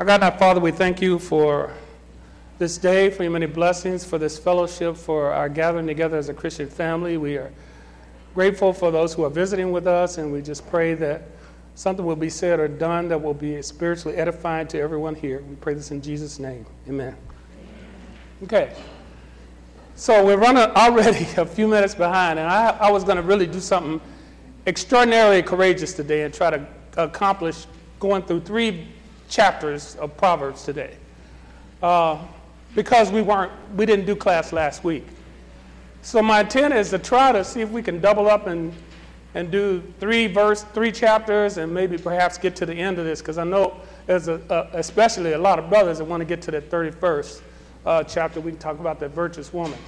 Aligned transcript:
Our 0.00 0.06
God 0.06 0.14
and 0.14 0.24
our 0.24 0.38
Father, 0.38 0.60
we 0.60 0.70
thank 0.70 1.02
you 1.02 1.18
for 1.18 1.74
this 2.58 2.78
day, 2.78 3.10
for 3.10 3.22
your 3.22 3.32
many 3.32 3.44
blessings, 3.44 4.02
for 4.02 4.16
this 4.16 4.38
fellowship, 4.38 4.96
for 4.96 5.30
our 5.30 5.50
gathering 5.50 5.86
together 5.86 6.16
as 6.16 6.30
a 6.30 6.32
Christian 6.32 6.70
family. 6.70 7.18
We 7.18 7.36
are 7.36 7.52
grateful 8.34 8.72
for 8.72 8.90
those 8.90 9.12
who 9.12 9.24
are 9.24 9.28
visiting 9.28 9.72
with 9.72 9.86
us, 9.86 10.16
and 10.16 10.32
we 10.32 10.40
just 10.40 10.66
pray 10.70 10.94
that 10.94 11.24
something 11.74 12.02
will 12.02 12.16
be 12.16 12.30
said 12.30 12.60
or 12.60 12.66
done 12.66 13.08
that 13.08 13.20
will 13.20 13.34
be 13.34 13.60
spiritually 13.60 14.16
edifying 14.16 14.68
to 14.68 14.80
everyone 14.80 15.14
here. 15.14 15.42
We 15.42 15.56
pray 15.56 15.74
this 15.74 15.90
in 15.90 16.00
Jesus' 16.00 16.38
name. 16.38 16.64
Amen. 16.88 17.14
Okay. 18.44 18.74
So 19.96 20.24
we're 20.24 20.38
running 20.38 20.62
already 20.62 21.26
a 21.36 21.44
few 21.44 21.68
minutes 21.68 21.94
behind, 21.94 22.38
and 22.38 22.48
I, 22.48 22.70
I 22.70 22.90
was 22.90 23.04
going 23.04 23.18
to 23.18 23.22
really 23.22 23.46
do 23.46 23.60
something 23.60 24.00
extraordinarily 24.66 25.42
courageous 25.42 25.92
today 25.92 26.22
and 26.22 26.32
try 26.32 26.48
to 26.48 26.66
accomplish 26.96 27.66
going 27.98 28.22
through 28.22 28.40
three 28.40 28.88
chapters 29.30 29.96
of 29.96 30.14
Proverbs 30.16 30.64
today. 30.64 30.96
Uh, 31.82 32.18
because 32.74 33.10
we 33.10 33.22
weren't, 33.22 33.52
we 33.76 33.86
didn't 33.86 34.04
do 34.04 34.14
class 34.14 34.52
last 34.52 34.84
week. 34.84 35.06
So 36.02 36.22
my 36.22 36.40
intent 36.40 36.74
is 36.74 36.90
to 36.90 36.98
try 36.98 37.32
to 37.32 37.44
see 37.44 37.60
if 37.60 37.70
we 37.70 37.82
can 37.82 38.00
double 38.00 38.28
up 38.28 38.46
and, 38.46 38.72
and 39.34 39.50
do 39.50 39.82
three 39.98 40.26
verse, 40.26 40.64
three 40.74 40.92
chapters, 40.92 41.56
and 41.56 41.72
maybe 41.72 41.96
perhaps 41.96 42.38
get 42.38 42.56
to 42.56 42.66
the 42.66 42.74
end 42.74 42.98
of 42.98 43.04
this, 43.04 43.20
because 43.20 43.38
I 43.38 43.44
know 43.44 43.80
there's 44.06 44.28
a, 44.28 44.40
a, 44.50 44.78
especially 44.78 45.32
a 45.32 45.38
lot 45.38 45.58
of 45.58 45.68
brothers 45.68 45.98
that 45.98 46.04
want 46.04 46.20
to 46.20 46.24
get 46.24 46.42
to 46.42 46.50
the 46.50 46.60
31st 46.60 47.42
uh, 47.86 48.04
chapter. 48.04 48.40
We 48.40 48.52
can 48.52 48.60
talk 48.60 48.78
about 48.78 49.00
that 49.00 49.10
virtuous 49.10 49.52
woman. 49.52 49.78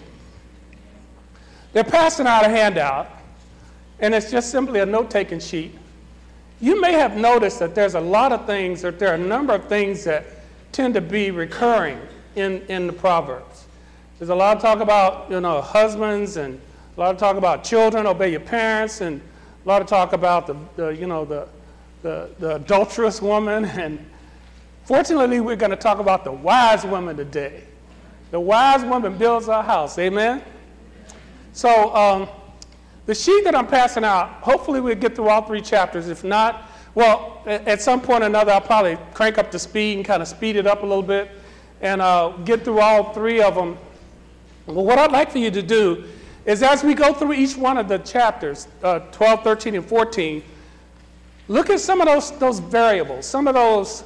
They're 1.72 1.84
passing 1.84 2.26
out 2.26 2.44
a 2.44 2.48
handout, 2.48 3.08
and 4.00 4.14
it's 4.14 4.30
just 4.30 4.50
simply 4.50 4.80
a 4.80 4.86
note-taking 4.86 5.40
sheet 5.40 5.74
you 6.62 6.80
may 6.80 6.92
have 6.92 7.16
noticed 7.16 7.58
that 7.58 7.74
there's 7.74 7.96
a 7.96 8.00
lot 8.00 8.30
of 8.30 8.46
things, 8.46 8.82
that 8.82 9.00
there 9.00 9.10
are 9.10 9.16
a 9.16 9.18
number 9.18 9.52
of 9.52 9.66
things 9.68 10.04
that 10.04 10.24
tend 10.70 10.94
to 10.94 11.00
be 11.00 11.32
recurring 11.32 12.00
in, 12.36 12.62
in 12.68 12.86
the 12.86 12.92
Proverbs. 12.92 13.66
There's 14.18 14.30
a 14.30 14.34
lot 14.34 14.56
of 14.56 14.62
talk 14.62 14.78
about, 14.78 15.28
you 15.28 15.40
know, 15.40 15.60
husbands 15.60 16.36
and 16.36 16.60
a 16.96 17.00
lot 17.00 17.10
of 17.10 17.18
talk 17.18 17.36
about 17.36 17.64
children, 17.64 18.06
obey 18.06 18.30
your 18.30 18.40
parents, 18.40 19.00
and 19.00 19.20
a 19.64 19.68
lot 19.68 19.82
of 19.82 19.88
talk 19.88 20.12
about 20.12 20.46
the, 20.46 20.56
the 20.76 20.88
you 20.90 21.08
know, 21.08 21.24
the, 21.24 21.48
the, 22.02 22.30
the 22.38 22.54
adulterous 22.54 23.20
woman. 23.20 23.64
And 23.78 23.98
fortunately, 24.84 25.40
we're 25.40 25.56
going 25.56 25.70
to 25.70 25.76
talk 25.76 25.98
about 25.98 26.22
the 26.22 26.30
wise 26.30 26.84
woman 26.84 27.16
today. 27.16 27.64
The 28.30 28.38
wise 28.38 28.84
woman 28.84 29.18
builds 29.18 29.46
her 29.46 29.62
house. 29.62 29.98
Amen? 29.98 30.40
So, 31.54 31.92
um, 31.94 32.28
the 33.06 33.14
sheet 33.14 33.44
that 33.44 33.54
I'm 33.54 33.66
passing 33.66 34.04
out, 34.04 34.28
hopefully 34.42 34.80
we'll 34.80 34.94
get 34.94 35.16
through 35.16 35.28
all 35.28 35.42
three 35.42 35.60
chapters. 35.60 36.08
If 36.08 36.22
not, 36.22 36.68
well, 36.94 37.42
at 37.46 37.80
some 37.80 38.00
point 38.00 38.22
or 38.22 38.26
another, 38.26 38.52
I'll 38.52 38.60
probably 38.60 38.98
crank 39.14 39.38
up 39.38 39.50
the 39.50 39.58
speed 39.58 39.96
and 39.96 40.04
kind 40.04 40.22
of 40.22 40.28
speed 40.28 40.56
it 40.56 40.66
up 40.66 40.82
a 40.82 40.86
little 40.86 41.02
bit 41.02 41.30
and 41.80 42.00
uh, 42.00 42.30
get 42.44 42.64
through 42.64 42.80
all 42.80 43.12
three 43.12 43.42
of 43.42 43.54
them. 43.54 43.78
But 44.66 44.74
what 44.74 44.98
I'd 44.98 45.10
like 45.10 45.30
for 45.30 45.38
you 45.38 45.50
to 45.50 45.62
do 45.62 46.04
is 46.44 46.62
as 46.62 46.84
we 46.84 46.94
go 46.94 47.12
through 47.12 47.32
each 47.32 47.56
one 47.56 47.78
of 47.78 47.88
the 47.88 47.98
chapters, 47.98 48.68
uh, 48.82 49.00
12, 49.10 49.42
13, 49.42 49.74
and 49.76 49.84
14, 49.84 50.42
look 51.48 51.70
at 51.70 51.80
some 51.80 52.00
of 52.00 52.06
those, 52.06 52.30
those 52.38 52.58
variables, 52.58 53.26
some 53.26 53.48
of 53.48 53.54
those 53.54 54.04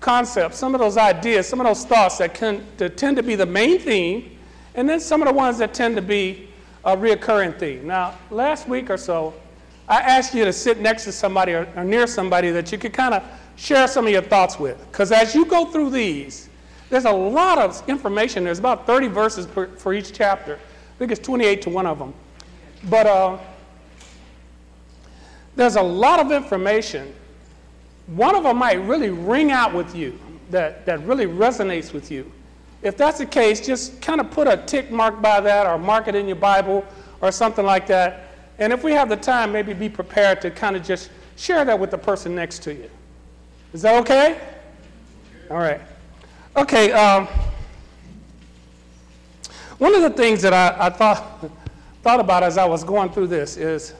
concepts, 0.00 0.58
some 0.58 0.74
of 0.74 0.80
those 0.80 0.96
ideas, 0.96 1.48
some 1.48 1.60
of 1.60 1.66
those 1.66 1.84
thoughts 1.84 2.18
that, 2.18 2.34
can, 2.34 2.66
that 2.76 2.96
tend 2.96 3.16
to 3.16 3.22
be 3.22 3.34
the 3.34 3.46
main 3.46 3.78
theme, 3.78 4.36
and 4.74 4.88
then 4.88 5.00
some 5.00 5.22
of 5.22 5.28
the 5.28 5.34
ones 5.34 5.58
that 5.58 5.74
tend 5.74 5.96
to 5.96 6.02
be 6.02 6.49
a 6.84 6.96
reoccurring 6.96 7.58
theme. 7.58 7.86
Now, 7.86 8.18
last 8.30 8.68
week 8.68 8.90
or 8.90 8.96
so, 8.96 9.34
I 9.88 10.00
asked 10.00 10.34
you 10.34 10.44
to 10.44 10.52
sit 10.52 10.78
next 10.80 11.04
to 11.04 11.12
somebody 11.12 11.52
or, 11.52 11.68
or 11.76 11.84
near 11.84 12.06
somebody 12.06 12.50
that 12.50 12.70
you 12.72 12.78
could 12.78 12.92
kind 12.92 13.14
of 13.14 13.22
share 13.56 13.86
some 13.88 14.06
of 14.06 14.12
your 14.12 14.22
thoughts 14.22 14.58
with. 14.58 14.78
Because 14.90 15.12
as 15.12 15.34
you 15.34 15.44
go 15.44 15.66
through 15.66 15.90
these, 15.90 16.48
there's 16.88 17.04
a 17.04 17.12
lot 17.12 17.58
of 17.58 17.88
information. 17.88 18.44
There's 18.44 18.58
about 18.58 18.86
30 18.86 19.08
verses 19.08 19.46
per, 19.46 19.66
for 19.68 19.92
each 19.92 20.12
chapter. 20.12 20.54
I 20.54 20.98
think 20.98 21.12
it's 21.12 21.20
28 21.20 21.62
to 21.62 21.70
one 21.70 21.86
of 21.86 21.98
them. 21.98 22.14
But 22.88 23.06
uh, 23.06 23.38
there's 25.56 25.76
a 25.76 25.82
lot 25.82 26.20
of 26.20 26.32
information. 26.32 27.14
One 28.06 28.34
of 28.34 28.44
them 28.44 28.58
might 28.58 28.82
really 28.84 29.10
ring 29.10 29.50
out 29.50 29.74
with 29.74 29.94
you, 29.94 30.18
that, 30.50 30.86
that 30.86 31.00
really 31.04 31.26
resonates 31.26 31.92
with 31.92 32.10
you. 32.10 32.30
If 32.82 32.96
that's 32.96 33.18
the 33.18 33.26
case, 33.26 33.64
just 33.64 34.00
kind 34.00 34.20
of 34.20 34.30
put 34.30 34.48
a 34.48 34.56
tick 34.56 34.90
mark 34.90 35.20
by 35.20 35.40
that 35.40 35.66
or 35.66 35.78
mark 35.78 36.08
it 36.08 36.14
in 36.14 36.26
your 36.26 36.36
Bible 36.36 36.84
or 37.20 37.30
something 37.30 37.64
like 37.64 37.86
that. 37.88 38.28
And 38.58 38.72
if 38.72 38.82
we 38.82 38.92
have 38.92 39.08
the 39.08 39.16
time, 39.16 39.52
maybe 39.52 39.74
be 39.74 39.88
prepared 39.88 40.40
to 40.42 40.50
kind 40.50 40.76
of 40.76 40.82
just 40.82 41.10
share 41.36 41.64
that 41.64 41.78
with 41.78 41.90
the 41.90 41.98
person 41.98 42.34
next 42.34 42.60
to 42.60 42.74
you. 42.74 42.90
Is 43.72 43.82
that 43.82 44.00
okay? 44.02 44.40
All 45.50 45.58
right. 45.58 45.80
Okay. 46.56 46.92
Um, 46.92 47.28
one 49.78 49.94
of 49.94 50.02
the 50.02 50.10
things 50.10 50.42
that 50.42 50.52
I, 50.52 50.86
I, 50.86 50.90
thought, 50.90 51.50
thought 52.02 52.20
about 52.20 52.42
as 52.42 52.58
I 52.58 52.64
was 52.64 52.84
going 52.84 53.10
through 53.10 53.28
this 53.28 53.56
is 53.56 53.94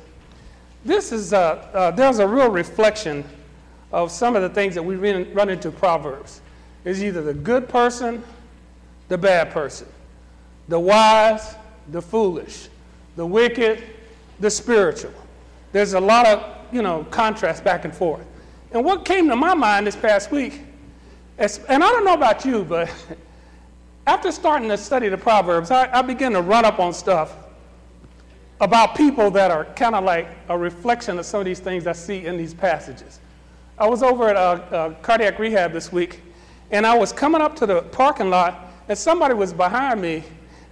this 0.85 1.13
is 1.13 1.33
uh, 1.33 1.69
uh, 1.75 1.91
there's 1.91 2.19
a 2.19 2.27
real 2.27 2.51
reflection 2.51 3.25
of 3.93 4.11
some 4.11 4.37
of 4.37 4.43
the 4.43 4.49
things 4.49 4.75
that 4.75 4.83
we 4.83 4.97
run 4.97 5.49
into 5.51 5.71
Proverbs. 5.71 6.41
Is 6.85 7.05
either 7.05 7.21
the 7.21 7.35
good 7.35 7.69
person 7.69 8.23
the 9.11 9.19
bad 9.19 9.51
person, 9.51 9.89
the 10.69 10.79
wise, 10.79 11.57
the 11.91 12.01
foolish, 12.01 12.69
the 13.17 13.27
wicked, 13.27 13.83
the 14.39 14.49
spiritual. 14.49 15.13
There's 15.73 15.95
a 15.95 16.01
lot 16.01 16.27
of, 16.27 16.73
you 16.73 16.81
know, 16.81 17.05
contrast 17.11 17.65
back 17.65 17.85
and 17.85 17.95
forth. 17.95 18.25
And 18.71 18.85
what 18.85 19.05
came 19.05 19.29
to 19.29 19.35
my 19.35 19.53
mind 19.53 19.89
this 19.89 19.97
past 19.97 20.31
week, 20.31 20.61
and 21.39 21.51
I 21.69 21.91
don't 21.91 22.05
know 22.05 22.15
about 22.15 22.45
you, 22.45 22.63
but 22.63 22.89
after 24.07 24.31
starting 24.31 24.69
to 24.69 24.79
study 24.79 25.09
the 25.09 25.19
Proverbs, 25.19 25.73
I, 25.73 25.91
I 25.93 26.03
began 26.03 26.33
to 26.33 26.41
run 26.41 26.65
up 26.65 26.79
on 26.79 26.93
stuff 26.93 27.35
about 28.61 28.95
people 28.95 29.29
that 29.33 29.51
are 29.51 29.65
kind 29.65 29.97
of 29.97 30.05
like 30.05 30.29
a 30.49 30.57
reflection 30.57 31.19
of 31.19 31.27
some 31.27 31.41
of 31.41 31.47
these 31.47 31.59
things 31.59 31.89
I 31.89 31.93
see 31.93 32.27
in 32.27 32.37
these 32.37 32.55
passages. 32.55 33.19
I 33.77 33.89
was 33.89 34.05
over 34.05 34.29
at 34.29 34.37
a, 34.37 34.91
a 34.91 34.95
cardiac 35.03 35.41
rehab 35.41 35.73
this 35.73 35.91
week, 35.91 36.21
and 36.71 36.87
I 36.87 36.97
was 36.97 37.13
coming 37.13 37.41
up 37.41 37.57
to 37.57 37.67
the 37.67 37.83
parking 37.83 38.31
lot, 38.31 38.70
and 38.91 38.99
somebody 38.99 39.35
was 39.35 39.53
behind 39.53 40.03
me, 40.03 40.25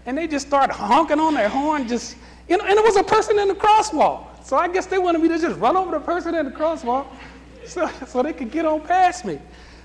and 0.05 0.19
they 0.19 0.27
just 0.27 0.49
started 0.49 0.73
honking 0.73 1.21
on 1.21 1.35
their 1.35 1.49
horn, 1.49 1.87
just, 1.87 2.17
you 2.49 2.57
know, 2.57 2.65
and 2.65 2.77
it 2.77 2.85
was 2.85 2.97
a 2.97 3.03
person 3.05 3.39
in 3.39 3.47
the 3.47 3.55
crosswalk. 3.55 4.45
So 4.45 4.57
I 4.57 4.67
guess 4.67 4.87
they 4.87 4.99
wanted 4.99 5.23
me 5.23 5.29
to 5.29 5.39
just 5.39 5.57
run 5.61 5.77
over 5.77 5.93
the 5.93 6.01
person 6.01 6.35
in 6.35 6.47
the 6.47 6.51
crosswalk 6.51 7.07
so, 7.65 7.89
so 8.09 8.21
they 8.25 8.33
could 8.33 8.51
get 8.51 8.65
on 8.65 8.81
past 8.81 9.25
me. 9.25 9.39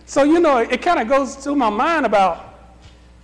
So, 0.07 0.23
you 0.23 0.39
know, 0.39 0.57
it, 0.57 0.81
kind 0.81 0.99
of 0.99 1.07
goes 1.07 1.35
through 1.35 1.57
my 1.57 1.69
mind 1.69 2.07
about, 2.07 2.71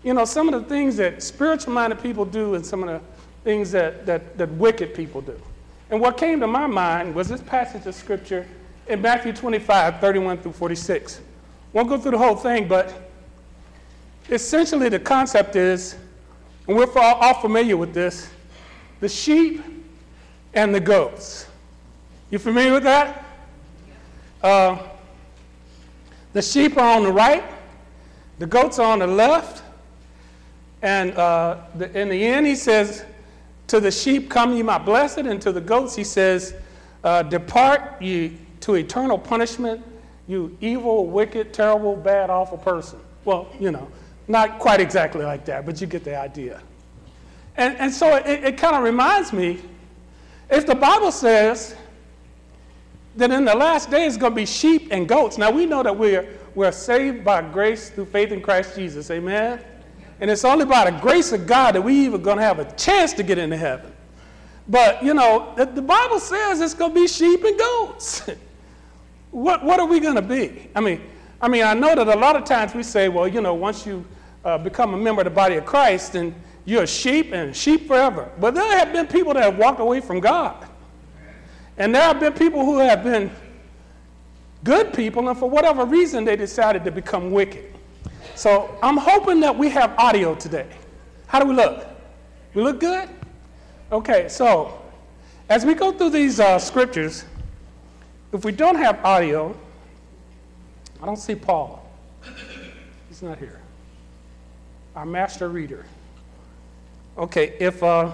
you 0.03 0.14
know, 0.14 0.25
some 0.25 0.48
of 0.48 0.62
the 0.62 0.69
things 0.69 0.96
that 0.98 1.24
spiritual 1.24 1.74
minded 1.74 2.03
people 2.03 2.24
do 2.24 2.53
and 2.53 2.64
some 2.64 2.84
of 2.84 2.90
the 2.90 3.02
things 3.44 3.72
that, 3.72 4.06
that, 4.06 4.38
that 4.38 4.52
wicked 4.52 4.94
people 4.94 5.22
do. 5.22 5.42
And 5.90 6.00
what 6.00 6.18
came 6.18 6.40
to 6.40 6.46
my 6.46 6.68
mind 6.68 7.16
was 7.16 7.28
this 7.28 7.42
passage 7.42 7.88
of 7.88 7.96
scripture 7.96 8.46
in 8.86 9.02
Matthew 9.02 9.34
25, 9.34 10.02
31 10.02 10.38
through 10.38 10.52
46. 10.52 11.19
Won't 11.74 11.90
go 11.90 11.98
through 11.98 12.12
the 12.12 12.19
whole 12.19 12.36
thing, 12.36 12.68
but 12.68 13.09
essentially 14.31 14.90
the 14.90 15.00
concept 15.00 15.56
is, 15.56 15.95
and 16.67 16.78
we're 16.78 16.88
all 16.95 17.34
familiar 17.35 17.78
with 17.78 17.94
this, 17.94 18.29
the 19.00 19.09
sheep 19.09 19.63
and 20.53 20.73
the 20.73 20.79
goats. 20.79 21.47
You 22.29 22.39
familiar 22.39 22.73
with 22.73 22.84
that? 22.84 23.25
Uh, 24.41 24.78
the 26.34 26.41
sheep 26.41 26.78
are 26.78 26.95
on 26.95 27.03
the 27.03 27.12
right, 27.12 27.44
the 28.38 28.45
goats 28.45 28.79
are 28.79 28.91
on 28.91 29.00
the 29.00 29.07
left, 29.07 29.63
and 30.81 31.12
uh, 31.13 31.57
the, 31.75 32.00
in 32.00 32.09
the 32.09 32.25
end, 32.25 32.45
he 32.45 32.56
says, 32.56 33.03
To 33.68 33.79
the 33.79 33.91
sheep 33.91 34.29
come 34.29 34.53
ye 34.53 34.63
my 34.63 34.78
blessed, 34.78 35.19
and 35.19 35.41
to 35.41 35.51
the 35.51 35.62
goats, 35.62 35.95
he 35.95 36.03
says, 36.03 36.53
uh, 37.03 37.23
Depart 37.23 38.01
ye 38.01 38.38
to 38.62 38.75
eternal 38.75 39.18
punishment, 39.18 39.84
you 40.28 40.56
evil, 40.62 41.07
wicked, 41.07 41.53
terrible, 41.53 41.95
bad, 41.95 42.29
awful 42.29 42.57
person. 42.57 43.00
Well, 43.25 43.48
you 43.59 43.71
know, 43.71 43.89
not 44.30 44.60
quite 44.60 44.80
exactly 44.80 45.26
like 45.26 45.44
that, 45.46 45.66
but 45.66 45.81
you 45.81 45.88
get 45.88 46.04
the 46.04 46.18
idea. 46.18 46.62
And, 47.58 47.76
and 47.78 47.92
so 47.92 48.16
it, 48.16 48.44
it 48.44 48.58
kind 48.58 48.76
of 48.76 48.84
reminds 48.84 49.34
me 49.34 49.60
if 50.50 50.66
the 50.66 50.76
Bible 50.76 51.12
says 51.12 51.76
that 53.16 53.31
in 53.31 53.44
the 53.44 53.56
last 53.56 53.90
days 53.90 54.18
going 54.18 54.31
to 54.31 54.36
be 54.36 54.46
sheep 54.46 54.90
and 54.92 55.10
goats, 55.10 55.38
now 55.38 55.50
we 55.52 55.66
know 55.66 55.81
that 55.81 55.98
we're, 55.98 56.28
we're 56.54 56.72
saved 56.72 57.26
by 57.26 57.42
grace 57.42 57.90
through 57.90 58.06
faith 58.06 58.31
in 58.31 58.40
Christ 58.40 58.76
Jesus, 58.76 59.10
amen? 59.10 59.62
And 60.22 60.30
it's 60.30 60.46
only 60.46 60.66
by 60.66 60.90
the 60.90 60.98
grace 61.00 61.31
of 61.31 61.48
God 61.48 61.74
that 61.74 61.81
we 61.81 62.06
even 62.06 62.22
going 62.22 62.38
to 62.38 62.44
have 62.44 62.60
a 62.60 62.72
chance 62.74 63.14
to 63.14 63.24
get 63.24 63.40
into 63.40 63.58
heaven. 63.58 63.92
But, 64.68 65.04
you 65.04 65.16
know, 65.16 65.54
the, 65.58 65.66
the 65.66 65.81
Bible 65.81 66.20
says 66.20 66.62
it's 66.62 66.76
going 66.76 66.94
to 66.94 67.02
be 67.02 67.08
sheep 67.08 67.44
and 67.44 67.58
goats. 67.58 68.30
what, 69.31 69.64
what 69.64 69.80
are 69.80 69.88
we 69.88 70.00
going 70.00 70.16
to 70.16 70.22
be? 70.22 70.70
I 70.76 70.81
mean, 70.81 71.02
I 71.42 71.48
mean, 71.48 71.64
I 71.64 71.74
know 71.74 71.96
that 71.96 72.08
a 72.08 72.20
lot 72.20 72.36
of 72.36 72.44
times 72.44 72.76
we 72.76 72.84
say, 72.84 73.10
well, 73.10 73.28
you 73.28 73.42
know, 73.42 73.56
once 73.56 73.86
you 73.86 74.06
uh, 74.45 74.57
become 74.57 74.94
a 74.94 74.97
member 74.97 75.21
of 75.21 75.25
the 75.25 75.31
body 75.31 75.56
of 75.56 75.65
Christ, 75.65 76.15
and 76.15 76.33
you're 76.65 76.83
a 76.83 76.88
sheep 76.88 77.33
and 77.33 77.56
sheep 77.56 77.88
forever. 77.88 78.30
But 78.39 78.56
there 78.56 78.77
have 78.77 78.94
been 78.94 79.07
people 79.07 79.33
that 79.33 79.44
have 79.44 79.57
walked 79.57 79.80
away 79.80 80.01
from 80.01 80.19
God. 80.19 80.68
And 81.77 81.95
there 81.95 82.03
have 82.03 82.19
been 82.19 82.33
people 82.33 82.65
who 82.65 82.80
have 82.80 83.03
been 83.03 83.31
good 84.63 84.94
people, 84.94 85.30
and 85.30 85.38
for 85.38 85.50
whatever 85.50 85.86
reason, 85.86 86.25
they 86.25 86.36
decided 86.36 86.83
to 86.83 86.91
become 86.91 87.31
wicked. 87.31 87.74
So 88.36 88.77
I'm 88.83 88.97
hoping 88.97 89.39
that 89.41 89.57
we 89.57 89.69
have 89.69 89.97
audio 89.97 90.36
today. 90.36 90.68
How 91.27 91.39
do 91.39 91.45
we 91.45 91.56
look? 91.56 91.88
We 92.53 92.63
look 92.63 92.80
good? 92.80 93.09
Okay, 93.92 94.30
so 94.30 94.81
as 95.50 95.65
we 95.65 95.74
go 95.74 95.92
through 95.92 96.12
these 96.12 96.39
uh, 96.39 96.59
scriptures, 96.59 97.25
if 98.31 98.45
we 98.45 98.51
don't 98.51 98.75
have 98.75 99.03
audio, 99.03 99.57
I 101.01 101.06
don't 101.06 101.18
see 101.18 101.35
Paul. 101.35 101.89
He's 103.07 103.24
not 103.24 103.39
here. 103.39 103.58
Our 105.00 105.06
master 105.06 105.48
reader. 105.48 105.86
Okay, 107.18 107.56
if 107.62 107.81
uh, 107.81 108.12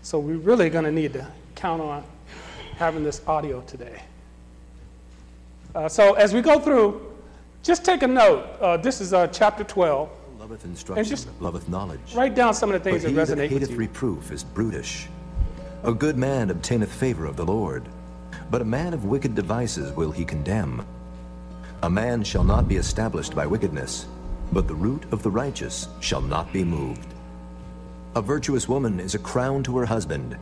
so, 0.00 0.18
we're 0.18 0.38
really 0.38 0.70
going 0.70 0.86
to 0.86 0.90
need 0.90 1.12
to 1.12 1.26
count 1.54 1.82
on 1.82 2.04
having 2.78 3.04
this 3.04 3.20
audio 3.26 3.60
today. 3.66 4.00
Uh, 5.74 5.90
so, 5.90 6.14
as 6.14 6.32
we 6.32 6.40
go 6.40 6.58
through, 6.58 7.14
just 7.62 7.84
take 7.84 8.02
a 8.02 8.06
note. 8.06 8.46
Uh, 8.62 8.78
this 8.78 9.02
is 9.02 9.12
uh, 9.12 9.26
chapter 9.26 9.62
12. 9.62 10.08
Loveth 10.38 10.64
instruction, 10.64 11.00
and 11.00 11.06
just 11.06 11.28
loveth 11.38 11.68
knowledge. 11.68 12.14
Write 12.14 12.34
down 12.34 12.54
some 12.54 12.72
of 12.72 12.82
the 12.82 12.90
things 12.90 13.04
but 13.04 13.12
that 13.12 13.20
resonate 13.20 13.36
that 13.36 13.50
hateth 13.50 13.60
with 13.60 13.70
you. 13.72 13.76
reproof 13.76 14.32
is 14.32 14.42
brutish. 14.42 15.06
A 15.82 15.92
good 15.92 16.16
man 16.16 16.48
obtaineth 16.48 16.90
favor 16.90 17.26
of 17.26 17.36
the 17.36 17.44
Lord, 17.44 17.84
but 18.50 18.62
a 18.62 18.64
man 18.64 18.94
of 18.94 19.04
wicked 19.04 19.34
devices 19.34 19.92
will 19.92 20.12
he 20.12 20.24
condemn. 20.24 20.86
A 21.82 21.90
man 21.90 22.24
shall 22.24 22.42
not 22.42 22.68
be 22.68 22.76
established 22.76 23.34
by 23.34 23.46
wickedness, 23.46 24.06
but 24.52 24.68
the 24.68 24.74
root 24.74 25.04
of 25.12 25.22
the 25.22 25.30
righteous 25.30 25.88
shall 26.00 26.22
not 26.22 26.52
be 26.52 26.64
moved. 26.64 27.14
A 28.14 28.22
virtuous 28.22 28.68
woman 28.68 29.00
is 29.00 29.14
a 29.14 29.18
crown 29.18 29.62
to 29.64 29.76
her 29.76 29.86
husband, 29.86 30.36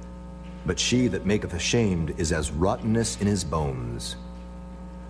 but 0.67 0.79
she 0.79 1.09
that 1.09 1.27
maketh 1.27 1.55
ashamed 1.55 2.15
is 2.19 2.33
as 2.33 2.51
rottenness 2.51 3.21
in 3.21 3.27
his 3.27 3.45
bones. 3.45 4.17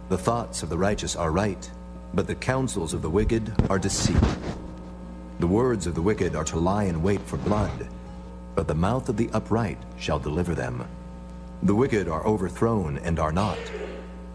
The 0.08 0.18
thoughts 0.18 0.62
of 0.62 0.68
the 0.68 0.78
righteous 0.78 1.16
are 1.16 1.30
right, 1.30 1.70
but 2.14 2.26
the 2.26 2.34
counsels 2.34 2.94
of 2.94 3.02
the 3.02 3.10
wicked 3.10 3.52
are 3.68 3.78
deceit. 3.78 4.16
The 5.40 5.46
words 5.46 5.86
of 5.86 5.94
the 5.94 6.02
wicked 6.02 6.36
are 6.36 6.44
to 6.44 6.58
lie 6.58 6.84
in 6.84 7.02
wait 7.02 7.20
for 7.20 7.36
blood, 7.38 7.88
but 8.54 8.68
the 8.68 8.74
mouth 8.74 9.08
of 9.08 9.16
the 9.16 9.30
upright 9.32 9.78
shall 9.98 10.18
deliver 10.18 10.54
them. 10.54 10.86
The 11.62 11.74
wicked 11.74 12.08
are 12.08 12.26
overthrown 12.26 12.98
and 12.98 13.18
are 13.18 13.32
not, 13.32 13.58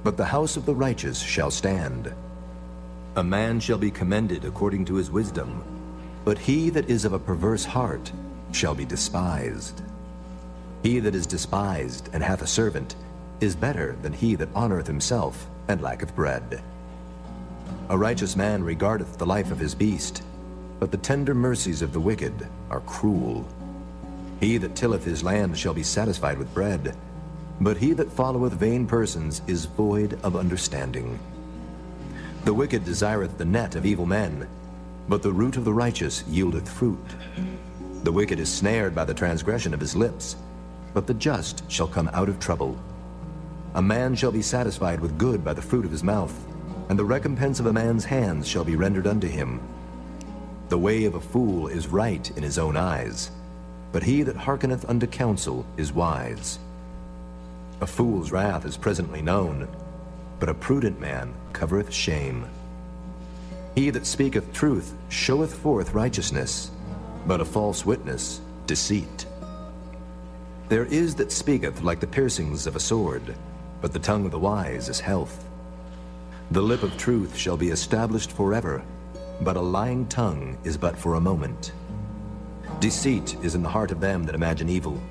but 0.04 0.18
the 0.18 0.26
house 0.26 0.58
of 0.58 0.66
the 0.66 0.76
righteous 0.76 1.20
shall 1.20 1.52
stand. 1.52 2.14
A 3.20 3.24
man 3.24 3.60
shall 3.60 3.78
be 3.78 3.92
commended 3.92 4.46
according 4.46 4.86
to 4.86 4.96
his 4.96 5.12
wisdom, 5.12 5.62
but 6.24 6.38
he 6.38 6.70
that 6.70 6.90
is 6.90 7.04
of 7.04 7.12
a 7.12 7.20
perverse 7.20 7.66
heart 7.66 8.14
shall 8.54 8.74
be 8.74 8.86
despised. 8.86 9.82
He 10.84 11.00
that 11.00 11.14
is 11.14 11.28
despised 11.28 12.08
and 12.14 12.24
hath 12.24 12.42
a 12.44 12.48
servant 12.48 12.96
is 13.42 13.58
better 13.58 13.98
than 14.02 14.14
he 14.14 14.36
that 14.36 14.54
honoreth 14.54 14.88
himself 14.88 15.50
and 15.68 15.82
lacketh 15.82 16.16
bread. 16.16 16.64
A 17.90 17.98
righteous 17.98 18.38
man 18.38 18.64
regardeth 18.64 19.18
the 19.18 19.26
life 19.26 19.52
of 19.52 19.60
his 19.60 19.76
beast, 19.76 20.24
but 20.80 20.90
the 20.90 20.96
tender 20.96 21.36
mercies 21.36 21.82
of 21.82 21.92
the 21.92 22.00
wicked 22.00 22.48
are 22.70 22.80
cruel. 22.80 23.46
He 24.40 24.58
that 24.60 24.78
tilleth 24.78 25.04
his 25.04 25.24
land 25.26 25.58
shall 25.58 25.74
be 25.74 25.84
satisfied 25.84 26.38
with 26.38 26.54
bread, 26.54 26.96
but 27.60 27.76
he 27.76 27.92
that 27.92 28.14
followeth 28.14 28.54
vain 28.54 28.88
persons 28.88 29.42
is 29.46 29.66
void 29.66 30.18
of 30.24 30.38
understanding. 30.38 31.20
The 32.46 32.54
wicked 32.54 32.86
desireth 32.86 33.38
the 33.38 33.46
net 33.46 33.76
of 33.76 33.86
evil 33.86 34.06
men, 34.06 34.48
but 35.08 35.22
the 35.22 35.32
root 35.32 35.58
of 35.58 35.66
the 35.66 35.74
righteous 35.74 36.24
yieldeth 36.24 36.68
fruit. 36.68 37.06
The 38.04 38.12
wicked 38.12 38.40
is 38.40 38.52
snared 38.52 38.96
by 38.96 39.04
the 39.04 39.14
transgression 39.14 39.74
of 39.74 39.80
his 39.80 39.96
lips, 39.96 40.38
but 40.94 41.06
the 41.06 41.14
just 41.14 41.70
shall 41.70 41.88
come 41.88 42.10
out 42.14 42.30
of 42.30 42.40
trouble. 42.40 42.80
A 43.76 43.82
man 43.82 44.16
shall 44.16 44.32
be 44.32 44.42
satisfied 44.42 45.00
with 45.00 45.18
good 45.18 45.44
by 45.44 45.54
the 45.54 45.62
fruit 45.62 45.86
of 45.86 45.92
his 45.92 46.04
mouth, 46.04 46.34
and 46.88 46.98
the 46.98 47.06
recompense 47.06 47.60
of 47.60 47.66
a 47.66 47.74
man's 47.74 48.06
hands 48.06 48.48
shall 48.48 48.64
be 48.64 48.76
rendered 48.76 49.06
unto 49.06 49.28
him. 49.28 49.60
The 50.70 50.78
way 50.78 51.06
of 51.06 51.16
a 51.16 51.22
fool 51.22 51.68
is 51.68 51.88
right 51.88 52.32
in 52.38 52.42
his 52.42 52.58
own 52.58 52.78
eyes, 52.78 53.32
but 53.92 54.04
he 54.04 54.24
that 54.24 54.38
hearkeneth 54.38 54.90
unto 54.90 55.08
counsel 55.08 55.66
is 55.78 55.92
wise. 55.92 56.58
A 57.82 57.88
fool's 57.88 58.32
wrath 58.32 58.66
is 58.66 58.78
presently 58.78 59.22
known, 59.22 59.68
but 60.40 60.50
a 60.50 60.54
prudent 60.54 61.00
man 61.00 61.34
covereth 61.54 61.94
shame. 61.94 62.46
He 63.76 63.90
that 63.90 64.06
speaketh 64.06 64.52
truth 64.54 64.94
showeth 65.10 65.54
forth 65.54 65.94
righteousness, 65.94 66.72
but 67.28 67.42
a 67.42 67.46
false 67.46 67.86
witness 67.86 68.42
deceit. 68.66 69.26
There 70.70 70.86
is 70.86 71.16
that 71.16 71.32
speaketh 71.32 71.82
like 71.82 72.00
the 72.00 72.08
piercings 72.08 72.68
of 72.68 72.76
a 72.76 72.80
sword, 72.80 73.36
but 73.82 73.94
the 73.94 74.00
tongue 74.00 74.26
of 74.26 74.32
the 74.32 74.40
wise 74.40 74.90
is 74.90 75.00
health. 75.00 75.46
The 76.52 76.62
lip 76.62 76.84
of 76.84 76.98
truth 76.98 77.36
shall 77.36 77.58
be 77.58 77.70
established 77.70 78.32
forever, 78.32 78.84
but 79.42 79.58
a 79.58 79.62
lying 79.62 80.08
tongue 80.08 80.58
is 80.64 80.78
but 80.78 80.98
for 80.98 81.16
a 81.16 81.22
moment. 81.22 81.72
Deceit 82.80 83.36
is 83.44 83.56
in 83.56 83.64
the 83.64 83.70
heart 83.70 83.92
of 83.92 84.00
them 84.00 84.24
that 84.24 84.36
imagine 84.36 84.70
evil, 84.70 85.02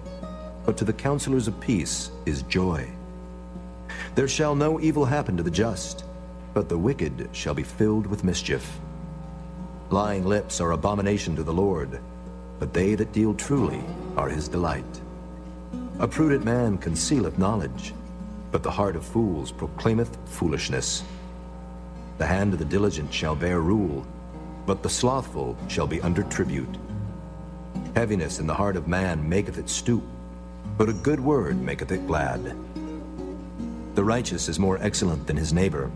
but 0.65 0.77
to 0.77 0.85
the 0.85 0.93
counselors 0.93 1.49
of 1.49 1.61
peace 1.61 2.11
is 2.27 2.43
joy. 2.43 2.89
There 4.15 4.29
shall 4.29 4.55
no 4.55 4.81
evil 4.81 5.05
happen 5.05 5.37
to 5.37 5.43
the 5.43 5.51
just, 5.51 6.05
but 6.55 6.69
the 6.69 6.79
wicked 6.79 7.29
shall 7.33 7.55
be 7.55 7.63
filled 7.63 8.07
with 8.07 8.25
mischief. 8.25 8.79
Lying 9.91 10.25
lips 10.25 10.61
are 10.61 10.73
abomination 10.73 11.35
to 11.37 11.43
the 11.43 11.53
Lord, 11.53 12.01
but 12.59 12.73
they 12.73 12.95
that 12.95 13.13
deal 13.13 13.35
truly 13.35 13.83
are 14.17 14.29
his 14.29 14.49
delight. 14.49 15.01
A 16.01 16.09
prudent 16.09 16.45
man 16.45 16.79
concealeth 16.79 17.39
knowledge, 17.39 17.95
but 18.51 18.63
the 18.63 18.71
heart 18.71 18.97
of 18.97 19.05
fools 19.05 19.51
proclaimeth 19.53 20.17
foolishness. 20.27 21.05
The 22.19 22.27
hand 22.27 22.53
of 22.53 22.59
the 22.59 22.65
diligent 22.65 23.13
shall 23.13 23.35
bear 23.35 23.61
rule, 23.61 24.07
but 24.67 24.83
the 24.83 24.91
slothful 24.91 25.57
shall 25.69 25.87
be 25.87 26.01
under 26.03 26.23
tribute. 26.25 26.77
Heaviness 27.95 28.39
in 28.39 28.47
the 28.47 28.55
heart 28.55 28.77
of 28.77 28.89
man 28.89 29.27
maketh 29.29 29.59
it 29.59 29.69
stoop, 29.69 30.03
but 30.77 30.89
a 30.89 30.93
good 30.93 31.21
word 31.21 31.61
maketh 31.61 31.93
it 31.93 32.07
glad. 32.07 32.57
The 33.99 34.05
righteous 34.05 34.49
is 34.49 34.61
more 34.61 34.79
excellent 34.81 35.27
than 35.27 35.37
his 35.37 35.53
neighbor, 35.53 35.91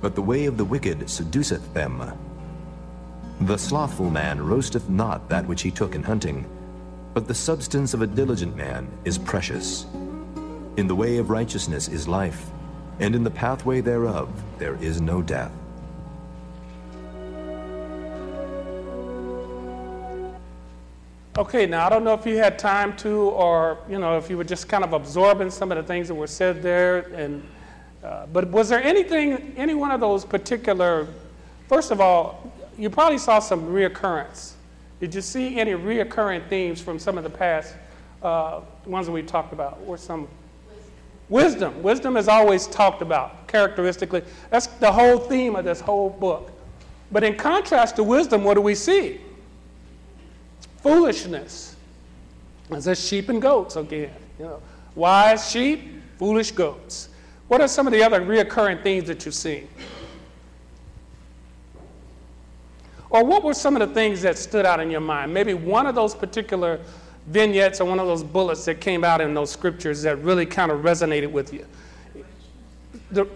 but 0.00 0.14
the 0.14 0.22
way 0.22 0.46
of 0.46 0.56
the 0.56 0.64
wicked 0.64 1.10
seduceth 1.10 1.74
them. 1.74 2.00
The 3.40 3.58
slothful 3.58 4.10
man 4.10 4.40
roasteth 4.40 4.88
not 4.88 5.28
that 5.28 5.48
which 5.48 5.62
he 5.62 5.72
took 5.72 5.96
in 5.96 6.04
hunting, 6.04 6.46
but 7.14 7.26
the 7.26 7.34
substance 7.34 7.94
of 7.94 8.02
a 8.02 8.06
diligent 8.06 8.54
man 8.54 8.86
is 9.04 9.18
precious. 9.18 9.86
In 10.76 10.86
the 10.86 10.94
way 10.94 11.16
of 11.16 11.30
righteousness 11.30 11.88
is 11.88 12.06
life, 12.06 12.48
and 13.00 13.12
in 13.12 13.24
the 13.24 13.30
pathway 13.32 13.80
thereof 13.80 14.30
there 14.58 14.76
is 14.76 15.00
no 15.00 15.20
death. 15.20 15.50
Okay, 21.38 21.64
now 21.64 21.86
I 21.86 21.88
don't 21.88 22.04
know 22.04 22.12
if 22.12 22.26
you 22.26 22.36
had 22.36 22.58
time 22.58 22.94
to, 22.98 23.08
or 23.08 23.78
you 23.88 23.98
know, 23.98 24.18
if 24.18 24.28
you 24.28 24.36
were 24.36 24.44
just 24.44 24.68
kind 24.68 24.84
of 24.84 24.92
absorbing 24.92 25.50
some 25.50 25.72
of 25.72 25.78
the 25.78 25.82
things 25.82 26.08
that 26.08 26.14
were 26.14 26.26
said 26.26 26.62
there. 26.62 27.10
And 27.14 27.42
uh, 28.04 28.26
but 28.26 28.50
was 28.50 28.68
there 28.68 28.82
anything, 28.82 29.54
any 29.56 29.72
one 29.72 29.90
of 29.90 30.00
those 30.00 30.26
particular? 30.26 31.08
First 31.68 31.90
of 31.90 32.02
all, 32.02 32.52
you 32.76 32.90
probably 32.90 33.16
saw 33.16 33.38
some 33.38 33.62
reoccurrence. 33.68 34.52
Did 35.00 35.14
you 35.14 35.22
see 35.22 35.58
any 35.58 35.72
reoccurring 35.72 36.46
themes 36.48 36.82
from 36.82 36.98
some 36.98 37.16
of 37.16 37.24
the 37.24 37.30
past 37.30 37.76
uh, 38.22 38.60
ones 38.84 39.06
that 39.06 39.12
we 39.12 39.22
talked 39.22 39.54
about, 39.54 39.80
or 39.86 39.96
some 39.96 40.28
wisdom? 41.30 41.82
Wisdom 41.82 42.18
is 42.18 42.28
always 42.28 42.66
talked 42.66 43.00
about 43.00 43.48
characteristically. 43.48 44.22
That's 44.50 44.66
the 44.66 44.92
whole 44.92 45.16
theme 45.16 45.56
of 45.56 45.64
this 45.64 45.80
whole 45.80 46.10
book. 46.10 46.52
But 47.10 47.24
in 47.24 47.36
contrast 47.36 47.96
to 47.96 48.04
wisdom, 48.04 48.44
what 48.44 48.52
do 48.52 48.60
we 48.60 48.74
see? 48.74 49.18
Foolishness. 50.82 51.76
It 52.70 52.82
says 52.82 53.06
sheep 53.06 53.28
and 53.28 53.40
goats 53.40 53.76
again. 53.76 54.10
You 54.38 54.46
know, 54.46 54.62
wise 54.94 55.50
sheep, 55.50 56.02
foolish 56.18 56.50
goats. 56.50 57.08
What 57.48 57.60
are 57.60 57.68
some 57.68 57.86
of 57.86 57.92
the 57.92 58.02
other 58.02 58.20
reoccurring 58.20 58.82
themes 58.82 59.08
that 59.08 59.24
you've 59.24 59.34
seen? 59.34 59.68
Or 63.10 63.24
what 63.24 63.44
were 63.44 63.54
some 63.54 63.76
of 63.76 63.86
the 63.86 63.94
things 63.94 64.22
that 64.22 64.38
stood 64.38 64.64
out 64.64 64.80
in 64.80 64.90
your 64.90 65.00
mind? 65.00 65.32
Maybe 65.32 65.52
one 65.52 65.86
of 65.86 65.94
those 65.94 66.14
particular 66.14 66.80
vignettes 67.26 67.80
or 67.80 67.84
one 67.84 68.00
of 68.00 68.06
those 68.06 68.22
bullets 68.22 68.64
that 68.64 68.80
came 68.80 69.04
out 69.04 69.20
in 69.20 69.34
those 69.34 69.50
scriptures 69.50 70.02
that 70.02 70.16
really 70.18 70.46
kind 70.46 70.72
of 70.72 70.80
resonated 70.80 71.30
with 71.30 71.52
you. 71.52 71.66
The, 73.10 73.28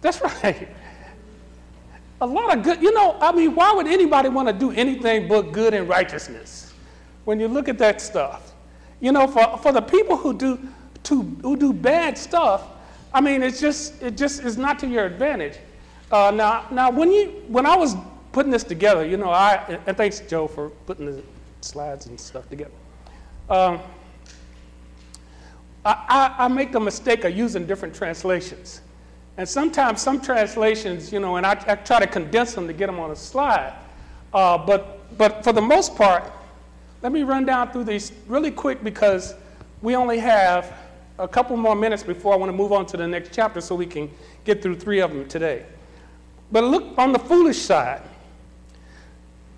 that's 0.00 0.22
right 0.22 0.68
a 2.20 2.26
lot 2.26 2.56
of 2.56 2.62
good, 2.62 2.82
you 2.82 2.92
know, 2.92 3.16
I 3.20 3.32
mean, 3.32 3.54
why 3.54 3.72
would 3.72 3.86
anybody 3.86 4.28
want 4.28 4.48
to 4.48 4.52
do 4.52 4.70
anything 4.72 5.26
but 5.26 5.52
good 5.52 5.72
and 5.74 5.88
righteousness 5.88 6.72
when 7.24 7.40
you 7.40 7.48
look 7.48 7.68
at 7.68 7.78
that 7.78 8.00
stuff? 8.00 8.52
You 9.00 9.12
know, 9.12 9.26
for, 9.26 9.58
for 9.58 9.72
the 9.72 9.80
people 9.80 10.16
who 10.16 10.34
do, 10.34 10.58
to, 11.04 11.22
who 11.42 11.56
do 11.56 11.72
bad 11.72 12.18
stuff, 12.18 12.64
I 13.14 13.20
mean, 13.20 13.42
it's 13.42 13.60
just, 13.60 14.02
it 14.02 14.16
just 14.16 14.42
is 14.42 14.58
not 14.58 14.78
to 14.80 14.86
your 14.86 15.06
advantage. 15.06 15.58
Uh, 16.12 16.30
now, 16.30 16.66
now 16.70 16.90
when, 16.90 17.10
you, 17.10 17.42
when 17.48 17.64
I 17.64 17.76
was 17.76 17.96
putting 18.32 18.52
this 18.52 18.64
together, 18.64 19.06
you 19.06 19.16
know, 19.16 19.30
I, 19.30 19.78
and 19.86 19.96
thanks, 19.96 20.20
Joe, 20.20 20.46
for 20.46 20.70
putting 20.70 21.06
the 21.06 21.22
slides 21.62 22.06
and 22.06 22.20
stuff 22.20 22.48
together. 22.50 22.70
Um, 23.48 23.80
I, 25.84 26.34
I, 26.38 26.44
I 26.44 26.48
make 26.48 26.72
the 26.72 26.80
mistake 26.80 27.24
of 27.24 27.36
using 27.36 27.66
different 27.66 27.94
translations. 27.94 28.82
And 29.36 29.48
sometimes 29.48 30.02
some 30.02 30.20
translations, 30.20 31.12
you 31.12 31.20
know, 31.20 31.36
and 31.36 31.46
I, 31.46 31.52
I 31.66 31.74
try 31.76 32.00
to 32.00 32.06
condense 32.06 32.54
them 32.54 32.66
to 32.66 32.72
get 32.72 32.86
them 32.86 33.00
on 33.00 33.10
a 33.10 33.16
slide. 33.16 33.72
Uh, 34.34 34.58
but, 34.58 35.16
but 35.16 35.42
for 35.44 35.52
the 35.52 35.62
most 35.62 35.96
part, 35.96 36.30
let 37.02 37.12
me 37.12 37.22
run 37.22 37.46
down 37.46 37.72
through 37.72 37.84
these 37.84 38.12
really 38.26 38.50
quick 38.50 38.84
because 38.84 39.34
we 39.82 39.96
only 39.96 40.18
have 40.18 40.76
a 41.18 41.28
couple 41.28 41.56
more 41.56 41.74
minutes 41.74 42.02
before 42.02 42.34
I 42.34 42.36
want 42.36 42.50
to 42.50 42.56
move 42.56 42.72
on 42.72 42.86
to 42.86 42.96
the 42.96 43.06
next 43.06 43.32
chapter 43.32 43.60
so 43.60 43.74
we 43.74 43.86
can 43.86 44.10
get 44.44 44.62
through 44.62 44.76
three 44.76 45.00
of 45.00 45.12
them 45.12 45.28
today. 45.28 45.64
But 46.52 46.64
look 46.64 46.98
on 46.98 47.12
the 47.12 47.18
foolish 47.18 47.58
side. 47.58 48.02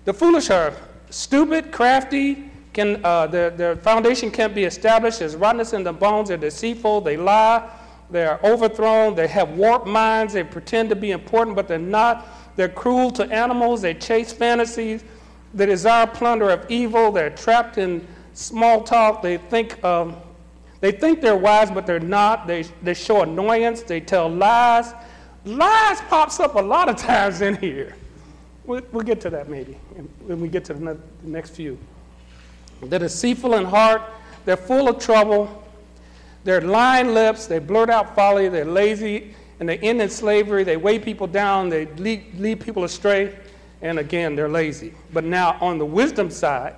The 0.05 0.13
foolish 0.13 0.49
are 0.49 0.73
stupid, 1.09 1.71
crafty, 1.71 2.49
can, 2.73 3.03
uh, 3.05 3.27
their, 3.27 3.49
their 3.49 3.75
foundation 3.75 4.31
can't 4.31 4.53
be 4.53 4.63
established. 4.63 5.19
There's 5.19 5.35
rottenness 5.35 5.73
in 5.73 5.83
the 5.83 5.93
bones. 5.93 6.29
They're 6.29 6.37
deceitful. 6.37 7.01
They 7.01 7.17
lie. 7.17 7.69
They're 8.13 8.39
overthrown. 8.43 9.15
They 9.15 9.27
have 9.27 9.57
warped 9.57 9.87
minds. 9.87 10.33
They 10.33 10.43
pretend 10.43 10.89
to 10.89 10.95
be 10.95 11.09
important, 11.09 11.55
but 11.55 11.67
they're 11.67 11.79
not. 11.79 12.27
They're 12.55 12.69
cruel 12.69 13.09
to 13.09 13.23
animals. 13.23 13.81
They 13.81 13.95
chase 13.95 14.31
fantasies. 14.31 15.03
They 15.55 15.65
desire 15.65 16.05
plunder 16.05 16.51
of 16.51 16.69
evil. 16.69 17.11
They're 17.11 17.31
trapped 17.31 17.79
in 17.79 18.07
small 18.35 18.83
talk. 18.83 19.23
They 19.23 19.37
think, 19.37 19.83
um, 19.83 20.15
they 20.79 20.91
think 20.91 21.21
they're 21.21 21.35
wise, 21.35 21.71
but 21.71 21.87
they're 21.87 21.99
not. 21.99 22.45
They, 22.45 22.65
they 22.83 22.93
show 22.93 23.23
annoyance. 23.23 23.81
They 23.81 23.99
tell 23.99 24.29
lies. 24.29 24.93
Lies 25.43 25.99
pops 26.01 26.39
up 26.39 26.53
a 26.53 26.61
lot 26.61 26.89
of 26.89 26.97
times 27.09 27.41
in 27.41 27.55
here. 27.55 27.95
We'll, 28.65 28.83
we'll 28.91 29.03
get 29.03 29.21
to 29.21 29.31
that 29.31 29.49
maybe 29.49 29.73
when 30.27 30.39
we 30.39 30.49
get 30.49 30.65
to 30.65 30.75
the 30.75 30.99
next 31.23 31.55
few. 31.55 31.79
They're 32.83 32.99
deceitful 32.99 33.55
in 33.55 33.65
heart. 33.65 34.03
They're 34.45 34.55
full 34.55 34.87
of 34.87 34.99
trouble. 34.99 35.62
They're 36.43 36.61
lying 36.61 37.13
lips. 37.13 37.47
They 37.47 37.59
blurt 37.59 37.89
out 37.89 38.15
folly. 38.15 38.49
They're 38.49 38.65
lazy. 38.65 39.33
And 39.59 39.69
they 39.69 39.77
end 39.79 40.01
in 40.01 40.09
slavery. 40.09 40.63
They 40.63 40.77
weigh 40.77 40.99
people 40.99 41.27
down. 41.27 41.69
They 41.69 41.85
lead, 41.85 42.39
lead 42.39 42.59
people 42.59 42.83
astray. 42.83 43.37
And 43.81 43.99
again, 43.99 44.35
they're 44.35 44.49
lazy. 44.49 44.93
But 45.11 45.23
now, 45.23 45.57
on 45.61 45.77
the 45.77 45.85
wisdom 45.85 46.29
side, 46.29 46.75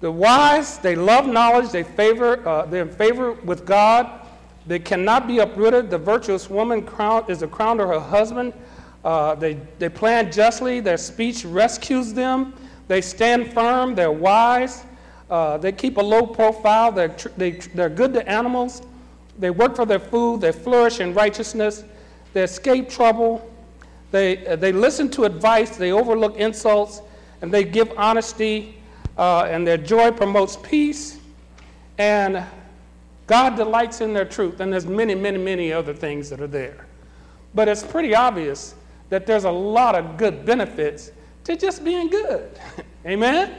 the 0.00 0.10
wise, 0.10 0.78
they 0.78 0.96
love 0.96 1.26
knowledge. 1.26 1.70
They 1.70 1.82
favor, 1.82 2.46
uh, 2.46 2.66
they're 2.66 2.82
in 2.82 2.90
favor 2.90 3.32
with 3.32 3.64
God. 3.64 4.26
They 4.66 4.78
cannot 4.78 5.26
be 5.26 5.38
uprooted. 5.38 5.90
The 5.90 5.98
virtuous 5.98 6.50
woman 6.50 6.82
crown, 6.82 7.24
is 7.28 7.40
the 7.40 7.48
crown 7.48 7.78
to 7.78 7.86
her 7.86 8.00
husband. 8.00 8.52
Uh, 9.04 9.34
they, 9.34 9.54
they 9.78 9.88
plan 9.88 10.30
justly. 10.30 10.80
Their 10.80 10.96
speech 10.96 11.44
rescues 11.44 12.12
them. 12.12 12.54
They 12.88 13.00
stand 13.00 13.52
firm, 13.52 13.94
they're 13.94 14.12
wise, 14.12 14.84
uh, 15.32 15.56
they 15.56 15.72
keep 15.72 15.96
a 15.96 16.00
low 16.00 16.26
profile, 16.26 16.92
they're, 16.92 17.08
tr- 17.08 17.30
they, 17.38 17.52
they're 17.52 17.88
good 17.88 18.12
to 18.12 18.28
animals, 18.28 18.82
they 19.38 19.48
work 19.48 19.74
for 19.74 19.86
their 19.86 19.98
food, 19.98 20.42
they 20.42 20.52
flourish 20.52 21.00
in 21.00 21.14
righteousness, 21.14 21.84
they 22.34 22.42
escape 22.42 22.90
trouble, 22.90 23.50
they, 24.10 24.46
uh, 24.46 24.56
they 24.56 24.72
listen 24.72 25.10
to 25.10 25.24
advice, 25.24 25.74
they 25.78 25.90
overlook 25.90 26.36
insults, 26.36 27.00
and 27.40 27.50
they 27.50 27.64
give 27.64 27.90
honesty, 27.96 28.76
uh, 29.16 29.44
and 29.44 29.66
their 29.66 29.78
joy 29.78 30.10
promotes 30.10 30.58
peace, 30.58 31.18
and 31.96 32.44
God 33.26 33.56
delights 33.56 34.02
in 34.02 34.12
their 34.12 34.26
truth, 34.26 34.60
and 34.60 34.70
there's 34.70 34.86
many, 34.86 35.14
many, 35.14 35.38
many 35.38 35.72
other 35.72 35.94
things 35.94 36.28
that 36.28 36.42
are 36.42 36.46
there. 36.46 36.86
But 37.54 37.68
it's 37.68 37.82
pretty 37.82 38.14
obvious 38.14 38.74
that 39.08 39.24
there's 39.24 39.44
a 39.44 39.50
lot 39.50 39.94
of 39.94 40.18
good 40.18 40.44
benefits 40.44 41.10
to 41.44 41.56
just 41.56 41.82
being 41.82 42.10
good. 42.10 42.50
Amen? 43.06 43.54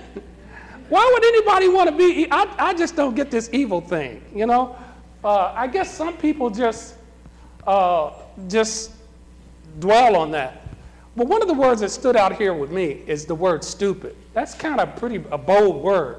Why 0.89 1.09
would 1.13 1.23
anybody 1.23 1.69
want 1.69 1.89
to 1.89 1.95
be? 1.95 2.27
I, 2.31 2.53
I 2.57 2.73
just 2.73 2.95
don't 2.95 3.15
get 3.15 3.31
this 3.31 3.49
evil 3.51 3.81
thing, 3.81 4.23
you 4.33 4.45
know? 4.45 4.75
Uh, 5.23 5.53
I 5.55 5.67
guess 5.67 5.93
some 5.93 6.17
people 6.17 6.49
just, 6.49 6.95
uh, 7.65 8.11
just 8.47 8.91
dwell 9.79 10.15
on 10.15 10.31
that. 10.31 10.63
But 11.15 11.27
one 11.27 11.41
of 11.41 11.47
the 11.47 11.53
words 11.53 11.81
that 11.81 11.89
stood 11.89 12.15
out 12.15 12.35
here 12.35 12.53
with 12.53 12.71
me 12.71 13.03
is 13.07 13.25
the 13.25 13.35
word 13.35 13.63
stupid. 13.63 14.15
That's 14.33 14.53
kind 14.55 14.79
of 14.79 14.95
pretty 14.95 15.23
a 15.31 15.37
bold 15.37 15.81
word. 15.83 16.17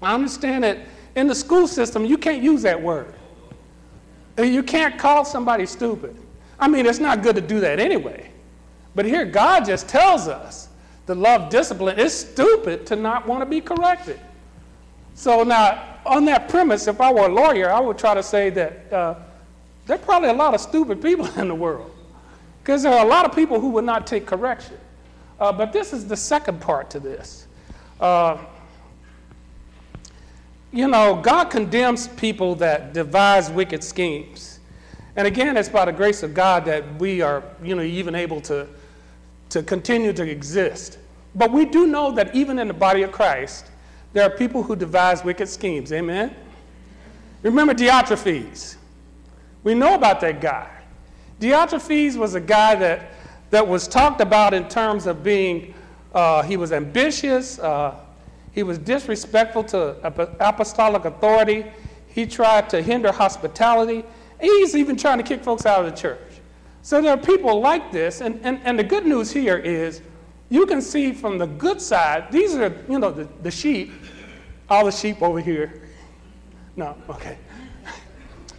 I 0.00 0.14
understand 0.14 0.64
that 0.64 0.78
in 1.16 1.26
the 1.26 1.34
school 1.34 1.66
system 1.66 2.04
you 2.04 2.16
can't 2.16 2.42
use 2.42 2.62
that 2.62 2.80
word. 2.80 3.14
You 4.38 4.62
can't 4.62 4.98
call 4.98 5.24
somebody 5.24 5.66
stupid. 5.66 6.16
I 6.58 6.68
mean, 6.68 6.86
it's 6.86 6.98
not 6.98 7.22
good 7.22 7.36
to 7.36 7.42
do 7.42 7.60
that 7.60 7.78
anyway. 7.78 8.30
But 8.94 9.04
here, 9.04 9.24
God 9.24 9.64
just 9.66 9.88
tells 9.88 10.28
us 10.28 10.69
to 11.10 11.14
love 11.16 11.50
discipline. 11.50 11.98
It's 11.98 12.14
stupid 12.14 12.86
to 12.86 12.96
not 12.96 13.26
want 13.26 13.42
to 13.42 13.46
be 13.46 13.60
corrected. 13.60 14.18
So 15.14 15.42
now, 15.42 15.98
on 16.06 16.24
that 16.26 16.48
premise, 16.48 16.86
if 16.86 17.00
I 17.00 17.12
were 17.12 17.26
a 17.26 17.32
lawyer, 17.32 17.68
I 17.70 17.80
would 17.80 17.98
try 17.98 18.14
to 18.14 18.22
say 18.22 18.48
that 18.50 18.92
uh, 18.92 19.14
there 19.86 19.96
are 19.96 20.00
probably 20.00 20.28
a 20.28 20.34
lot 20.34 20.54
of 20.54 20.60
stupid 20.60 21.02
people 21.08 21.26
in 21.36 21.48
the 21.48 21.54
world 21.54 21.90
because 22.62 22.84
there 22.84 22.92
are 22.92 23.04
a 23.04 23.08
lot 23.08 23.26
of 23.26 23.34
people 23.34 23.60
who 23.60 23.70
would 23.70 23.84
not 23.84 24.06
take 24.06 24.24
correction. 24.24 24.78
Uh, 25.40 25.50
but 25.50 25.72
this 25.72 25.92
is 25.92 26.06
the 26.06 26.16
second 26.16 26.60
part 26.60 26.90
to 26.90 27.00
this. 27.00 27.48
Uh, 27.98 28.38
you 30.72 30.86
know, 30.86 31.16
God 31.16 31.46
condemns 31.46 32.06
people 32.06 32.54
that 32.56 32.92
devise 32.92 33.50
wicked 33.50 33.82
schemes. 33.82 34.60
And 35.16 35.26
again, 35.26 35.56
it's 35.56 35.68
by 35.68 35.86
the 35.86 35.92
grace 35.92 36.22
of 36.22 36.34
God 36.34 36.64
that 36.66 37.00
we 37.00 37.20
are, 37.20 37.42
you 37.64 37.74
know, 37.74 37.82
even 37.82 38.14
able 38.14 38.40
to 38.42 38.68
to 39.50 39.62
continue 39.62 40.12
to 40.12 40.28
exist. 40.28 40.98
But 41.34 41.52
we 41.52 41.64
do 41.64 41.86
know 41.86 42.10
that 42.12 42.34
even 42.34 42.58
in 42.58 42.68
the 42.68 42.74
body 42.74 43.02
of 43.02 43.12
Christ, 43.12 43.66
there 44.12 44.24
are 44.24 44.30
people 44.30 44.62
who 44.62 44.74
devise 44.74 45.22
wicked 45.22 45.48
schemes. 45.48 45.92
Amen? 45.92 46.34
Remember 47.42 47.74
Diotrephes. 47.74 48.76
We 49.62 49.74
know 49.74 49.94
about 49.94 50.20
that 50.20 50.40
guy. 50.40 50.68
Diotrephes 51.40 52.16
was 52.16 52.34
a 52.34 52.40
guy 52.40 52.74
that, 52.76 53.12
that 53.50 53.66
was 53.66 53.86
talked 53.88 54.20
about 54.20 54.52
in 54.52 54.68
terms 54.68 55.06
of 55.06 55.22
being, 55.22 55.74
uh, 56.14 56.42
he 56.42 56.56
was 56.56 56.72
ambitious, 56.72 57.58
uh, 57.58 57.94
he 58.52 58.62
was 58.62 58.78
disrespectful 58.78 59.64
to 59.64 59.96
apostolic 60.40 61.04
authority, 61.04 61.64
he 62.08 62.26
tried 62.26 62.68
to 62.70 62.82
hinder 62.82 63.12
hospitality, 63.12 64.04
he's 64.40 64.74
even 64.74 64.96
trying 64.96 65.18
to 65.18 65.24
kick 65.24 65.42
folks 65.42 65.64
out 65.64 65.84
of 65.84 65.90
the 65.90 65.96
church. 65.96 66.18
So 66.82 67.02
there 67.02 67.12
are 67.12 67.18
people 67.18 67.60
like 67.60 67.92
this, 67.92 68.20
and, 68.20 68.40
and, 68.42 68.60
and 68.64 68.78
the 68.78 68.84
good 68.84 69.04
news 69.04 69.30
here 69.30 69.58
is 69.58 70.00
you 70.48 70.66
can 70.66 70.80
see 70.80 71.12
from 71.12 71.38
the 71.38 71.46
good 71.46 71.80
side, 71.80 72.32
these 72.32 72.54
are, 72.54 72.74
you 72.88 72.98
know, 72.98 73.10
the, 73.10 73.28
the 73.42 73.50
sheep, 73.50 73.92
all 74.68 74.86
the 74.86 74.92
sheep 74.92 75.22
over 75.22 75.40
here. 75.40 75.82
No, 76.76 76.96
okay. 77.08 77.38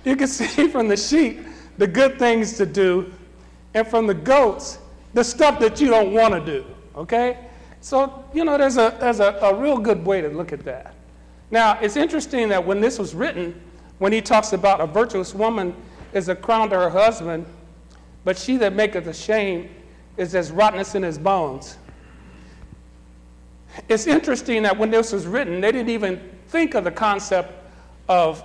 You 0.04 0.16
can 0.16 0.28
see 0.28 0.68
from 0.68 0.88
the 0.88 0.98
sheep 0.98 1.46
the 1.78 1.86
good 1.86 2.18
things 2.18 2.58
to 2.58 2.66
do, 2.66 3.14
and 3.76 3.88
from 3.88 4.08
the 4.08 4.16
goats, 4.16 4.80
the 5.14 5.24
stuff 5.24 5.60
that 5.60 5.80
you 5.80 5.90
don't 5.90 6.12
want 6.12 6.34
to 6.34 6.44
do, 6.44 6.66
okay? 6.96 7.38
So, 7.82 8.26
you 8.34 8.44
know, 8.44 8.58
there's, 8.58 8.78
a, 8.78 8.98
there's 9.00 9.20
a, 9.20 9.38
a 9.42 9.56
real 9.56 9.78
good 9.78 10.04
way 10.06 10.22
to 10.22 10.30
look 10.30 10.54
at 10.54 10.64
that. 10.66 10.96
Now, 11.52 11.78
it's 11.82 11.98
interesting 11.98 12.50
that 12.50 12.66
when 12.66 12.82
this 12.82 12.98
was 12.98 13.14
written, 13.14 13.60
when 14.00 14.12
he 14.12 14.22
talks 14.22 14.54
about 14.54 14.82
a 14.82 14.88
virtuous 14.88 15.36
woman 15.36 15.76
is 16.14 16.30
a 16.30 16.36
crown 16.36 16.70
to 16.70 16.76
her 16.76 16.90
husband, 16.90 17.46
but 18.24 18.38
she 18.38 18.58
that 18.58 18.74
maketh 18.74 19.08
ashamed 19.08 19.70
is 20.18 20.36
as 20.36 20.52
rottenness 20.52 20.96
in 20.96 21.04
his 21.04 21.18
bones. 21.18 21.78
It's 23.88 24.08
interesting 24.08 24.64
that 24.64 24.78
when 24.78 24.92
this 24.92 25.12
was 25.12 25.26
written, 25.26 25.62
they 25.62 25.72
didn't 25.72 25.90
even 25.90 26.22
think 26.50 26.76
of 26.76 26.84
the 26.84 26.92
concept 26.92 27.54
of 28.10 28.44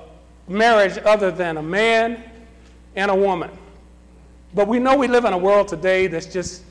marriage 0.48 0.98
other 1.04 1.30
than 1.30 1.56
a 1.56 1.62
man 1.62 2.22
and 2.94 3.10
a 3.10 3.14
woman. 3.14 3.50
But 4.54 4.68
we 4.68 4.78
know 4.78 4.96
we 4.96 5.08
live 5.08 5.24
in 5.24 5.32
a 5.32 5.38
world 5.38 5.68
today 5.68 6.06
that's 6.06 6.26
just 6.26 6.62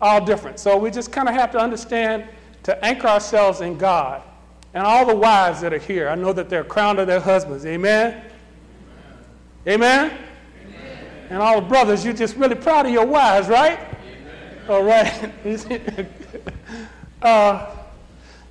all 0.00 0.24
different. 0.24 0.60
So 0.60 0.76
we 0.76 0.90
just 0.90 1.10
kind 1.10 1.28
of 1.28 1.34
have 1.34 1.50
to 1.52 1.58
understand 1.58 2.28
to 2.64 2.84
anchor 2.84 3.08
ourselves 3.08 3.62
in 3.62 3.78
God. 3.78 4.22
And 4.74 4.84
all 4.84 5.06
the 5.06 5.16
wives 5.16 5.62
that 5.62 5.72
are 5.72 5.78
here, 5.78 6.08
I 6.08 6.14
know 6.14 6.34
that 6.34 6.50
they're 6.50 6.64
crowned 6.64 6.98
to 6.98 7.06
their 7.06 7.20
husbands. 7.20 7.64
Amen? 7.64 8.22
Amen? 9.66 10.10
Amen? 10.10 10.25
And 11.28 11.42
all 11.42 11.60
the 11.60 11.66
brothers, 11.66 12.04
you're 12.04 12.14
just 12.14 12.36
really 12.36 12.54
proud 12.54 12.86
of 12.86 12.92
your 12.92 13.06
wives, 13.06 13.48
right? 13.48 13.78
Amen. 13.78 14.60
All 14.68 14.84
right. 14.84 15.32
uh, 17.22 17.74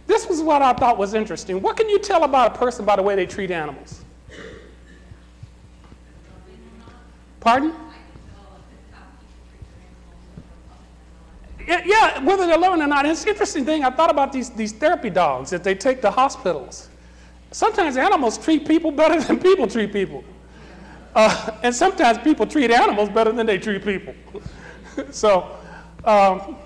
this 0.07 0.27
was 0.27 0.41
what 0.41 0.61
I 0.61 0.73
thought 0.73 0.97
was 0.97 1.13
interesting. 1.13 1.61
What 1.61 1.77
can 1.77 1.89
you 1.89 1.99
tell 1.99 2.23
about 2.23 2.55
a 2.55 2.57
person 2.57 2.85
by 2.85 2.95
the 2.95 3.01
way 3.01 3.15
they 3.15 3.25
treat 3.25 3.51
animals? 3.51 4.01
Pardon? 7.39 7.73
Yeah, 11.67 12.23
whether 12.23 12.45
they're 12.45 12.57
loving 12.57 12.81
or 12.81 12.87
not. 12.87 13.05
It's 13.05 13.23
an 13.23 13.29
interesting 13.29 13.65
thing. 13.65 13.83
I 13.83 13.89
thought 13.89 14.11
about 14.11 14.31
these, 14.31 14.51
these 14.51 14.71
therapy 14.71 15.09
dogs 15.09 15.49
that 15.49 15.63
they 15.63 15.73
take 15.73 16.01
to 16.01 16.11
hospitals. 16.11 16.89
Sometimes 17.51 17.97
animals 17.97 18.37
treat 18.37 18.67
people 18.67 18.91
better 18.91 19.19
than 19.27 19.39
people 19.39 19.67
treat 19.67 19.91
people. 19.91 20.23
Uh, 21.15 21.51
and 21.63 21.73
sometimes 21.73 22.17
people 22.17 22.45
treat 22.45 22.69
animals 22.69 23.07
better 23.09 23.31
than 23.31 23.45
they 23.45 23.57
treat 23.57 23.83
people. 23.85 24.13
so 25.11 25.49
um, 26.03 26.57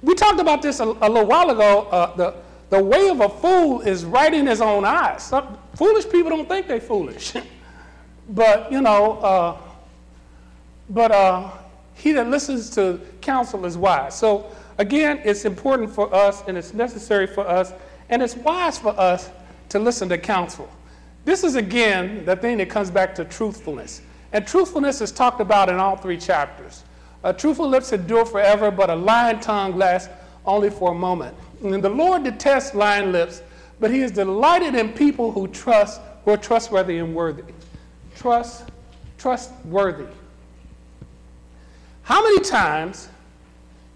we 0.00 0.14
talked 0.14 0.40
about 0.40 0.62
this 0.62 0.80
a, 0.80 0.84
a, 0.84 1.08
little 1.08 1.26
while 1.26 1.50
ago. 1.50 1.82
Uh, 1.82 2.16
the, 2.16 2.34
the 2.70 2.82
way 2.82 3.10
of 3.10 3.20
a 3.20 3.28
fool 3.28 3.82
is 3.82 4.06
right 4.06 4.32
in 4.32 4.46
his 4.46 4.62
own 4.62 4.86
eyes. 4.86 5.22
Some 5.24 5.58
foolish 5.76 6.08
people 6.08 6.30
don't 6.30 6.48
think 6.48 6.68
they're 6.68 6.80
foolish. 6.80 7.34
but, 8.30 8.72
you 8.72 8.80
know, 8.80 9.18
uh, 9.18 9.56
but 10.88 11.12
uh, 11.12 11.50
he 11.94 12.12
that 12.12 12.28
listens 12.28 12.70
to 12.70 12.98
counsel 13.20 13.66
is 13.66 13.76
wise. 13.76 14.16
So, 14.16 14.50
again, 14.78 15.20
it's 15.22 15.44
important 15.44 15.90
for 15.90 16.12
us 16.14 16.42
and 16.48 16.56
it's 16.56 16.72
necessary 16.72 17.26
for 17.26 17.46
us 17.46 17.74
and 18.08 18.22
it's 18.22 18.36
wise 18.36 18.78
for 18.78 18.98
us 18.98 19.28
to 19.68 19.78
listen 19.78 20.08
to 20.08 20.16
counsel. 20.16 20.68
This 21.24 21.44
is, 21.44 21.54
again, 21.54 22.24
the 22.24 22.36
thing 22.36 22.58
that 22.58 22.68
comes 22.68 22.90
back 22.90 23.14
to 23.16 23.24
truthfulness. 23.24 24.02
And 24.32 24.46
truthfulness 24.46 25.00
is 25.00 25.12
talked 25.12 25.40
about 25.40 25.68
in 25.68 25.76
all 25.76 25.96
three 25.96 26.18
chapters. 26.18 26.82
A 27.22 27.32
truthful 27.32 27.68
lips 27.68 27.92
endure 27.92 28.26
forever, 28.26 28.70
but 28.70 28.90
a 28.90 28.94
lying 28.94 29.38
tongue 29.40 29.76
lasts 29.76 30.12
only 30.44 30.70
for 30.70 30.92
a 30.92 30.94
moment. 30.94 31.36
And 31.62 31.82
the 31.82 31.88
Lord 31.88 32.24
detests 32.24 32.74
lying 32.74 33.12
lips, 33.12 33.42
but 33.78 33.90
he 33.90 34.00
is 34.00 34.10
delighted 34.10 34.74
in 34.74 34.92
people 34.92 35.30
who 35.30 35.46
trust, 35.48 36.00
who 36.24 36.32
are 36.32 36.36
trustworthy 36.36 36.98
and 36.98 37.14
worthy. 37.14 37.44
Trust, 38.16 38.70
trustworthy. 39.18 40.06
How 42.02 42.22
many 42.22 42.40
times 42.40 43.08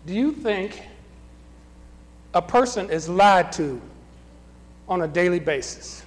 do 0.06 0.14
you 0.14 0.30
think 0.30 0.80
a 2.34 2.42
person 2.42 2.88
is 2.90 3.08
lied 3.08 3.50
to 3.52 3.80
on 4.88 5.02
a 5.02 5.08
daily 5.08 5.40
basis? 5.40 6.04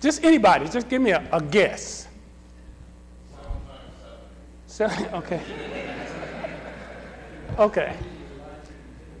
Just 0.00 0.24
anybody, 0.24 0.68
just 0.68 0.88
give 0.88 1.00
me 1.00 1.10
a, 1.10 1.26
a 1.32 1.40
guess. 1.40 2.08
Seven, 4.66 5.06
okay. 5.14 5.40
Okay. 7.58 7.96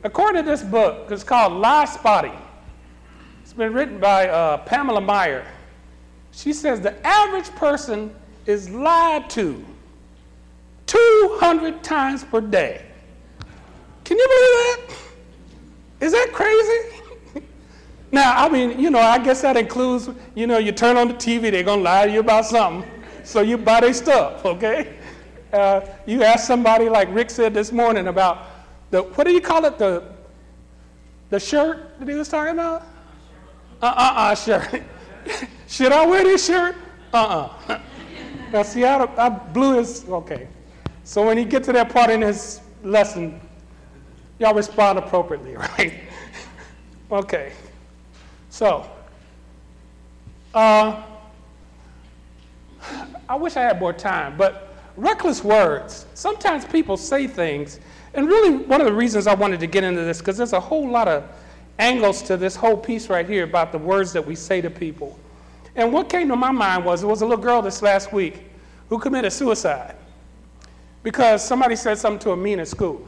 According 0.04 0.44
to 0.44 0.50
this 0.50 0.62
book, 0.62 1.10
it's 1.10 1.24
called 1.24 1.54
Lie 1.54 1.86
Spotting. 1.86 2.36
It's 3.42 3.54
been 3.54 3.72
written 3.72 3.98
by 3.98 4.28
uh, 4.28 4.58
Pamela 4.58 5.00
Meyer. 5.00 5.46
She 6.32 6.52
says 6.52 6.80
the 6.80 6.94
average 7.06 7.48
person 7.52 8.14
is 8.44 8.68
lied 8.68 9.30
to 9.30 9.64
200 10.86 11.82
times 11.82 12.22
per 12.24 12.40
day. 12.40 12.84
Can 14.04 14.18
you 14.18 14.26
believe 14.28 14.88
that? 14.88 14.96
Is 16.06 16.12
that 16.12 16.32
crazy? 16.32 17.02
Now, 18.12 18.44
I 18.44 18.48
mean, 18.48 18.78
you 18.78 18.90
know, 18.90 19.00
I 19.00 19.18
guess 19.18 19.42
that 19.42 19.56
includes, 19.56 20.08
you 20.34 20.46
know, 20.46 20.58
you 20.58 20.72
turn 20.72 20.96
on 20.96 21.08
the 21.08 21.14
TV, 21.14 21.50
they're 21.50 21.62
going 21.62 21.80
to 21.80 21.84
lie 21.84 22.06
to 22.06 22.12
you 22.12 22.20
about 22.20 22.46
something, 22.46 22.88
so 23.24 23.40
you 23.40 23.58
buy 23.58 23.80
their 23.80 23.92
stuff, 23.92 24.44
okay? 24.44 24.96
Uh, 25.52 25.80
you 26.06 26.22
ask 26.22 26.46
somebody, 26.46 26.88
like 26.88 27.12
Rick 27.12 27.30
said 27.30 27.52
this 27.52 27.72
morning, 27.72 28.06
about 28.06 28.46
the, 28.90 29.02
what 29.02 29.24
do 29.24 29.32
you 29.32 29.40
call 29.40 29.64
it, 29.64 29.78
the, 29.78 30.04
the 31.30 31.40
shirt 31.40 31.98
that 31.98 32.08
he 32.08 32.14
was 32.14 32.28
talking 32.28 32.52
about? 32.52 32.82
Uh-uh-uh, 33.82 34.34
shirt. 34.34 34.82
Should 35.68 35.92
I 35.92 36.06
wear 36.06 36.22
this 36.22 36.46
shirt? 36.46 36.76
Uh-uh. 37.12 37.80
now, 38.52 38.62
see, 38.62 38.84
I, 38.84 39.04
I 39.16 39.28
blew 39.28 39.78
his, 39.78 40.08
okay. 40.08 40.48
So 41.02 41.26
when 41.26 41.36
he 41.36 41.44
get 41.44 41.64
to 41.64 41.72
that 41.72 41.90
part 41.90 42.10
in 42.10 42.22
his 42.22 42.60
lesson, 42.82 43.40
y'all 44.38 44.54
respond 44.54 44.98
appropriately, 44.98 45.56
right? 45.78 45.94
okay. 47.10 47.52
So, 48.56 48.88
uh, 50.54 51.02
I 53.28 53.34
wish 53.34 53.54
I 53.54 53.60
had 53.60 53.78
more 53.78 53.92
time, 53.92 54.38
but 54.38 54.74
reckless 54.96 55.44
words. 55.44 56.06
Sometimes 56.14 56.64
people 56.64 56.96
say 56.96 57.26
things, 57.26 57.80
and 58.14 58.26
really 58.26 58.56
one 58.64 58.80
of 58.80 58.86
the 58.86 58.94
reasons 58.94 59.26
I 59.26 59.34
wanted 59.34 59.60
to 59.60 59.66
get 59.66 59.84
into 59.84 60.00
this, 60.04 60.20
because 60.20 60.38
there's 60.38 60.54
a 60.54 60.60
whole 60.60 60.88
lot 60.88 61.06
of 61.06 61.24
angles 61.78 62.22
to 62.22 62.38
this 62.38 62.56
whole 62.56 62.78
piece 62.78 63.10
right 63.10 63.28
here 63.28 63.44
about 63.44 63.72
the 63.72 63.78
words 63.78 64.14
that 64.14 64.26
we 64.26 64.34
say 64.34 64.62
to 64.62 64.70
people. 64.70 65.18
And 65.74 65.92
what 65.92 66.08
came 66.08 66.26
to 66.28 66.36
my 66.36 66.50
mind 66.50 66.82
was 66.82 67.02
it 67.02 67.06
was 67.06 67.20
a 67.20 67.26
little 67.26 67.44
girl 67.44 67.60
this 67.60 67.82
last 67.82 68.10
week 68.10 68.42
who 68.88 68.98
committed 68.98 69.34
suicide 69.34 69.96
because 71.02 71.46
somebody 71.46 71.76
said 71.76 71.98
something 71.98 72.20
to 72.20 72.30
her 72.30 72.36
mean 72.36 72.60
at 72.60 72.68
school. 72.68 73.06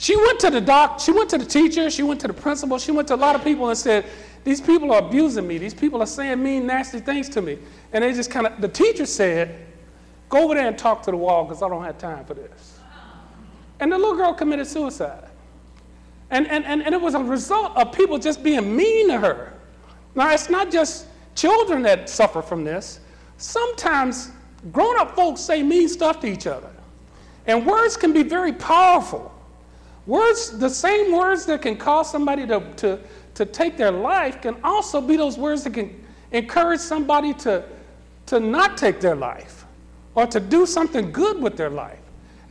She 0.00 0.16
went 0.16 0.40
to 0.40 0.50
the 0.50 0.62
doc, 0.62 0.98
she 0.98 1.12
went 1.12 1.28
to 1.28 1.36
the 1.36 1.44
teacher, 1.44 1.90
she 1.90 2.02
went 2.02 2.22
to 2.22 2.26
the 2.26 2.32
principal, 2.32 2.78
she 2.78 2.90
went 2.90 3.06
to 3.08 3.14
a 3.14 3.16
lot 3.16 3.36
of 3.36 3.44
people 3.44 3.68
and 3.68 3.76
said, 3.76 4.06
These 4.44 4.62
people 4.62 4.92
are 4.92 5.00
abusing 5.00 5.46
me. 5.46 5.58
These 5.58 5.74
people 5.74 6.00
are 6.00 6.06
saying 6.06 6.42
mean, 6.42 6.66
nasty 6.66 7.00
things 7.00 7.28
to 7.28 7.42
me. 7.42 7.58
And 7.92 8.02
they 8.02 8.14
just 8.14 8.30
kind 8.30 8.46
of, 8.46 8.58
the 8.62 8.68
teacher 8.68 9.04
said, 9.04 9.66
Go 10.30 10.44
over 10.44 10.54
there 10.54 10.66
and 10.66 10.78
talk 10.78 11.02
to 11.02 11.10
the 11.10 11.18
wall 11.18 11.44
because 11.44 11.62
I 11.62 11.68
don't 11.68 11.84
have 11.84 11.98
time 11.98 12.24
for 12.24 12.32
this. 12.32 12.78
And 13.78 13.92
the 13.92 13.98
little 13.98 14.16
girl 14.16 14.32
committed 14.32 14.66
suicide. 14.66 15.28
And, 16.30 16.46
and, 16.48 16.64
and, 16.64 16.82
and 16.82 16.94
it 16.94 17.00
was 17.00 17.12
a 17.12 17.22
result 17.22 17.76
of 17.76 17.92
people 17.92 18.16
just 18.16 18.42
being 18.42 18.74
mean 18.74 19.08
to 19.08 19.18
her. 19.18 19.52
Now, 20.14 20.32
it's 20.32 20.48
not 20.48 20.70
just 20.70 21.08
children 21.34 21.82
that 21.82 22.08
suffer 22.08 22.40
from 22.40 22.64
this. 22.64 23.00
Sometimes 23.36 24.30
grown 24.72 24.98
up 24.98 25.14
folks 25.14 25.42
say 25.42 25.62
mean 25.62 25.90
stuff 25.90 26.20
to 26.20 26.26
each 26.26 26.46
other. 26.46 26.70
And 27.46 27.66
words 27.66 27.98
can 27.98 28.14
be 28.14 28.22
very 28.22 28.54
powerful. 28.54 29.34
Words, 30.06 30.58
the 30.58 30.70
same 30.70 31.12
words 31.12 31.46
that 31.46 31.62
can 31.62 31.76
cause 31.76 32.10
somebody 32.10 32.46
to, 32.46 32.60
to, 32.76 32.98
to 33.34 33.44
take 33.44 33.76
their 33.76 33.90
life, 33.90 34.40
can 34.42 34.56
also 34.64 35.00
be 35.00 35.16
those 35.16 35.38
words 35.38 35.64
that 35.64 35.74
can 35.74 36.04
encourage 36.32 36.80
somebody 36.80 37.34
to, 37.34 37.64
to 38.26 38.40
not 38.40 38.76
take 38.76 39.00
their 39.00 39.16
life 39.16 39.64
or 40.14 40.26
to 40.26 40.40
do 40.40 40.66
something 40.66 41.12
good 41.12 41.40
with 41.40 41.56
their 41.56 41.70
life. 41.70 41.98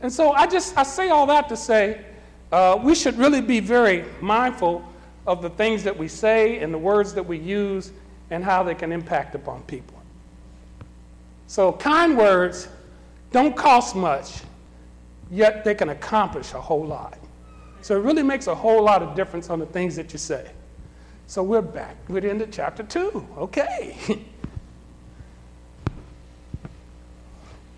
And 0.00 0.12
so 0.12 0.32
I 0.32 0.46
just 0.46 0.76
I 0.78 0.82
say 0.82 1.10
all 1.10 1.26
that 1.26 1.48
to 1.50 1.56
say 1.56 2.04
uh, 2.52 2.78
we 2.82 2.94
should 2.94 3.16
really 3.18 3.40
be 3.40 3.60
very 3.60 4.04
mindful 4.20 4.84
of 5.26 5.42
the 5.42 5.50
things 5.50 5.84
that 5.84 5.96
we 5.96 6.08
say 6.08 6.58
and 6.58 6.72
the 6.72 6.78
words 6.78 7.12
that 7.14 7.22
we 7.22 7.38
use 7.38 7.92
and 8.30 8.42
how 8.42 8.62
they 8.62 8.74
can 8.74 8.90
impact 8.92 9.34
upon 9.34 9.62
people. 9.62 9.96
So, 11.46 11.72
kind 11.72 12.16
words 12.16 12.68
don't 13.32 13.56
cost 13.56 13.94
much, 13.94 14.40
yet 15.30 15.64
they 15.64 15.74
can 15.74 15.90
accomplish 15.90 16.52
a 16.54 16.60
whole 16.60 16.84
lot. 16.84 17.18
So, 17.82 17.96
it 17.96 18.00
really 18.02 18.22
makes 18.22 18.46
a 18.46 18.54
whole 18.54 18.82
lot 18.82 19.02
of 19.02 19.14
difference 19.14 19.50
on 19.50 19.58
the 19.58 19.66
things 19.66 19.96
that 19.96 20.12
you 20.12 20.18
say. 20.18 20.50
So, 21.26 21.42
we're 21.42 21.62
back. 21.62 21.96
We're 22.08 22.26
into 22.26 22.46
chapter 22.46 22.82
two. 22.82 23.26
Okay. 23.38 23.96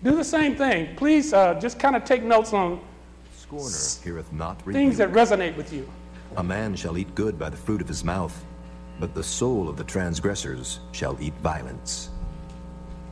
Do 0.03 0.15
the 0.15 0.23
same 0.23 0.55
thing. 0.55 0.95
Please 0.97 1.33
uh, 1.33 1.53
just 1.59 1.79
kind 1.79 1.95
of 1.95 2.03
take 2.03 2.23
notes 2.23 2.51
on 2.51 2.81
Scorner 3.33 3.75
heareth 4.03 4.33
not 4.33 4.61
things 4.63 4.97
that 4.97 5.11
resonate 5.11 5.55
with 5.55 5.71
you. 5.71 5.87
A 6.37 6.43
man 6.43 6.75
shall 6.75 6.97
eat 6.97 7.13
good 7.15 7.37
by 7.37 7.49
the 7.49 7.57
fruit 7.57 7.81
of 7.81 7.87
his 7.87 8.03
mouth, 8.03 8.43
but 8.99 9.13
the 9.13 9.23
soul 9.23 9.69
of 9.69 9.77
the 9.77 9.83
transgressors 9.83 10.79
shall 10.91 11.17
eat 11.21 11.33
violence. 11.35 12.09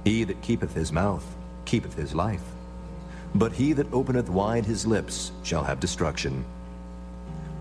He 0.04 0.24
that 0.24 0.42
keepeth 0.42 0.74
his 0.74 0.92
mouth 0.92 1.24
keepeth 1.66 1.94
his 1.94 2.16
life. 2.16 2.44
But 3.36 3.54
he 3.54 3.74
that 3.74 3.92
openeth 3.94 4.30
wide 4.30 4.66
his 4.66 4.86
lips 4.86 5.32
shall 5.44 5.64
have 5.64 5.80
destruction. 5.80 6.44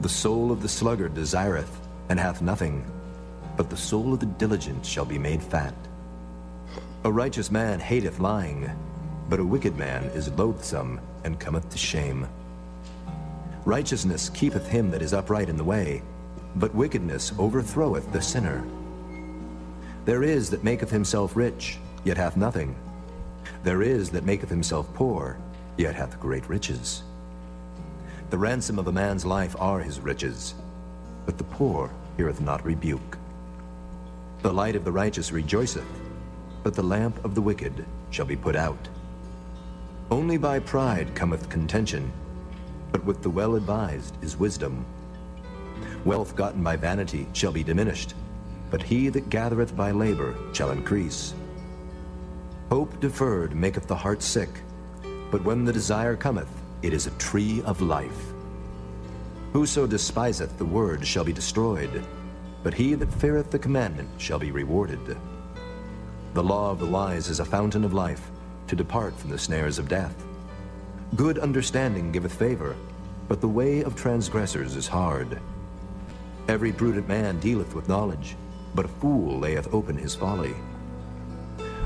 The 0.01 0.09
soul 0.09 0.51
of 0.51 0.63
the 0.63 0.69
sluggard 0.69 1.13
desireth, 1.13 1.79
and 2.09 2.19
hath 2.19 2.41
nothing, 2.41 2.91
but 3.57 3.69
the 3.69 3.77
soul 3.77 4.15
of 4.15 4.21
the 4.21 4.27
diligent 4.27 4.87
shall 4.87 5.05
be 5.05 5.19
made 5.19 5.43
fat. 5.43 5.75
A 7.05 7.13
righteous 7.13 7.51
man 7.51 7.79
hateth 7.81 8.19
lying, 8.19 8.71
but 9.29 9.41
a 9.41 9.45
wicked 9.45 9.77
man 9.77 10.05
is 10.15 10.31
loathsome, 10.31 11.01
and 11.25 11.39
cometh 11.39 11.69
to 11.69 11.77
shame. 11.77 12.27
Righteousness 13.67 14.31
keepeth 14.31 14.67
him 14.67 14.91
that 14.91 15.03
is 15.03 15.13
upright 15.13 15.51
in 15.51 15.59
the 15.59 15.65
way, 15.65 16.03
but 16.57 16.75
wickedness 16.75 17.33
overthroweth 17.39 18.11
the 18.11 18.23
sinner. 18.23 18.65
There 20.07 20.23
is 20.23 20.49
that 20.49 20.65
maketh 20.65 20.91
himself 20.91 21.37
rich, 21.37 21.79
yet 22.05 22.17
hath 22.17 22.39
nothing. 22.39 22.75
There 23.65 23.83
is 23.83 24.09
that 24.11 24.25
maketh 24.25 24.49
himself 24.49 24.93
poor, 24.95 25.37
yet 25.77 25.95
hath 25.95 26.19
great 26.19 26.49
riches. 26.49 27.03
The 28.31 28.39
ransom 28.39 28.79
of 28.79 28.87
a 28.87 28.93
man's 28.93 29.27
life 29.27 29.57
are 29.59 29.81
his 29.81 29.99
riches, 29.99 30.55
but 31.27 31.37
the 31.37 31.43
poor 31.43 31.91
heareth 32.17 32.41
not 32.41 32.65
rebuke. 32.65 33.19
The 34.43 34.53
light 34.53 34.77
of 34.77 34.85
the 34.85 34.93
righteous 34.93 35.33
rejoiceth, 35.33 35.85
but 36.63 36.75
the 36.75 36.83
lamp 36.83 37.25
of 37.25 37.35
the 37.35 37.43
wicked 37.43 37.85
shall 38.11 38.27
be 38.27 38.37
put 38.37 38.55
out. 38.55 38.89
Only 40.13 40.39
by 40.39 40.61
pride 40.61 41.13
cometh 41.17 41.49
contention, 41.49 42.13
but 42.93 43.05
with 43.05 43.21
the 43.21 43.31
well-advised 43.31 44.23
is 44.23 44.37
wisdom. 44.37 44.85
Wealth 46.05 46.37
gotten 46.37 46.63
by 46.63 46.77
vanity 46.77 47.27
shall 47.33 47.53
be 47.53 47.65
diminished, 47.65 48.15
but 48.71 48.81
he 48.81 49.09
that 49.09 49.29
gathereth 49.29 49.77
by 49.77 49.91
labor 49.91 50.37
shall 50.53 50.71
increase. 50.71 51.35
Hope 52.71 53.01
deferred 53.01 53.57
maketh 53.57 53.89
the 53.89 53.97
heart 53.97 54.23
sick, 54.23 54.51
but 55.33 55.43
when 55.43 55.65
the 55.65 55.73
desire 55.73 56.15
cometh, 56.15 56.60
it 56.83 56.93
is 56.93 57.07
a 57.07 57.19
tree 57.19 57.63
of 57.63 57.81
life. 57.81 58.33
Whoso 59.53 59.87
despiseth 59.87 60.57
the 60.59 60.65
word 60.65 61.07
shall 61.07 61.25
be 61.25 61.33
destroyed, 61.33 62.05
but 62.63 62.75
he 62.75 62.95
that 62.95 63.13
feareth 63.15 63.51
the 63.51 63.59
commandment 63.59 64.09
shall 64.19 64.39
be 64.39 64.53
rewarded. 64.53 65.17
The 66.35 66.43
law 66.43 66.71
of 66.71 66.79
the 66.79 66.87
wise 66.87 67.29
is 67.29 67.41
a 67.41 67.45
fountain 67.45 67.85
of 67.85 67.93
life, 67.93 68.31
to 68.69 68.77
depart 68.77 69.19
from 69.19 69.31
the 69.31 69.39
snares 69.39 69.81
of 69.81 69.89
death. 69.89 70.15
Good 71.17 71.41
understanding 71.41 72.13
giveth 72.13 72.33
favor, 72.33 72.77
but 73.27 73.41
the 73.41 73.49
way 73.49 73.83
of 73.83 73.97
transgressors 73.97 74.77
is 74.77 74.87
hard. 74.87 75.41
Every 76.47 76.73
prudent 76.73 77.09
man 77.09 77.41
dealeth 77.41 77.75
with 77.75 77.89
knowledge, 77.89 78.37
but 78.77 78.85
a 78.85 78.89
fool 79.01 79.41
layeth 79.41 79.75
open 79.75 79.97
his 79.97 80.15
folly. 80.15 80.55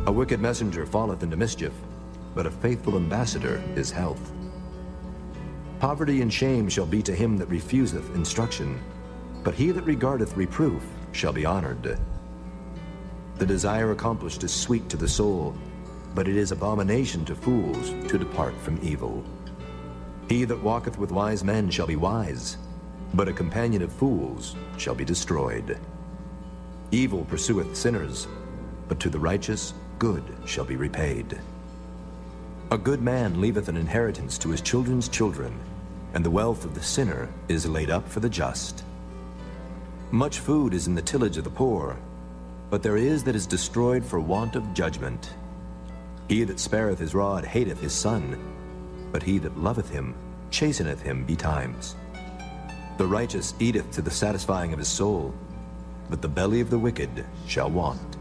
A 0.06 0.12
wicked 0.12 0.40
messenger 0.40 0.84
falleth 0.84 1.22
into 1.22 1.38
mischief, 1.38 1.72
but 2.34 2.44
a 2.44 2.50
faithful 2.50 2.96
ambassador 2.96 3.62
is 3.74 3.90
health. 3.90 4.33
Poverty 5.80 6.22
and 6.22 6.32
shame 6.32 6.68
shall 6.68 6.86
be 6.86 7.02
to 7.02 7.14
him 7.14 7.36
that 7.36 7.48
refuseth 7.48 8.14
instruction, 8.14 8.80
but 9.42 9.54
he 9.54 9.70
that 9.70 9.84
regardeth 9.84 10.36
reproof 10.36 10.82
shall 11.12 11.32
be 11.32 11.44
honored. 11.44 11.98
The 13.36 13.46
desire 13.46 13.90
accomplished 13.90 14.44
is 14.44 14.52
sweet 14.52 14.88
to 14.88 14.96
the 14.96 15.08
soul, 15.08 15.56
but 16.14 16.28
it 16.28 16.36
is 16.36 16.52
abomination 16.52 17.24
to 17.24 17.34
fools 17.34 17.90
to 18.08 18.18
depart 18.18 18.56
from 18.60 18.78
evil. 18.82 19.24
He 20.28 20.44
that 20.44 20.62
walketh 20.62 20.98
with 20.98 21.10
wise 21.10 21.44
men 21.44 21.68
shall 21.68 21.86
be 21.86 21.96
wise, 21.96 22.56
but 23.12 23.28
a 23.28 23.32
companion 23.32 23.82
of 23.82 23.92
fools 23.92 24.56
shall 24.78 24.94
be 24.94 25.04
destroyed. 25.04 25.78
Evil 26.90 27.24
pursueth 27.24 27.76
sinners, 27.76 28.28
but 28.88 29.00
to 29.00 29.10
the 29.10 29.18
righteous 29.18 29.74
good 29.98 30.24
shall 30.44 30.64
be 30.64 30.76
repaid. 30.76 31.38
A 32.74 32.76
good 32.76 33.02
man 33.02 33.40
leaveth 33.40 33.68
an 33.68 33.76
inheritance 33.76 34.36
to 34.38 34.48
his 34.48 34.60
children's 34.60 35.08
children, 35.08 35.56
and 36.12 36.24
the 36.24 36.30
wealth 36.30 36.64
of 36.64 36.74
the 36.74 36.82
sinner 36.82 37.32
is 37.46 37.68
laid 37.68 37.88
up 37.88 38.08
for 38.08 38.18
the 38.18 38.28
just. 38.28 38.82
Much 40.10 40.40
food 40.40 40.74
is 40.74 40.88
in 40.88 40.96
the 40.96 41.00
tillage 41.00 41.36
of 41.36 41.44
the 41.44 41.50
poor, 41.50 41.96
but 42.70 42.82
there 42.82 42.96
is 42.96 43.22
that 43.22 43.36
is 43.36 43.46
destroyed 43.46 44.04
for 44.04 44.18
want 44.18 44.56
of 44.56 44.74
judgment. 44.74 45.34
He 46.28 46.42
that 46.42 46.58
spareth 46.58 46.98
his 46.98 47.14
rod 47.14 47.44
hateth 47.44 47.78
his 47.80 47.92
son, 47.92 48.36
but 49.12 49.22
he 49.22 49.38
that 49.38 49.56
loveth 49.56 49.90
him 49.90 50.12
chasteneth 50.50 51.00
him 51.00 51.24
betimes. 51.24 51.94
The 52.98 53.06
righteous 53.06 53.54
eateth 53.60 53.92
to 53.92 54.02
the 54.02 54.10
satisfying 54.10 54.72
of 54.72 54.80
his 54.80 54.88
soul, 54.88 55.32
but 56.10 56.20
the 56.20 56.28
belly 56.28 56.60
of 56.60 56.70
the 56.70 56.78
wicked 56.80 57.24
shall 57.46 57.70
want. 57.70 58.13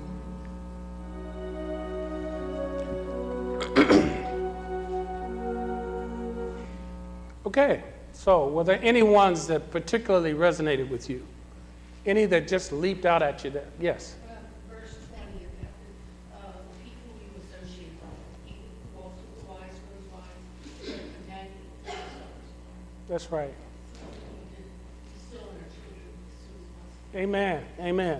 Okay, 7.56 7.84
so 8.14 8.48
were 8.48 8.64
there 8.64 8.80
any 8.82 9.04
ones 9.04 9.46
that 9.48 9.70
particularly 9.70 10.34
resonated 10.34 10.90
with 10.90 11.08
you? 11.10 11.26
Any 12.06 12.26
that 12.26 12.48
just 12.48 12.72
leaped 12.72 13.06
out 13.06 13.22
at 13.22 13.44
you? 13.44 13.52
That 13.52 13.68
yes. 13.80 14.16
verse 14.70 14.96
20 15.14 15.46
uh, 16.34 16.48
people 16.84 17.14
you 17.22 17.42
associate 17.44 17.92
with, 18.02 18.56
walks 18.96 19.20
with 19.36 19.48
wise, 19.48 19.60
wise, 20.12 21.00
companion, 21.26 22.00
That's 23.08 23.32
right. 23.32 23.54
Amen. 27.16 27.64
Amen. 27.80 28.20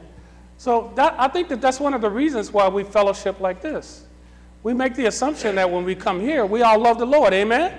So 0.60 0.92
that, 0.96 1.16
I 1.18 1.28
think 1.28 1.50
that 1.50 1.60
that's 1.60 1.80
one 1.80 1.96
of 1.96 2.02
the 2.02 2.10
reasons 2.12 2.54
why 2.54 2.68
we 2.68 2.84
fellowship 2.84 3.40
like 3.40 3.62
this. 3.64 4.06
We 4.62 4.76
make 4.76 4.94
the 4.94 5.08
assumption 5.08 5.56
that 5.56 5.70
when 5.70 5.84
we 5.84 5.96
come 5.96 6.22
here, 6.22 6.46
we 6.46 6.62
all 6.62 6.78
love 6.78 7.00
the 7.00 7.06
Lord. 7.08 7.34
Amen. 7.34 7.74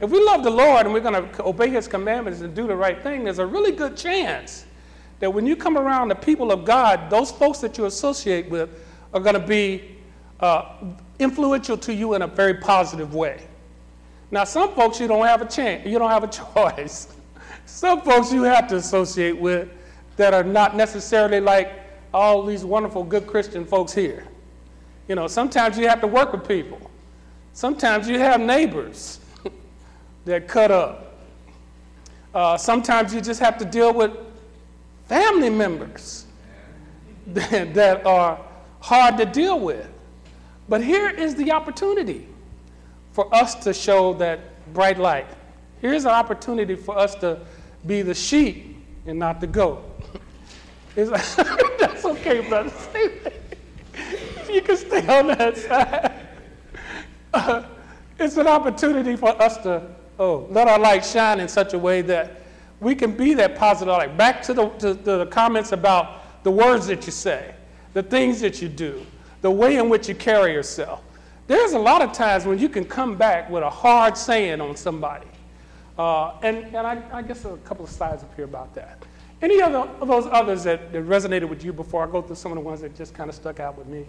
If 0.00 0.10
we 0.10 0.24
love 0.24 0.44
the 0.44 0.50
Lord 0.50 0.86
and 0.86 0.94
we're 0.94 1.00
going 1.00 1.30
to 1.30 1.44
obey 1.44 1.70
His 1.70 1.88
commandments 1.88 2.40
and 2.40 2.54
do 2.54 2.66
the 2.66 2.76
right 2.76 3.02
thing, 3.02 3.24
there's 3.24 3.40
a 3.40 3.46
really 3.46 3.72
good 3.72 3.96
chance 3.96 4.64
that 5.18 5.32
when 5.32 5.46
you 5.46 5.56
come 5.56 5.76
around 5.76 6.08
the 6.08 6.14
people 6.14 6.52
of 6.52 6.64
God, 6.64 7.10
those 7.10 7.32
folks 7.32 7.58
that 7.58 7.76
you 7.76 7.86
associate 7.86 8.48
with 8.48 8.70
are 9.12 9.20
going 9.20 9.34
to 9.34 9.46
be 9.46 9.96
uh, 10.40 10.74
influential 11.18 11.76
to 11.78 11.92
you 11.92 12.14
in 12.14 12.22
a 12.22 12.26
very 12.26 12.54
positive 12.54 13.14
way. 13.14 13.42
Now, 14.30 14.44
some 14.44 14.74
folks 14.74 15.00
you 15.00 15.08
don't 15.08 15.26
have 15.26 15.42
a 15.42 15.46
chance, 15.46 15.86
you 15.86 15.98
don't 15.98 16.10
have 16.10 16.24
a 16.24 16.28
choice. 16.76 17.08
some 17.66 18.02
folks 18.02 18.32
you 18.32 18.42
have 18.42 18.68
to 18.68 18.76
associate 18.76 19.38
with 19.38 19.68
that 20.16 20.34
are 20.34 20.44
not 20.44 20.76
necessarily 20.76 21.40
like 21.40 21.72
all 22.14 22.44
these 22.44 22.64
wonderful, 22.64 23.02
good 23.02 23.26
Christian 23.26 23.64
folks 23.64 23.92
here. 23.92 24.26
You 25.08 25.14
know, 25.14 25.26
sometimes 25.26 25.78
you 25.78 25.88
have 25.88 26.00
to 26.02 26.06
work 26.06 26.32
with 26.32 26.46
people. 26.46 26.90
Sometimes 27.52 28.08
you 28.08 28.18
have 28.18 28.40
neighbors 28.40 29.20
that 30.28 30.46
cut 30.46 30.70
up. 30.70 31.18
Uh, 32.34 32.56
sometimes 32.56 33.14
you 33.14 33.20
just 33.20 33.40
have 33.40 33.56
to 33.58 33.64
deal 33.64 33.92
with 33.92 34.12
family 35.06 35.50
members 35.50 36.26
that, 37.26 38.06
are 38.06 38.38
hard 38.80 39.16
to 39.16 39.24
deal 39.24 39.58
with. 39.58 39.88
But 40.68 40.84
here 40.84 41.08
is 41.08 41.34
the 41.34 41.50
opportunity 41.50 42.28
for 43.12 43.34
us 43.34 43.54
to 43.56 43.72
show 43.72 44.12
that 44.14 44.72
bright 44.74 44.98
light. 44.98 45.26
Here's 45.80 46.04
an 46.04 46.10
opportunity 46.10 46.76
for 46.76 46.96
us 46.96 47.14
to 47.16 47.40
be 47.86 48.02
the 48.02 48.14
sheep 48.14 48.76
and 49.06 49.18
not 49.18 49.40
the 49.40 49.46
goat. 49.46 49.82
that's 50.94 52.04
okay, 52.04 52.46
brother. 52.48 52.72
You 54.50 54.60
can 54.62 54.76
stay 54.76 55.06
on 55.06 55.28
that 55.28 55.56
side. 55.56 56.12
Uh, 57.32 57.62
it's 58.18 58.36
an 58.36 58.46
opportunity 58.46 59.14
for 59.16 59.40
us 59.40 59.56
to 59.58 59.88
oh, 60.18 60.46
let 60.50 60.68
our 60.68 60.78
light 60.78 61.04
shine 61.04 61.40
in 61.40 61.48
such 61.48 61.74
a 61.74 61.78
way 61.78 62.02
that 62.02 62.42
we 62.80 62.94
can 62.94 63.12
be 63.12 63.34
that 63.34 63.56
positive 63.56 63.92
light. 63.92 64.16
Back 64.16 64.42
to 64.42 64.54
the, 64.54 64.68
to, 64.68 64.94
to 64.94 65.16
the 65.18 65.26
comments 65.26 65.72
about 65.72 66.42
the 66.44 66.50
words 66.50 66.86
that 66.86 67.06
you 67.06 67.12
say, 67.12 67.54
the 67.92 68.02
things 68.02 68.40
that 68.40 68.62
you 68.62 68.68
do, 68.68 69.04
the 69.40 69.50
way 69.50 69.76
in 69.76 69.88
which 69.88 70.08
you 70.08 70.14
carry 70.14 70.52
yourself. 70.52 71.02
There's 71.46 71.72
a 71.72 71.78
lot 71.78 72.02
of 72.02 72.12
times 72.12 72.44
when 72.44 72.58
you 72.58 72.68
can 72.68 72.84
come 72.84 73.16
back 73.16 73.48
with 73.48 73.62
a 73.62 73.70
hard 73.70 74.16
saying 74.16 74.60
on 74.60 74.76
somebody. 74.76 75.26
Uh, 75.98 76.34
and 76.42 76.58
and 76.66 76.86
I, 76.86 77.02
I, 77.12 77.22
guess 77.22 77.44
a 77.44 77.56
couple 77.58 77.84
of 77.84 77.90
slides 77.90 78.22
up 78.22 78.32
here 78.36 78.44
about 78.44 78.72
that. 78.74 79.02
Any 79.42 79.60
other 79.60 79.78
of 79.78 80.06
those 80.06 80.26
others 80.26 80.62
that, 80.64 80.92
that 80.92 81.04
resonated 81.04 81.48
with 81.48 81.64
you 81.64 81.72
before 81.72 82.06
I 82.06 82.10
go 82.10 82.22
through 82.22 82.36
some 82.36 82.52
of 82.52 82.56
the 82.56 82.62
ones 82.62 82.82
that 82.82 82.94
just 82.94 83.14
kind 83.14 83.28
of 83.28 83.34
stuck 83.34 83.58
out 83.58 83.76
with 83.76 83.88
me? 83.88 84.06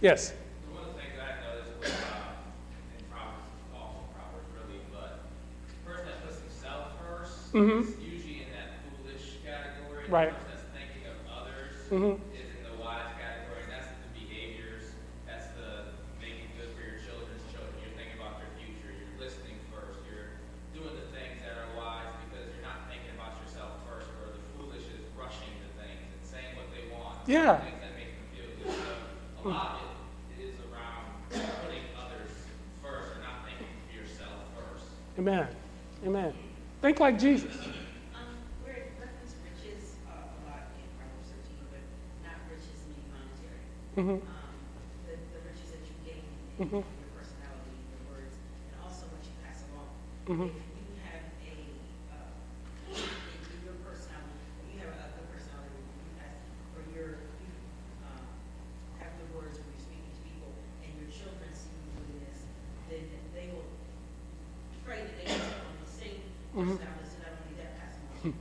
Yes. 0.00 0.32
One 0.70 0.84
of 0.84 0.94
the 0.94 1.00
things 1.00 1.12
I 1.20 1.54
noticed 1.54 1.80
was 1.80 1.90
uh, 1.90 2.98
in 2.98 3.04
Proverbs, 3.10 3.36
also 3.74 3.98
Proverbs 4.14 4.48
really, 4.56 4.80
but 4.90 5.24
the 5.68 5.90
person 5.90 6.06
that 6.06 6.26
puts 6.26 6.38
themselves 6.38 6.86
1st 7.02 7.41
mm-hmm. 7.52 7.84
is 7.84 7.92
usually 8.00 8.48
in 8.48 8.50
that 8.56 8.80
foolish 8.88 9.36
category. 9.44 10.08
Right. 10.08 10.32
The 10.32 10.40
person 10.40 10.48
that's 10.48 10.68
thinking 10.72 11.04
of 11.04 11.16
others 11.28 11.72
mm-hmm. 11.92 12.16
is 12.32 12.48
in 12.48 12.62
the 12.64 12.76
wise 12.80 13.12
category. 13.20 13.60
And 13.68 13.72
that's 13.76 13.92
the 13.92 14.10
behaviors. 14.16 14.96
That's 15.28 15.52
the 15.60 15.92
making 16.16 16.48
good 16.56 16.72
for 16.72 16.80
your 16.80 16.96
children's 17.04 17.44
children. 17.52 17.76
You're 17.84 17.92
thinking 17.92 18.16
about 18.16 18.40
their 18.40 18.52
future. 18.56 18.88
You're 18.88 19.20
listening 19.20 19.60
first. 19.68 20.00
You're 20.08 20.40
doing 20.72 20.96
the 20.96 21.08
things 21.12 21.44
that 21.44 21.60
are 21.60 21.70
wise 21.76 22.08
because 22.24 22.48
you're 22.56 22.64
not 22.64 22.88
thinking 22.88 23.12
about 23.12 23.36
yourself 23.44 23.84
first. 23.84 24.08
Where 24.16 24.32
the 24.32 24.42
foolish 24.56 24.88
is 24.88 25.04
rushing 25.12 25.52
to 25.52 25.68
things 25.76 26.08
and 26.08 26.22
saying 26.24 26.56
what 26.56 26.72
they 26.72 26.88
want. 26.88 27.20
Yeah. 27.28 27.60
Things 27.60 27.84
that 27.84 27.92
make 28.00 28.16
them 28.16 28.28
feel 28.32 28.48
good. 28.64 28.72
So 28.72 29.44
a 29.44 29.52
lot 29.52 29.84
of 29.84 29.92
it 30.40 30.48
is 30.48 30.56
around 30.72 31.04
putting 31.28 31.84
others 32.00 32.32
first 32.80 33.12
and 33.12 33.22
not 33.28 33.44
thinking 33.44 33.68
for 33.68 33.92
yourself 33.92 34.40
first. 34.56 34.88
Amen. 35.20 35.52
Amen. 36.08 36.32
Think 36.82 36.98
like 37.00 37.18
Jesus. 37.18 37.54
Um, 38.12 38.34
where 38.66 38.74
it 38.74 38.90
reference 38.98 39.38
riches 39.46 39.94
uh, 40.10 40.18
a 40.18 40.38
lot 40.50 40.66
in 40.74 40.82
Proverbs 40.98 41.30
13, 41.30 41.70
but 41.70 41.82
not 42.26 42.42
riches 42.50 42.82
meaning 42.90 43.06
monetary. 43.14 43.62
Mm-hmm. 43.94 44.18
Um, 44.26 44.50
the, 45.06 45.14
the 45.30 45.40
riches 45.46 45.70
that 45.78 45.82
you 45.86 45.94
gain 46.02 46.26
in 46.58 46.66
Mhm. 46.66 46.82
your 46.82 47.10
personality, 47.14 47.78
your 47.86 48.02
words, 48.10 48.34
and 48.34 48.74
also 48.82 49.06
what 49.14 49.22
you 49.22 49.30
pass 49.46 49.62
along. 49.70 49.94
Mhm. 50.26 50.50
If 50.50 50.58
you 50.58 50.98
have 51.06 51.22
a, 51.22 51.54
uh, 52.10 52.34
in, 52.90 52.98
in 52.98 53.58
your 53.62 53.78
personality, 53.86 54.42
if 54.42 54.66
you 54.74 54.82
have 54.82 54.90
a 54.98 55.06
good 55.22 55.28
personality, 55.30 55.78
you 55.86 56.10
pass, 56.18 56.34
or 56.74 56.82
you're, 56.90 57.14
you, 57.46 57.50
um, 58.10 58.26
have 58.98 59.14
good 59.22 59.30
words 59.38 59.54
when 59.54 59.70
you're 59.70 59.86
speaking 59.86 60.10
to 60.10 60.20
people, 60.26 60.50
and 60.82 60.90
your 60.98 61.10
children 61.14 61.46
see 61.54 61.78
you 61.78 61.94
doing 61.94 62.26
this, 62.26 62.42
then 62.90 63.06
they 63.38 63.54
will 63.54 63.70
pray 64.82 65.06
that 65.06 65.14
they 65.14 65.30
can 65.30 65.38
take 65.46 65.62
on 65.62 65.78
the 65.78 65.86
same 65.86 66.18
Mhm. 66.18 66.18
personality, 66.18 66.18
so 66.18 66.18
not 66.18 66.18
only 66.18 66.18
that, 66.18 66.18
pass 66.18 66.18
them 66.18 66.18
on 66.18 66.18
to 66.18 66.50
their 66.50 66.51
children. 66.66 66.88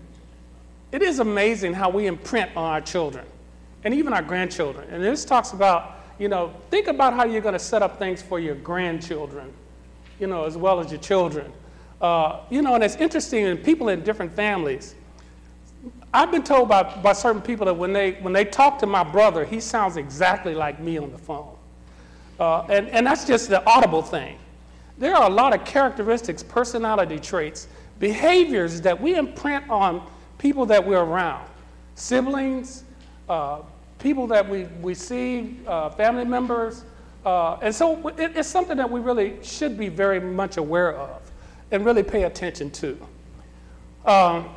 It 0.91 1.01
is 1.01 1.19
amazing 1.19 1.73
how 1.73 1.89
we 1.89 2.07
imprint 2.07 2.51
on 2.57 2.65
our 2.65 2.81
children 2.81 3.25
and 3.84 3.93
even 3.93 4.13
our 4.13 4.21
grandchildren. 4.21 4.89
And 4.91 5.01
this 5.01 5.23
talks 5.23 5.53
about, 5.53 5.99
you 6.19 6.27
know, 6.27 6.53
think 6.69 6.88
about 6.88 7.13
how 7.13 7.25
you're 7.25 7.41
going 7.41 7.53
to 7.53 7.60
set 7.60 7.81
up 7.81 7.97
things 7.97 8.21
for 8.21 8.39
your 8.39 8.55
grandchildren, 8.55 9.53
you 10.19 10.27
know, 10.27 10.43
as 10.43 10.57
well 10.57 10.81
as 10.81 10.91
your 10.91 10.99
children. 10.99 11.51
Uh, 12.01 12.41
you 12.49 12.62
know, 12.62 12.75
and 12.75 12.84
it's 12.84 12.95
interesting 12.95 13.45
in 13.45 13.57
people 13.57 13.88
in 13.89 14.03
different 14.03 14.34
families. 14.34 14.95
I've 16.13 16.29
been 16.29 16.43
told 16.43 16.67
by, 16.67 16.84
by 17.01 17.13
certain 17.13 17.41
people 17.41 17.65
that 17.67 17.73
when 17.73 17.93
they, 17.93 18.13
when 18.13 18.34
they 18.34 18.43
talk 18.43 18.79
to 18.79 18.86
my 18.86 19.03
brother, 19.03 19.45
he 19.45 19.60
sounds 19.60 19.97
exactly 19.97 20.53
like 20.53 20.79
me 20.79 20.97
on 20.97 21.12
the 21.12 21.17
phone. 21.17 21.55
Uh, 22.39 22.63
and, 22.63 22.89
and 22.89 23.05
that's 23.05 23.25
just 23.25 23.49
the 23.49 23.65
audible 23.65 24.01
thing. 24.01 24.38
There 24.97 25.15
are 25.15 25.29
a 25.29 25.34
lot 25.34 25.53
of 25.53 25.65
characteristics, 25.65 26.43
personality 26.43 27.17
traits, 27.17 27.67
behaviors 28.01 28.81
that 28.81 28.99
we 28.99 29.15
imprint 29.15 29.69
on 29.69 30.05
people 30.37 30.65
that 30.65 30.85
we're 30.85 30.99
around 30.99 31.47
siblings, 31.95 32.83
uh, 33.29 33.59
people 33.99 34.27
that 34.27 34.47
we, 34.49 34.63
we 34.81 34.93
see, 34.93 35.57
uh, 35.67 35.89
family 35.91 36.25
members. 36.25 36.83
Uh, 37.25 37.53
and 37.61 37.73
so 37.73 38.05
it, 38.09 38.35
it's 38.35 38.49
something 38.49 38.75
that 38.75 38.89
we 38.89 38.99
really 38.99 39.37
should 39.43 39.77
be 39.77 39.87
very 39.87 40.19
much 40.19 40.57
aware 40.57 40.97
of 40.97 41.21
and 41.69 41.85
really 41.85 42.03
pay 42.03 42.23
attention 42.23 42.71
to. 42.71 42.97
Um, 44.05 44.49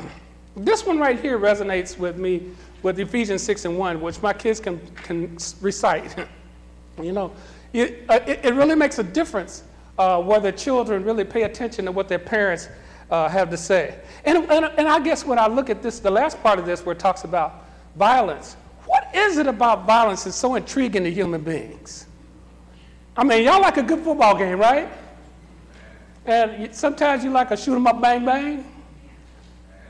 This 0.56 0.86
one 0.86 0.98
right 0.98 1.20
here 1.20 1.38
resonates 1.38 1.98
with 1.98 2.16
me 2.16 2.50
with 2.82 3.00
Ephesians 3.00 3.42
6 3.42 3.64
and 3.64 3.76
1, 3.76 4.00
which 4.00 4.22
my 4.22 4.32
kids 4.32 4.60
can, 4.60 4.80
can 4.94 5.36
recite. 5.60 6.14
you 7.02 7.12
know, 7.12 7.32
it, 7.72 8.04
uh, 8.08 8.20
it, 8.26 8.44
it, 8.44 8.54
really 8.54 8.76
makes 8.76 9.00
a 9.00 9.02
difference 9.02 9.64
uh, 9.98 10.22
whether 10.22 10.52
children 10.52 11.02
really 11.02 11.24
pay 11.24 11.42
attention 11.42 11.86
to 11.86 11.92
what 11.92 12.08
their 12.08 12.20
parents 12.20 12.68
uh, 13.10 13.28
have 13.28 13.50
to 13.50 13.56
say. 13.56 13.98
And, 14.24 14.38
and, 14.50 14.64
and 14.78 14.88
I 14.88 15.00
guess 15.00 15.24
when 15.24 15.38
I 15.38 15.46
look 15.46 15.70
at 15.70 15.82
this, 15.82 15.98
the 15.98 16.10
last 16.10 16.42
part 16.42 16.58
of 16.58 16.66
this 16.66 16.84
where 16.84 16.94
it 16.94 16.98
talks 16.98 17.24
about 17.24 17.64
violence, 17.96 18.56
what 18.86 19.14
is 19.14 19.38
it 19.38 19.46
about 19.46 19.86
violence 19.86 20.24
that's 20.24 20.36
so 20.36 20.54
intriguing 20.54 21.04
to 21.04 21.10
human 21.10 21.42
beings? 21.42 22.06
I 23.16 23.24
mean, 23.24 23.44
y'all 23.44 23.60
like 23.60 23.76
a 23.76 23.82
good 23.82 24.00
football 24.00 24.36
game, 24.36 24.58
right? 24.58 24.88
And 26.26 26.74
sometimes 26.74 27.22
you 27.22 27.30
like 27.30 27.50
a 27.50 27.56
shoot 27.56 27.76
'em 27.76 27.86
up, 27.86 28.00
bang, 28.00 28.24
bang. 28.24 28.64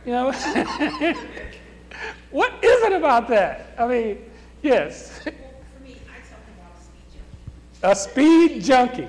You 0.04 0.12
know? 0.12 0.32
what 2.30 2.52
is 2.62 2.84
it 2.84 2.92
about 2.92 3.28
that? 3.28 3.74
I 3.78 3.86
mean, 3.86 4.18
yes. 4.62 5.20
Well, 5.24 5.34
for 5.34 5.84
me, 5.84 5.96
I 6.06 6.18
talk 6.28 6.40
about 6.58 6.74
a 6.76 6.84
speed 6.84 7.04
junkie. 7.12 7.82
A 7.82 7.94
speed 7.94 8.64
junkie. 8.64 9.08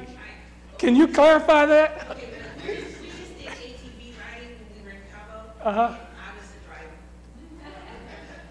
Can 0.77 0.95
you 0.95 1.07
clarify 1.07 1.65
that? 1.65 2.17
Cabo, 5.65 5.79
Uh-huh. 5.81 5.95
I 5.95 5.97
was 6.39 6.49
the 6.51 6.59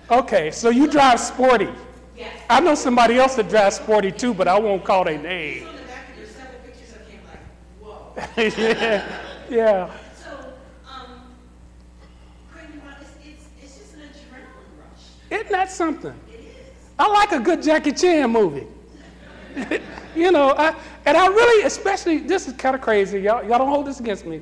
driver. 0.08 0.22
Okay, 0.22 0.50
so 0.50 0.68
you 0.70 0.88
drive 0.90 1.20
sporty. 1.20 1.68
Yes. 2.16 2.34
I 2.50 2.60
know 2.60 2.74
somebody 2.74 3.18
else 3.18 3.34
that 3.36 3.48
drives 3.48 3.76
sporty 3.76 4.10
too, 4.10 4.34
but 4.34 4.48
I 4.48 4.58
won't 4.58 4.84
call 4.84 5.04
their 5.04 5.18
name. 5.18 5.66
On 5.66 5.76
the 5.76 5.82
back, 5.82 6.06
there's 6.16 6.30
several 6.30 6.60
pictures 6.60 6.94
of 6.94 7.06
him 7.08 7.20
like, 7.26 7.38
whoa. 7.80 8.12
yeah, 8.72 9.06
yeah. 9.48 9.90
So, 10.16 10.30
um, 10.88 11.20
it's, 13.24 13.44
it's 13.62 13.76
just 13.78 13.94
an 13.94 14.00
adrenaline 14.00 14.80
rush. 14.80 15.04
Isn't 15.30 15.50
that 15.52 15.70
something? 15.70 16.14
It 16.28 16.40
is. 16.40 16.46
I 16.98 17.06
like 17.08 17.30
a 17.32 17.38
good 17.40 17.62
Jackie 17.62 17.92
Chan 17.92 18.28
movie. 18.30 18.66
you 20.16 20.32
know, 20.32 20.50
I, 20.56 20.74
and 21.06 21.16
I 21.16 21.26
really, 21.28 21.62
especially, 21.64 22.18
this 22.18 22.48
is 22.48 22.54
kind 22.54 22.74
of 22.74 22.82
crazy. 22.82 23.20
Y'all, 23.20 23.42
y'all 23.44 23.58
don't 23.58 23.68
hold 23.68 23.86
this 23.86 24.00
against 24.00 24.26
me. 24.26 24.40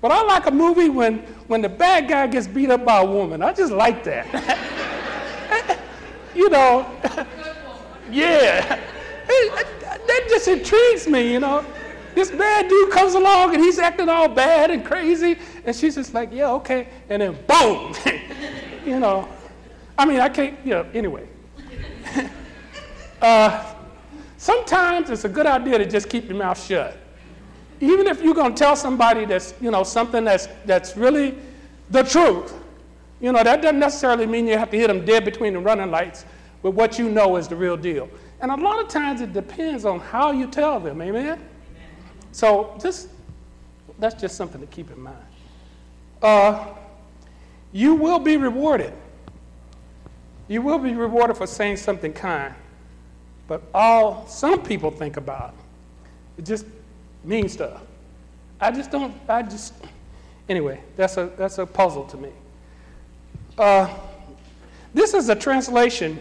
But 0.00 0.12
I 0.12 0.22
like 0.22 0.46
a 0.46 0.50
movie 0.50 0.88
when, 0.88 1.18
when 1.46 1.60
the 1.60 1.68
bad 1.68 2.08
guy 2.08 2.26
gets 2.26 2.46
beat 2.46 2.70
up 2.70 2.84
by 2.84 3.00
a 3.00 3.04
woman. 3.04 3.42
I 3.42 3.52
just 3.52 3.72
like 3.72 4.02
that. 4.04 4.26
you 6.34 6.48
know, 6.48 6.90
yeah. 8.10 8.78
That 9.26 10.26
just 10.28 10.48
intrigues 10.48 11.06
me, 11.06 11.32
you 11.32 11.40
know. 11.40 11.64
This 12.14 12.30
bad 12.30 12.68
dude 12.68 12.90
comes 12.90 13.14
along 13.14 13.54
and 13.54 13.62
he's 13.62 13.78
acting 13.78 14.08
all 14.08 14.28
bad 14.28 14.70
and 14.70 14.84
crazy, 14.84 15.38
and 15.64 15.76
she's 15.76 15.94
just 15.94 16.12
like, 16.12 16.30
yeah, 16.32 16.50
okay. 16.52 16.88
And 17.08 17.22
then 17.22 17.38
boom, 17.46 17.94
you 18.84 18.98
know. 18.98 19.28
I 19.96 20.06
mean, 20.06 20.20
I 20.20 20.28
can't, 20.28 20.58
you 20.64 20.70
know, 20.70 20.86
anyway. 20.94 21.28
uh, 23.22 23.74
sometimes 24.38 25.10
it's 25.10 25.24
a 25.24 25.28
good 25.28 25.46
idea 25.46 25.78
to 25.78 25.86
just 25.86 26.08
keep 26.08 26.26
your 26.26 26.38
mouth 26.38 26.60
shut. 26.60 26.96
Even 27.80 28.06
if 28.06 28.22
you're 28.22 28.34
going 28.34 28.54
to 28.54 28.58
tell 28.58 28.76
somebody 28.76 29.24
that's, 29.24 29.54
you 29.60 29.70
know, 29.70 29.82
something 29.82 30.24
that's, 30.24 30.48
that's 30.66 30.96
really 30.96 31.36
the 31.90 32.02
truth, 32.02 32.54
you 33.20 33.32
know, 33.32 33.42
that 33.42 33.62
doesn't 33.62 33.78
necessarily 33.78 34.26
mean 34.26 34.46
you 34.46 34.56
have 34.56 34.70
to 34.70 34.76
hit 34.76 34.88
them 34.88 35.04
dead 35.04 35.24
between 35.24 35.54
the 35.54 35.58
running 35.58 35.90
lights 35.90 36.24
with 36.62 36.74
what 36.74 36.98
you 36.98 37.08
know 37.08 37.36
is 37.36 37.48
the 37.48 37.56
real 37.56 37.76
deal. 37.76 38.08
And 38.40 38.50
a 38.50 38.56
lot 38.56 38.80
of 38.80 38.88
times 38.88 39.20
it 39.20 39.32
depends 39.32 39.84
on 39.84 40.00
how 40.00 40.30
you 40.32 40.46
tell 40.46 40.80
them, 40.80 41.00
amen? 41.00 41.42
So 42.32 42.76
just, 42.80 43.08
that's 43.98 44.20
just 44.20 44.36
something 44.36 44.60
to 44.60 44.66
keep 44.66 44.90
in 44.90 45.00
mind. 45.00 45.16
Uh, 46.22 46.66
you 47.72 47.94
will 47.94 48.18
be 48.18 48.36
rewarded. 48.36 48.92
You 50.48 50.62
will 50.62 50.78
be 50.78 50.94
rewarded 50.94 51.36
for 51.36 51.46
saying 51.46 51.76
something 51.76 52.12
kind. 52.12 52.54
But 53.46 53.62
all 53.74 54.26
some 54.26 54.62
people 54.62 54.90
think 54.90 55.16
about 55.16 55.54
it 56.38 56.44
just 56.44 56.64
mean 57.24 57.48
stuff. 57.48 57.82
I 58.60 58.70
just 58.70 58.90
don't, 58.90 59.14
I 59.28 59.42
just, 59.42 59.74
anyway, 60.48 60.80
that's 60.96 61.16
a, 61.16 61.30
that's 61.36 61.58
a 61.58 61.66
puzzle 61.66 62.04
to 62.06 62.16
me. 62.16 62.30
Uh, 63.56 63.92
this 64.92 65.14
is 65.14 65.28
a 65.28 65.34
translation 65.34 66.18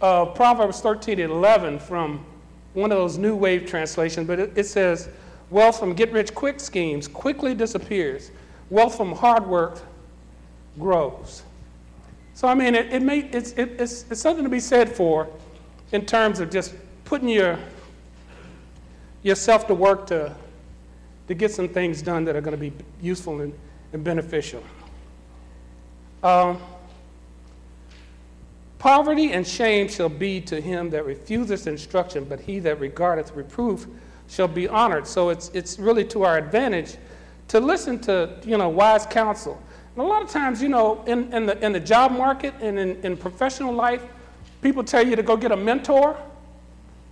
of 0.00 0.34
Proverbs 0.34 0.80
13 0.80 1.20
and 1.20 1.32
11 1.32 1.78
from 1.78 2.24
one 2.74 2.92
of 2.92 2.98
those 2.98 3.18
new 3.18 3.34
wave 3.34 3.66
translations, 3.66 4.26
but 4.26 4.38
it, 4.38 4.52
it 4.56 4.64
says, 4.64 5.08
Wealth 5.50 5.78
from 5.78 5.94
get 5.94 6.12
rich 6.12 6.34
quick 6.34 6.58
schemes 6.58 7.06
quickly 7.06 7.54
disappears, 7.54 8.32
wealth 8.68 8.96
from 8.96 9.12
hard 9.12 9.46
work 9.46 9.80
grows. 10.78 11.44
So, 12.34 12.48
I 12.48 12.54
mean, 12.54 12.74
it, 12.74 12.92
it 12.92 13.00
may, 13.00 13.20
it's, 13.20 13.52
it, 13.52 13.80
it's, 13.80 14.04
it's 14.10 14.20
something 14.20 14.44
to 14.44 14.50
be 14.50 14.60
said 14.60 14.94
for 14.94 15.28
in 15.92 16.04
terms 16.04 16.40
of 16.40 16.50
just 16.50 16.74
putting 17.04 17.28
your, 17.28 17.58
yourself 19.26 19.66
to 19.66 19.74
work 19.74 20.06
to, 20.06 20.34
to 21.28 21.34
get 21.34 21.50
some 21.50 21.68
things 21.68 22.00
done 22.00 22.24
that 22.24 22.36
are 22.36 22.40
going 22.40 22.58
to 22.58 22.70
be 22.70 22.72
useful 23.02 23.40
and, 23.40 23.52
and 23.92 24.04
beneficial. 24.04 24.62
Um, 26.22 26.58
Poverty 28.78 29.32
and 29.32 29.46
shame 29.46 29.88
shall 29.88 30.08
be 30.08 30.40
to 30.42 30.60
him 30.60 30.90
that 30.90 31.04
refuseth 31.04 31.66
instruction, 31.66 32.24
but 32.24 32.38
he 32.38 32.60
that 32.60 32.78
regardeth 32.78 33.34
reproof 33.34 33.86
shall 34.28 34.46
be 34.46 34.68
honored. 34.68 35.06
So 35.06 35.30
it's, 35.30 35.50
it's 35.54 35.78
really 35.78 36.04
to 36.04 36.22
our 36.22 36.36
advantage 36.36 36.96
to 37.48 37.58
listen 37.58 37.98
to 38.00 38.38
you 38.44 38.56
know, 38.58 38.68
wise 38.68 39.06
counsel. 39.06 39.60
And 39.94 40.04
a 40.04 40.06
lot 40.06 40.22
of 40.22 40.30
times, 40.30 40.62
you 40.62 40.68
know, 40.68 41.02
in, 41.06 41.32
in, 41.32 41.46
the, 41.46 41.64
in 41.64 41.72
the 41.72 41.80
job 41.80 42.12
market 42.12 42.54
and 42.60 42.78
in, 42.78 42.96
in 43.02 43.16
professional 43.16 43.72
life, 43.72 44.02
people 44.60 44.84
tell 44.84 45.04
you 45.04 45.16
to 45.16 45.22
go 45.22 45.36
get 45.36 45.52
a 45.52 45.56
mentor. 45.56 46.16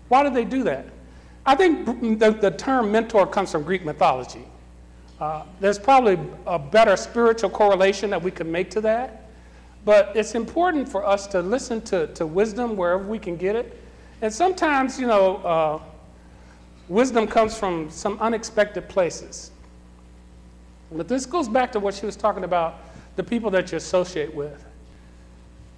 Why 0.09 0.23
do 0.23 0.31
they 0.31 0.45
do 0.45 0.65
that? 0.65 0.87
I 1.47 1.55
think 1.55 2.19
the, 2.19 2.31
the 2.31 2.51
term 2.51 2.91
mentor 2.91 3.27
comes 3.27 3.53
from 3.53 3.65
Greek 3.65 3.85
mythology. 3.85 4.45
Uh, 5.21 5.45
there's 5.61 5.79
probably 5.79 6.19
a 6.47 6.59
better 6.59 6.97
spiritual 6.97 7.51
correlation 7.51 8.11
that 8.11 8.23
we 8.23 8.31
could 8.31 8.47
make 8.47 8.71
to 8.71 8.81
that. 8.81 9.31
But 9.85 10.17
it's 10.17 10.35
important 10.35 10.89
for 10.89 11.07
us 11.07 11.27
to 11.29 11.43
listen 11.43 11.83
to, 11.83 12.07
to 12.15 12.27
wisdom 12.27 12.77
wherever 12.77 13.05
we 13.05 13.19
can 13.19 13.37
get 13.37 13.55
it. 13.55 13.81
And 14.23 14.33
sometimes, 14.33 14.99
you 14.99 15.07
know, 15.07 15.37
uh, 15.37 15.81
wisdom 16.89 17.27
comes 17.27 17.57
from 17.57 17.91
some 17.91 18.19
unexpected 18.21 18.89
places. 18.89 19.51
But 20.91 21.09
this 21.09 21.27
goes 21.27 21.49
back 21.49 21.73
to 21.73 21.81
what 21.81 21.95
she 21.95 22.07
was 22.07 22.17
talking 22.17 22.45
about 22.45 22.77
the 23.17 23.23
people 23.23 23.51
that 23.51 23.71
you 23.71 23.79
associate 23.79 24.35
with. 24.35 24.65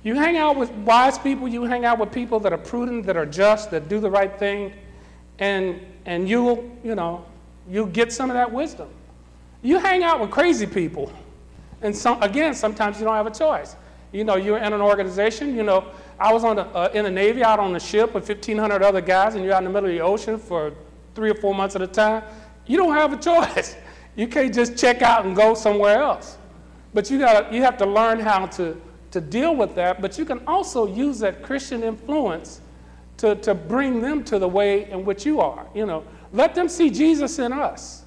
You 0.02 0.14
hang 0.14 0.36
out 0.36 0.56
with 0.56 0.70
wise 0.70 1.18
people, 1.18 1.48
you 1.48 1.64
hang 1.64 1.84
out 1.84 1.98
with 1.98 2.12
people 2.12 2.38
that 2.40 2.52
are 2.52 2.58
prudent, 2.58 3.06
that 3.06 3.16
are 3.16 3.26
just, 3.26 3.70
that 3.72 3.88
do 3.88 3.98
the 3.98 4.10
right 4.10 4.38
thing, 4.38 4.72
and, 5.38 5.80
and 6.04 6.28
you'll, 6.28 6.70
you 6.82 6.94
know, 6.94 7.24
you'll 7.68 7.86
get 7.86 8.12
some 8.12 8.30
of 8.30 8.34
that 8.34 8.50
wisdom. 8.50 8.88
You 9.62 9.78
hang 9.78 10.04
out 10.04 10.20
with 10.20 10.30
crazy 10.30 10.66
people, 10.66 11.12
and 11.82 11.94
some, 11.94 12.22
again, 12.22 12.54
sometimes 12.54 12.98
you 12.98 13.04
don't 13.04 13.14
have 13.14 13.26
a 13.26 13.30
choice. 13.30 13.76
You 14.12 14.24
know, 14.24 14.36
you're 14.36 14.58
in 14.58 14.72
an 14.72 14.80
organization, 14.80 15.56
you 15.56 15.62
know, 15.62 15.90
I 16.18 16.32
was 16.32 16.44
on 16.44 16.56
the, 16.56 16.64
uh, 16.66 16.90
in 16.94 17.04
the 17.04 17.10
Navy 17.10 17.44
out 17.44 17.58
on 17.58 17.72
the 17.72 17.80
ship 17.80 18.14
with 18.14 18.26
1,500 18.26 18.82
other 18.82 19.00
guys, 19.00 19.34
and 19.34 19.44
you're 19.44 19.52
out 19.52 19.58
in 19.58 19.64
the 19.64 19.70
middle 19.70 19.90
of 19.90 19.94
the 19.94 20.02
ocean 20.02 20.38
for 20.38 20.72
three 21.14 21.30
or 21.30 21.34
four 21.34 21.54
months 21.54 21.76
at 21.76 21.82
a 21.82 21.86
time. 21.86 22.22
You 22.66 22.76
don't 22.78 22.94
have 22.94 23.12
a 23.12 23.16
choice. 23.56 23.76
You 24.14 24.26
can't 24.26 24.54
just 24.54 24.78
check 24.78 25.02
out 25.02 25.26
and 25.26 25.36
go 25.36 25.54
somewhere 25.54 26.00
else. 26.00 26.38
But 26.94 27.10
you, 27.10 27.18
gotta, 27.18 27.54
you 27.54 27.62
have 27.62 27.76
to 27.78 27.86
learn 27.86 28.18
how 28.18 28.46
to, 28.46 28.80
to 29.10 29.20
deal 29.20 29.54
with 29.54 29.74
that, 29.74 30.00
but 30.00 30.18
you 30.18 30.24
can 30.24 30.40
also 30.46 30.86
use 30.86 31.18
that 31.18 31.42
Christian 31.42 31.82
influence 31.82 32.62
to, 33.18 33.34
to 33.36 33.54
bring 33.54 34.00
them 34.00 34.24
to 34.24 34.38
the 34.38 34.48
way 34.48 34.90
in 34.90 35.04
which 35.04 35.24
you 35.24 35.40
are. 35.40 35.66
You 35.74 35.86
know, 35.86 36.04
let 36.32 36.54
them 36.54 36.68
see 36.68 36.90
Jesus 36.90 37.38
in 37.38 37.52
us. 37.52 38.04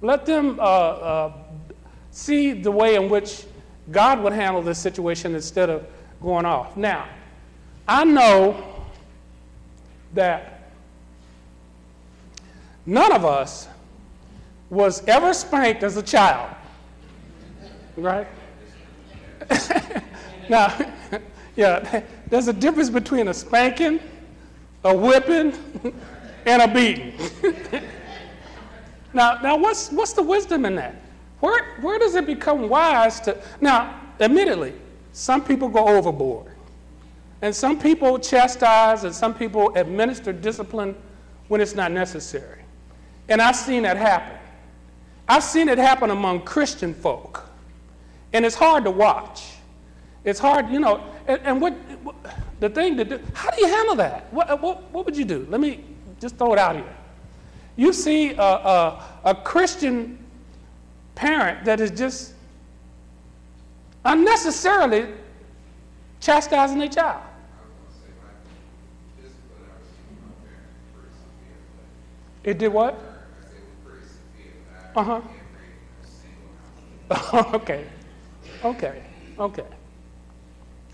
Let 0.00 0.26
them 0.26 0.58
uh, 0.58 0.62
uh, 0.62 1.32
see 2.10 2.52
the 2.52 2.70
way 2.70 2.96
in 2.96 3.08
which 3.08 3.44
God 3.90 4.22
would 4.22 4.32
handle 4.32 4.62
this 4.62 4.78
situation 4.78 5.34
instead 5.34 5.70
of 5.70 5.86
going 6.20 6.44
off. 6.44 6.76
Now, 6.76 7.08
I 7.86 8.04
know 8.04 8.86
that 10.14 10.70
none 12.84 13.12
of 13.12 13.24
us 13.24 13.68
was 14.70 15.06
ever 15.06 15.32
spanked 15.32 15.82
as 15.82 15.96
a 15.96 16.02
child, 16.02 16.54
right? 17.96 18.26
now, 20.50 20.76
yeah, 21.56 22.02
there's 22.28 22.48
a 22.48 22.52
difference 22.52 22.90
between 22.90 23.28
a 23.28 23.34
spanking, 23.34 24.00
a 24.84 24.96
whipping, 24.96 25.52
and 26.46 26.62
a 26.62 26.68
beating. 26.68 27.12
now, 29.12 29.38
now 29.42 29.56
what's, 29.56 29.90
what's 29.90 30.12
the 30.12 30.22
wisdom 30.22 30.64
in 30.64 30.74
that? 30.76 30.96
Where, 31.40 31.76
where 31.80 31.98
does 31.98 32.14
it 32.14 32.26
become 32.26 32.68
wise 32.68 33.20
to? 33.20 33.40
Now, 33.60 34.00
admittedly, 34.20 34.74
some 35.12 35.44
people 35.44 35.68
go 35.68 35.86
overboard. 35.86 36.52
And 37.42 37.54
some 37.54 37.78
people 37.78 38.18
chastise 38.18 39.04
and 39.04 39.14
some 39.14 39.32
people 39.34 39.72
administer 39.76 40.32
discipline 40.32 40.96
when 41.46 41.60
it's 41.60 41.74
not 41.74 41.92
necessary. 41.92 42.62
And 43.28 43.40
I've 43.40 43.56
seen 43.56 43.82
that 43.84 43.96
happen. 43.96 44.36
I've 45.28 45.44
seen 45.44 45.68
it 45.68 45.78
happen 45.78 46.10
among 46.10 46.42
Christian 46.42 46.94
folk. 46.94 47.48
And 48.32 48.44
it's 48.44 48.56
hard 48.56 48.84
to 48.84 48.90
watch 48.90 49.54
It's 50.24 50.38
hard, 50.38 50.68
you 50.70 50.80
know. 50.80 51.02
And, 51.26 51.40
and 51.44 51.60
what, 51.60 51.72
what 52.02 52.16
the 52.60 52.68
thing 52.68 52.96
to 52.96 53.04
do? 53.04 53.20
How 53.34 53.50
do 53.50 53.60
you 53.60 53.68
handle 53.68 53.94
that? 53.96 54.32
What, 54.32 54.60
what, 54.60 54.90
what 54.92 55.06
would 55.06 55.16
you 55.16 55.24
do? 55.24 55.46
Let 55.48 55.60
me 55.60 55.84
just 56.20 56.36
throw 56.36 56.52
it 56.52 56.58
out 56.58 56.76
here. 56.76 56.96
You 57.76 57.92
see 57.92 58.32
a, 58.32 58.42
a, 58.42 59.04
a 59.24 59.34
Christian 59.34 60.18
parent 61.14 61.64
that 61.64 61.80
is 61.80 61.90
just 61.90 62.34
unnecessarily 64.04 65.06
chastising 66.20 66.78
their 66.78 66.88
child. 66.88 67.22
It 72.44 72.58
did 72.58 72.68
what? 72.68 72.98
Uh 74.96 75.02
huh. 75.02 75.20
okay. 77.54 77.84
Okay. 78.64 79.02
Okay. 79.38 79.64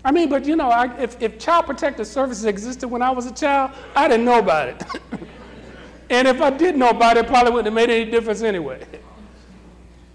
I 0.05 0.11
mean, 0.11 0.29
but 0.29 0.45
you 0.45 0.55
know, 0.55 0.69
I, 0.69 0.95
if, 1.01 1.19
if 1.19 1.39
child 1.39 1.65
protective 1.65 2.05
services 2.05 2.45
existed 2.45 2.87
when 2.87 3.01
I 3.01 3.09
was 3.09 3.25
a 3.25 3.33
child, 3.33 3.71
I 3.95 4.07
didn't 4.07 4.23
know 4.23 4.37
about 4.37 4.69
it. 4.69 4.83
and 6.11 6.27
if 6.27 6.41
I 6.43 6.51
did 6.51 6.77
know 6.77 6.89
about 6.89 7.17
it, 7.17 7.25
it 7.25 7.27
probably 7.27 7.51
wouldn't 7.51 7.65
have 7.65 7.73
made 7.73 7.89
any 7.89 8.09
difference 8.09 8.43
anyway. 8.43 8.85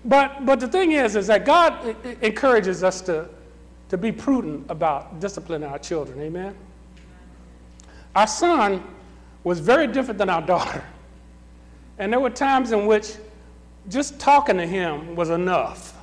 But, 0.05 0.46
but 0.46 0.61
the 0.61 0.68
thing 0.68 0.92
is, 0.92 1.16
is 1.16 1.26
that 1.26 1.44
God 1.44 1.96
encourages 2.22 2.85
us 2.85 3.00
to, 3.03 3.29
to 3.88 3.98
be 3.98 4.12
prudent 4.12 4.64
about 4.70 5.18
disciplining 5.18 5.68
our 5.68 5.79
children. 5.81 6.20
Amen? 6.20 6.55
Our 8.14 8.29
son 8.29 8.85
was 9.42 9.59
very 9.59 9.88
different 9.88 10.18
than 10.18 10.31
our 10.31 10.40
daughter. 10.42 10.85
And 11.98 12.12
there 12.12 12.20
were 12.20 12.31
times 12.31 12.70
in 12.70 12.87
which 12.87 13.16
just 13.88 14.20
talking 14.20 14.57
to 14.59 14.66
him 14.66 15.16
was 15.16 15.31
enough. 15.31 15.98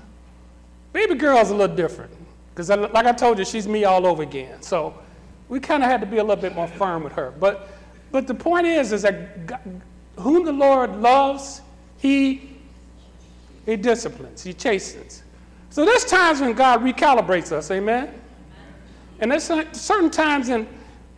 Baby 0.92 1.16
girl's 1.16 1.52
a 1.52 1.56
little 1.56 1.74
different. 1.74 2.17
Because, 2.58 2.70
like 2.70 3.06
I 3.06 3.12
told 3.12 3.38
you, 3.38 3.46
she's 3.46 3.68
me 3.68 3.86
all 3.86 4.08
over 4.08 4.24
again. 4.24 4.64
So 4.64 4.96
we 5.48 5.60
kind 5.60 5.84
of 5.84 5.92
had 5.92 6.02
to 6.02 6.08
be 6.08 6.18
a 6.18 6.24
little 6.24 6.42
bit 6.42 6.56
more 6.56 6.68
firm 6.68 7.04
with 7.04 7.14
her. 7.14 7.32
But, 7.40 7.70
but 8.12 8.26
the 8.26 8.34
point 8.34 8.66
is, 8.66 8.94
is 8.94 9.04
that 9.04 9.46
God, 9.46 9.60
whom 10.18 10.44
the 10.44 10.52
Lord 10.52 10.96
loves, 10.96 11.62
he 12.00 12.50
he 13.68 13.76
disciplines, 13.76 14.42
He 14.42 14.54
chastens. 14.54 15.22
So 15.70 15.86
there's 15.86 16.04
times 16.04 16.42
when 16.42 16.54
God 16.54 16.82
recalibrates 16.82 17.52
us, 17.52 17.70
amen? 17.70 18.12
And 19.20 19.32
there's 19.32 19.44
certain 19.44 20.10
times 20.10 20.50
in, 20.50 20.68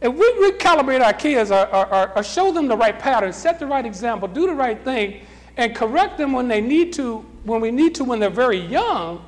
if 0.01 0.13
we 0.13 0.51
recalibrate 0.51 1.01
our 1.01 1.13
kids 1.13 1.51
or, 1.51 1.73
or, 1.73 2.17
or, 2.17 2.23
show 2.23 2.51
them 2.51 2.67
the 2.67 2.75
right 2.75 2.99
pattern, 2.99 3.31
set 3.31 3.59
the 3.59 3.67
right 3.67 3.85
example, 3.85 4.27
do 4.27 4.45
the 4.45 4.53
right 4.53 4.83
thing, 4.83 5.21
and 5.55 5.73
correct 5.73 6.17
them 6.17 6.33
when 6.33 6.49
they 6.49 6.59
need 6.59 6.91
to, 6.93 7.19
when 7.45 7.61
we 7.61 7.71
need 7.71 7.95
to 7.95 8.03
when 8.03 8.19
they're 8.19 8.29
very 8.29 8.59
young, 8.59 9.23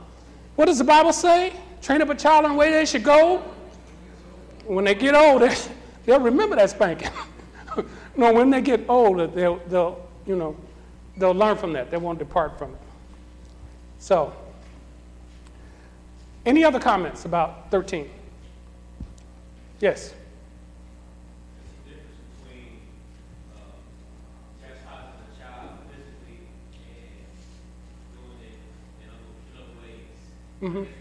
what 0.58 0.65
does 0.65 0.80
the 0.80 0.84
Bible 0.84 1.13
say? 1.13 1.54
Train 1.82 2.02
up 2.02 2.10
a 2.10 2.15
child 2.15 2.46
in 2.46 2.52
the 2.52 2.58
way 2.58 2.72
they 2.72 2.86
should 2.86 3.04
go. 3.04 3.39
When 4.65 4.86
they 4.86 4.96
get 4.96 5.15
older, 5.15 5.52
they'll 6.06 6.20
remember 6.20 6.56
that 6.56 6.70
spanking. 6.70 7.10
no, 8.15 8.34
when 8.34 8.50
they 8.50 8.62
get 8.62 8.86
older, 8.88 9.28
they'll, 9.28 9.58
they'll, 9.67 10.08
you 10.26 10.36
know, 10.36 10.56
they'll 11.17 11.34
learn 11.34 11.58
from 11.58 11.74
that. 11.74 11.89
They 11.89 11.98
won't 11.98 12.20
depart 12.20 12.58
from 12.58 12.72
it. 12.72 12.80
So, 14.00 14.34
any 16.46 16.63
other 16.63 16.80
comments 16.80 17.26
about 17.26 17.72
13? 17.72 18.10
Yes. 19.80 20.13
Mm-hmm. 30.62 31.00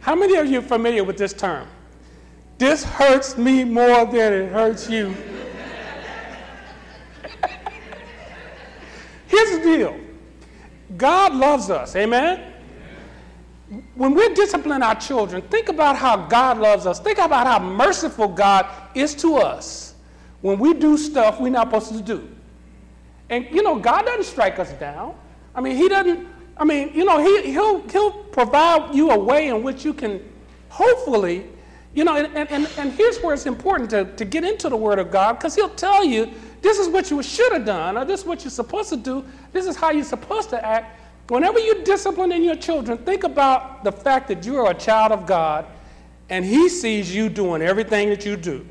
How 0.09 0.15
many 0.15 0.37
of 0.37 0.47
you 0.47 0.61
are 0.61 0.63
familiar 0.63 1.05
with 1.05 1.19
this 1.19 1.35
term? 1.35 1.69
This 2.57 2.83
hurts 2.83 3.37
me 3.37 3.63
more 3.63 4.07
than 4.07 4.33
it 4.33 4.51
hurts 4.51 4.89
you. 4.89 5.15
Here's 9.27 9.51
the 9.51 9.61
deal 9.63 10.01
God 10.97 11.35
loves 11.35 11.69
us, 11.69 11.95
amen? 11.95 12.55
When 13.97 14.15
we 14.15 14.33
discipline 14.33 14.83
our 14.83 14.95
children, 14.95 15.43
think 15.43 15.69
about 15.69 15.95
how 15.97 16.17
God 16.17 16.57
loves 16.57 16.87
us. 16.87 16.99
Think 17.01 17.19
about 17.19 17.47
how 17.47 17.59
merciful 17.59 18.29
God 18.29 18.65
is 18.95 19.15
to 19.17 19.37
us 19.37 19.95
when 20.41 20.59
we 20.59 20.73
do 20.73 20.97
stuff 20.97 21.39
we're 21.39 21.51
not 21.51 21.67
supposed 21.67 21.93
to 21.93 22.01
do. 22.01 22.27
And 23.29 23.47
you 23.51 23.63
know, 23.63 23.79
God 23.79 24.07
doesn't 24.07 24.25
strike 24.25 24.59
us 24.59 24.73
down. 24.73 25.15
I 25.55 25.61
mean, 25.61 25.77
He 25.77 25.87
doesn't, 25.87 26.27
I 26.57 26.65
mean, 26.65 26.93
you 26.95 27.05
know, 27.05 27.23
he, 27.23 27.53
he'll, 27.53 27.87
he'll 27.89 28.25
provide 28.39 28.95
you 28.95 29.11
a 29.11 29.19
way 29.19 29.49
in 29.49 29.65
which 29.65 29.85
you 29.85 29.93
can 29.93 30.23
hopefully 30.69 31.45
you 31.95 32.05
know, 32.05 32.15
and, 32.15 32.37
and, 32.37 32.69
and 32.79 32.93
here's 32.93 33.19
where 33.19 33.35
it's 33.35 33.47
important 33.47 33.91
to, 33.91 34.05
to 34.05 34.25
get 34.25 34.45
into 34.45 34.69
the 34.69 34.77
Word 34.77 35.01
of 35.01 35.11
God 35.11 35.33
because 35.33 35.57
He'll 35.57 35.71
tell 35.71 36.05
you 36.05 36.31
this 36.61 36.79
is 36.79 36.87
what 36.87 37.11
you 37.11 37.21
should 37.25 37.53
have 37.53 37.65
done, 37.65 37.97
or 37.97 38.05
this 38.05 38.21
is 38.21 38.27
what 38.27 38.45
you're 38.45 38.53
supposed 38.53 38.91
to 38.91 38.97
do, 38.97 39.25
this 39.53 39.67
is 39.67 39.75
how 39.75 39.91
you're 39.91 40.05
supposed 40.05 40.51
to 40.51 40.65
act. 40.65 41.01
Whenever 41.29 41.59
you're 41.59 41.83
disciplining 41.83 42.45
your 42.45 42.55
children, 42.55 42.99
think 42.99 43.25
about 43.25 43.83
the 43.83 43.91
fact 43.91 44.29
that 44.29 44.47
you 44.47 44.59
are 44.59 44.71
a 44.71 44.75
child 44.75 45.11
of 45.11 45.27
God 45.27 45.67
and 46.29 46.45
He 46.45 46.69
sees 46.69 47.13
you 47.13 47.29
doing 47.29 47.63
everything 47.63 48.11
that 48.11 48.25
you 48.25 48.37
do. 48.37 48.65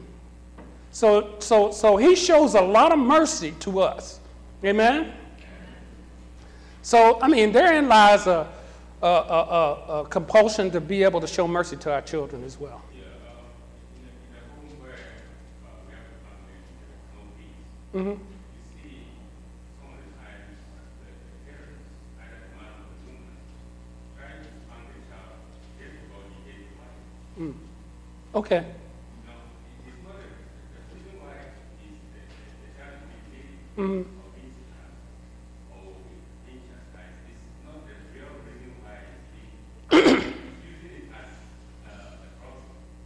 So, 0.91 1.35
so, 1.39 1.71
so 1.71 1.97
He 1.97 2.15
shows 2.15 2.55
a 2.55 2.61
lot 2.61 2.93
of 2.93 2.99
mercy 2.99 3.53
to 3.59 3.81
us. 3.81 4.21
Amen? 4.63 5.11
So, 6.81 7.19
I 7.21 7.27
mean, 7.27 7.51
therein 7.51 7.89
lies 7.89 8.27
a, 8.27 8.47
a, 9.01 9.05
a, 9.05 10.01
a 10.01 10.05
compulsion 10.09 10.71
to 10.71 10.81
be 10.81 11.03
able 11.03 11.21
to 11.21 11.27
show 11.27 11.47
mercy 11.47 11.75
to 11.77 11.93
our 11.93 12.01
children 12.01 12.43
as 12.43 12.59
well. 12.59 12.81
Mm-hmm. 17.93 18.23
Mm. 27.39 27.53
Okay. 28.35 28.65
Mm-hmm. 33.77 34.16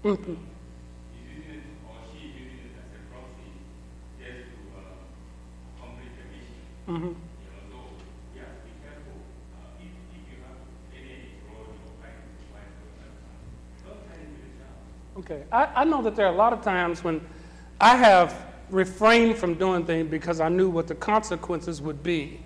Mm-hmm. 0.04 0.34
Mm-hmm. 6.88 7.14
Okay, 15.20 15.44
I, 15.52 15.66
I 15.76 15.84
know 15.84 16.02
that 16.02 16.16
there 16.16 16.26
are 16.26 16.34
a 16.34 16.36
lot 16.36 16.52
of 16.52 16.62
times 16.62 17.04
when 17.04 17.22
I 17.80 17.96
have 17.96 18.48
refrained 18.72 19.38
from 19.38 19.54
doing 19.54 19.86
things 19.86 20.10
because 20.10 20.40
I 20.40 20.50
knew 20.50 20.70
what 20.70 20.88
the 20.88 20.96
consequences 20.96 21.82
would 21.82 22.02
be 22.02 22.40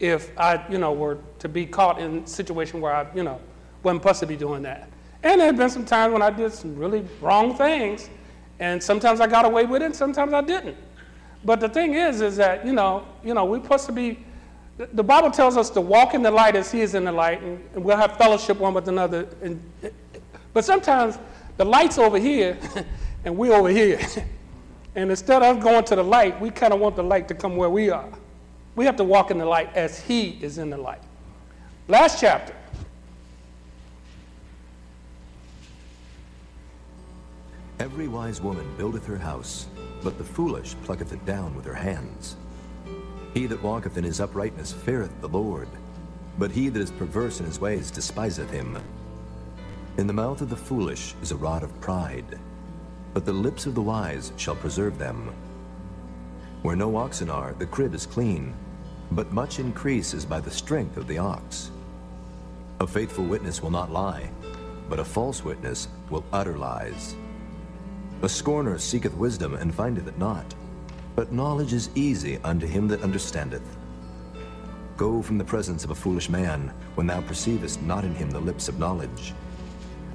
if 0.00 0.30
I, 0.38 0.64
you 0.70 0.78
know, 0.78 0.92
were 0.92 1.18
to 1.40 1.48
be 1.48 1.66
caught 1.66 2.00
in 2.00 2.18
a 2.18 2.26
situation 2.26 2.80
where 2.80 2.94
I, 2.94 3.06
you 3.14 3.22
know, 3.22 3.40
wasn't 3.82 4.02
supposed 4.02 4.20
to 4.20 4.26
be 4.26 4.36
doing 4.36 4.62
that. 4.62 4.88
And 5.24 5.40
there 5.40 5.46
have 5.46 5.56
been 5.56 5.70
some 5.70 5.86
times 5.86 6.12
when 6.12 6.20
I 6.20 6.28
did 6.28 6.52
some 6.52 6.76
really 6.76 7.02
wrong 7.22 7.56
things, 7.56 8.10
and 8.60 8.80
sometimes 8.80 9.20
I 9.20 9.26
got 9.26 9.46
away 9.46 9.64
with 9.64 9.80
it, 9.80 9.86
and 9.86 9.96
sometimes 9.96 10.34
I 10.34 10.42
didn't. 10.42 10.76
But 11.42 11.60
the 11.60 11.68
thing 11.68 11.94
is, 11.94 12.20
is 12.20 12.36
that, 12.36 12.66
you 12.66 12.72
know, 12.72 13.06
you 13.24 13.32
know, 13.32 13.46
we're 13.46 13.62
supposed 13.62 13.86
to 13.86 13.92
be, 13.92 14.22
the 14.76 15.02
Bible 15.02 15.30
tells 15.30 15.56
us 15.56 15.70
to 15.70 15.80
walk 15.80 16.12
in 16.12 16.22
the 16.22 16.30
light 16.30 16.56
as 16.56 16.70
he 16.70 16.82
is 16.82 16.94
in 16.94 17.04
the 17.04 17.12
light, 17.12 17.42
and, 17.42 17.58
and 17.74 17.82
we'll 17.82 17.96
have 17.96 18.18
fellowship 18.18 18.58
one 18.58 18.74
with 18.74 18.86
another. 18.86 19.26
And, 19.40 19.62
but 20.52 20.66
sometimes 20.66 21.18
the 21.56 21.64
light's 21.64 21.96
over 21.96 22.18
here, 22.18 22.58
and 23.24 23.34
we're 23.34 23.54
over 23.54 23.70
here. 23.70 24.00
and 24.94 25.08
instead 25.08 25.42
of 25.42 25.58
going 25.60 25.84
to 25.84 25.96
the 25.96 26.04
light, 26.04 26.38
we 26.38 26.50
kind 26.50 26.74
of 26.74 26.80
want 26.80 26.96
the 26.96 27.02
light 27.02 27.28
to 27.28 27.34
come 27.34 27.56
where 27.56 27.70
we 27.70 27.88
are. 27.88 28.08
We 28.76 28.84
have 28.84 28.96
to 28.96 29.04
walk 29.04 29.30
in 29.30 29.38
the 29.38 29.46
light 29.46 29.74
as 29.74 30.00
he 30.00 30.38
is 30.42 30.58
in 30.58 30.68
the 30.68 30.76
light. 30.76 31.02
Last 31.88 32.20
chapter. 32.20 32.54
Every 37.84 38.08
wise 38.08 38.40
woman 38.40 38.66
buildeth 38.78 39.04
her 39.04 39.18
house, 39.18 39.66
but 40.02 40.16
the 40.16 40.24
foolish 40.24 40.74
plucketh 40.84 41.12
it 41.12 41.22
down 41.26 41.54
with 41.54 41.66
her 41.66 41.74
hands. 41.74 42.36
He 43.34 43.44
that 43.44 43.62
walketh 43.62 43.98
in 43.98 44.04
his 44.04 44.22
uprightness 44.22 44.72
feareth 44.72 45.20
the 45.20 45.28
Lord, 45.28 45.68
but 46.38 46.50
he 46.50 46.70
that 46.70 46.80
is 46.80 46.90
perverse 46.90 47.40
in 47.40 47.44
his 47.44 47.60
ways 47.60 47.90
despiseth 47.90 48.50
him. 48.50 48.78
In 49.98 50.06
the 50.06 50.14
mouth 50.14 50.40
of 50.40 50.48
the 50.48 50.56
foolish 50.56 51.14
is 51.20 51.30
a 51.30 51.36
rod 51.36 51.62
of 51.62 51.78
pride, 51.82 52.38
but 53.12 53.26
the 53.26 53.34
lips 53.34 53.66
of 53.66 53.74
the 53.74 53.82
wise 53.82 54.32
shall 54.38 54.56
preserve 54.56 54.96
them. 54.96 55.30
Where 56.62 56.76
no 56.76 56.96
oxen 56.96 57.28
are, 57.28 57.52
the 57.52 57.66
crib 57.66 57.92
is 57.92 58.06
clean, 58.06 58.54
but 59.10 59.30
much 59.30 59.58
increase 59.58 60.14
is 60.14 60.24
by 60.24 60.40
the 60.40 60.50
strength 60.50 60.96
of 60.96 61.06
the 61.06 61.18
ox. 61.18 61.70
A 62.80 62.86
faithful 62.86 63.26
witness 63.26 63.62
will 63.62 63.70
not 63.70 63.92
lie, 63.92 64.30
but 64.88 65.00
a 65.00 65.04
false 65.04 65.44
witness 65.44 65.88
will 66.08 66.24
utter 66.32 66.56
lies. 66.56 67.14
A 68.24 68.28
scorner 68.28 68.78
seeketh 68.78 69.14
wisdom 69.18 69.52
and 69.52 69.74
findeth 69.74 70.08
it 70.08 70.16
not, 70.16 70.54
but 71.14 71.30
knowledge 71.30 71.74
is 71.74 71.90
easy 71.94 72.38
unto 72.38 72.66
him 72.66 72.88
that 72.88 73.02
understandeth. 73.02 73.76
Go 74.96 75.20
from 75.20 75.36
the 75.36 75.44
presence 75.44 75.84
of 75.84 75.90
a 75.90 75.94
foolish 75.94 76.30
man, 76.30 76.72
when 76.94 77.06
thou 77.06 77.20
perceivest 77.20 77.82
not 77.82 78.02
in 78.02 78.14
him 78.14 78.30
the 78.30 78.40
lips 78.40 78.66
of 78.66 78.78
knowledge. 78.78 79.34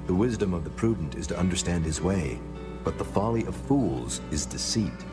The 0.08 0.14
wisdom 0.14 0.54
of 0.54 0.64
the 0.64 0.70
prudent 0.70 1.14
is 1.14 1.28
to 1.28 1.38
understand 1.38 1.84
his 1.84 2.00
way, 2.00 2.40
but 2.82 2.98
the 2.98 3.04
folly 3.04 3.44
of 3.44 3.54
fools 3.54 4.20
is 4.32 4.44
deceit. 4.44 5.04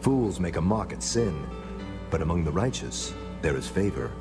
Fools 0.00 0.38
make 0.38 0.54
a 0.54 0.60
mock 0.60 0.92
at 0.92 1.02
sin, 1.02 1.44
but 2.10 2.22
among 2.22 2.44
the 2.44 2.52
righteous 2.52 3.14
there 3.42 3.56
is 3.56 3.66
favor. 3.66 4.12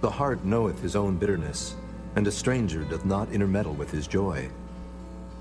The 0.00 0.08
heart 0.08 0.42
knoweth 0.42 0.80
his 0.80 0.96
own 0.96 1.18
bitterness, 1.18 1.76
and 2.16 2.26
a 2.26 2.32
stranger 2.32 2.82
doth 2.84 3.04
not 3.04 3.30
intermeddle 3.30 3.74
with 3.74 3.90
his 3.90 4.06
joy. 4.06 4.48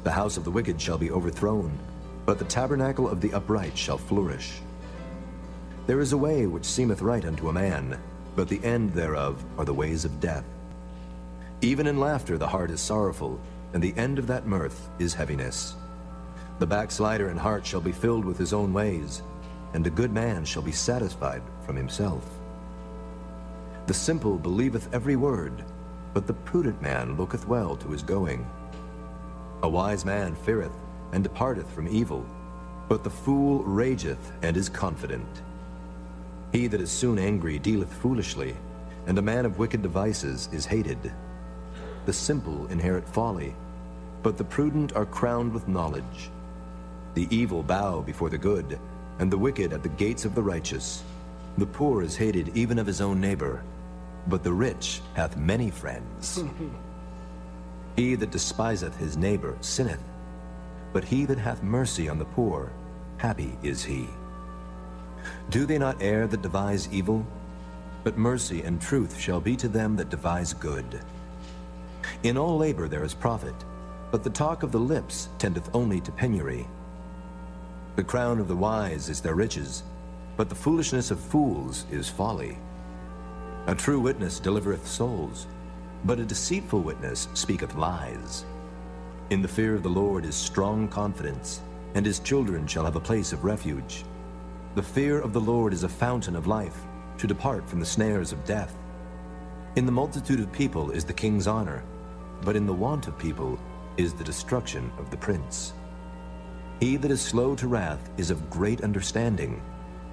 The 0.03 0.11
house 0.11 0.37
of 0.37 0.43
the 0.43 0.51
wicked 0.51 0.81
shall 0.81 0.97
be 0.97 1.11
overthrown, 1.11 1.77
but 2.25 2.39
the 2.39 2.45
tabernacle 2.45 3.07
of 3.07 3.21
the 3.21 3.33
upright 3.33 3.77
shall 3.77 3.97
flourish. 3.97 4.61
There 5.85 5.99
is 5.99 6.13
a 6.13 6.17
way 6.17 6.45
which 6.47 6.65
seemeth 6.65 7.01
right 7.01 7.23
unto 7.25 7.49
a 7.49 7.53
man, 7.53 7.99
but 8.35 8.49
the 8.49 8.63
end 8.63 8.93
thereof 8.93 9.43
are 9.57 9.65
the 9.65 9.73
ways 9.73 10.05
of 10.05 10.19
death. 10.19 10.45
Even 11.61 11.87
in 11.87 11.99
laughter 11.99 12.37
the 12.37 12.47
heart 12.47 12.69
is 12.69 12.81
sorrowful, 12.81 13.39
and 13.73 13.81
the 13.81 13.95
end 13.97 14.19
of 14.19 14.27
that 14.27 14.45
mirth 14.45 14.89
is 14.99 15.13
heaviness. 15.13 15.75
The 16.59 16.67
backslider 16.67 17.29
in 17.29 17.37
heart 17.37 17.65
shall 17.65 17.81
be 17.81 17.91
filled 17.91 18.25
with 18.25 18.37
his 18.37 18.53
own 18.53 18.73
ways, 18.73 19.21
and 19.73 19.85
a 19.85 19.91
good 19.91 20.11
man 20.11 20.43
shall 20.45 20.61
be 20.61 20.71
satisfied 20.71 21.41
from 21.65 21.75
himself. 21.75 22.27
The 23.85 23.93
simple 23.93 24.37
believeth 24.37 24.93
every 24.93 25.15
word, 25.15 25.63
but 26.13 26.27
the 26.27 26.33
prudent 26.33 26.81
man 26.81 27.15
looketh 27.15 27.47
well 27.47 27.75
to 27.77 27.89
his 27.89 28.03
going. 28.03 28.45
A 29.63 29.69
wise 29.69 30.05
man 30.05 30.35
feareth, 30.35 30.71
and 31.13 31.23
departeth 31.23 31.69
from 31.71 31.87
evil, 31.87 32.25
but 32.87 33.03
the 33.03 33.09
fool 33.09 33.63
rageth 33.63 34.31
and 34.43 34.55
is 34.55 34.69
confident. 34.69 35.41
He 36.51 36.67
that 36.67 36.81
is 36.81 36.91
soon 36.91 37.17
angry 37.17 37.59
dealeth 37.59 37.91
foolishly, 37.91 38.55
and 39.07 39.17
a 39.17 39.21
man 39.21 39.45
of 39.45 39.57
wicked 39.57 39.81
devices 39.81 40.47
is 40.51 40.65
hated. 40.65 41.11
The 42.05 42.13
simple 42.13 42.67
inherit 42.67 43.07
folly, 43.07 43.55
but 44.23 44.37
the 44.37 44.43
prudent 44.43 44.95
are 44.95 45.05
crowned 45.05 45.53
with 45.53 45.67
knowledge. 45.67 46.29
The 47.15 47.27
evil 47.35 47.63
bow 47.63 48.01
before 48.01 48.29
the 48.29 48.37
good, 48.37 48.79
and 49.19 49.31
the 49.31 49.37
wicked 49.37 49.73
at 49.73 49.83
the 49.83 49.89
gates 49.89 50.23
of 50.23 50.35
the 50.35 50.43
righteous. 50.43 51.03
The 51.57 51.65
poor 51.65 52.03
is 52.03 52.15
hated 52.15 52.55
even 52.55 52.77
of 52.77 52.85
his 52.85 53.01
own 53.01 53.19
neighbor, 53.19 53.63
but 54.27 54.43
the 54.43 54.53
rich 54.53 55.01
hath 55.15 55.35
many 55.35 55.71
friends. 55.71 56.43
he 57.97 58.13
that 58.13 58.29
despiseth 58.29 58.95
his 58.95 59.17
neighbor 59.17 59.57
sinneth, 59.59 60.03
but 60.93 61.03
he 61.03 61.25
that 61.25 61.39
hath 61.39 61.63
mercy 61.63 62.07
on 62.07 62.19
the 62.19 62.25
poor, 62.25 62.71
happy 63.17 63.57
is 63.63 63.83
he. 63.83 64.07
Do 65.49 65.65
they 65.65 65.79
not 65.79 66.01
err 66.01 66.27
that 66.27 66.43
devise 66.43 66.87
evil? 66.91 67.25
But 68.03 68.17
mercy 68.17 68.61
and 68.61 68.79
truth 68.79 69.19
shall 69.19 69.41
be 69.41 69.55
to 69.57 69.67
them 69.67 69.95
that 69.95 70.09
devise 70.09 70.53
good. 70.53 71.01
In 72.21 72.37
all 72.37 72.57
labor 72.57 72.87
there 72.87 73.03
is 73.03 73.15
profit, 73.15 73.55
but 74.11 74.23
the 74.23 74.29
talk 74.29 74.61
of 74.61 74.71
the 74.71 74.79
lips 74.79 75.29
tendeth 75.39 75.69
only 75.73 75.99
to 76.01 76.11
penury. 76.11 76.67
The 77.95 78.03
crown 78.03 78.39
of 78.39 78.47
the 78.47 78.55
wise 78.55 79.09
is 79.09 79.21
their 79.21 79.35
riches, 79.35 79.81
but 80.37 80.49
the 80.49 80.55
foolishness 80.55 81.09
of 81.09 81.19
fools 81.19 81.85
is 81.91 82.07
folly. 82.07 82.59
A 83.65 83.73
true 83.73 83.99
witness 83.99 84.39
delivereth 84.39 84.87
souls, 84.87 85.47
but 86.07 86.19
a 86.19 86.25
deceitful 86.25 86.79
witness 86.79 87.27
speaketh 87.33 87.75
lies. 87.75 88.45
In 89.29 89.41
the 89.41 89.47
fear 89.47 89.75
of 89.75 89.83
the 89.83 89.89
Lord 89.89 90.23
is 90.23 90.35
strong 90.35 90.87
confidence, 90.87 91.59
and 91.95 92.05
his 92.05 92.19
children 92.19 92.65
shall 92.65 92.85
have 92.85 92.95
a 92.95 93.01
place 93.01 93.33
of 93.33 93.43
refuge. 93.43 94.05
The 94.75 94.83
fear 94.83 95.19
of 95.19 95.33
the 95.33 95.41
Lord 95.41 95.73
is 95.73 95.83
a 95.83 95.89
fountain 95.89 96.37
of 96.37 96.47
life, 96.47 96.77
to 97.17 97.27
depart 97.27 97.67
from 97.67 97.81
the 97.81 97.85
snares 97.85 98.31
of 98.31 98.45
death. 98.45 98.73
In 99.75 99.85
the 99.85 99.91
multitude 99.91 100.39
of 100.39 100.49
people 100.53 100.91
is 100.91 101.03
the 101.03 101.11
king's 101.11 101.45
honor, 101.45 101.83
but 102.41 102.55
in 102.55 102.65
the 102.65 102.73
want 102.73 103.07
of 103.07 103.19
people 103.19 103.59
is 103.97 104.13
the 104.13 104.23
destruction 104.23 104.89
of 104.97 105.11
the 105.11 105.17
prince. 105.17 105.73
He 106.79 106.95
that 106.95 107.11
is 107.11 107.19
slow 107.19 107.53
to 107.55 107.67
wrath 107.67 108.09
is 108.15 108.31
of 108.31 108.49
great 108.49 108.81
understanding, 108.81 109.61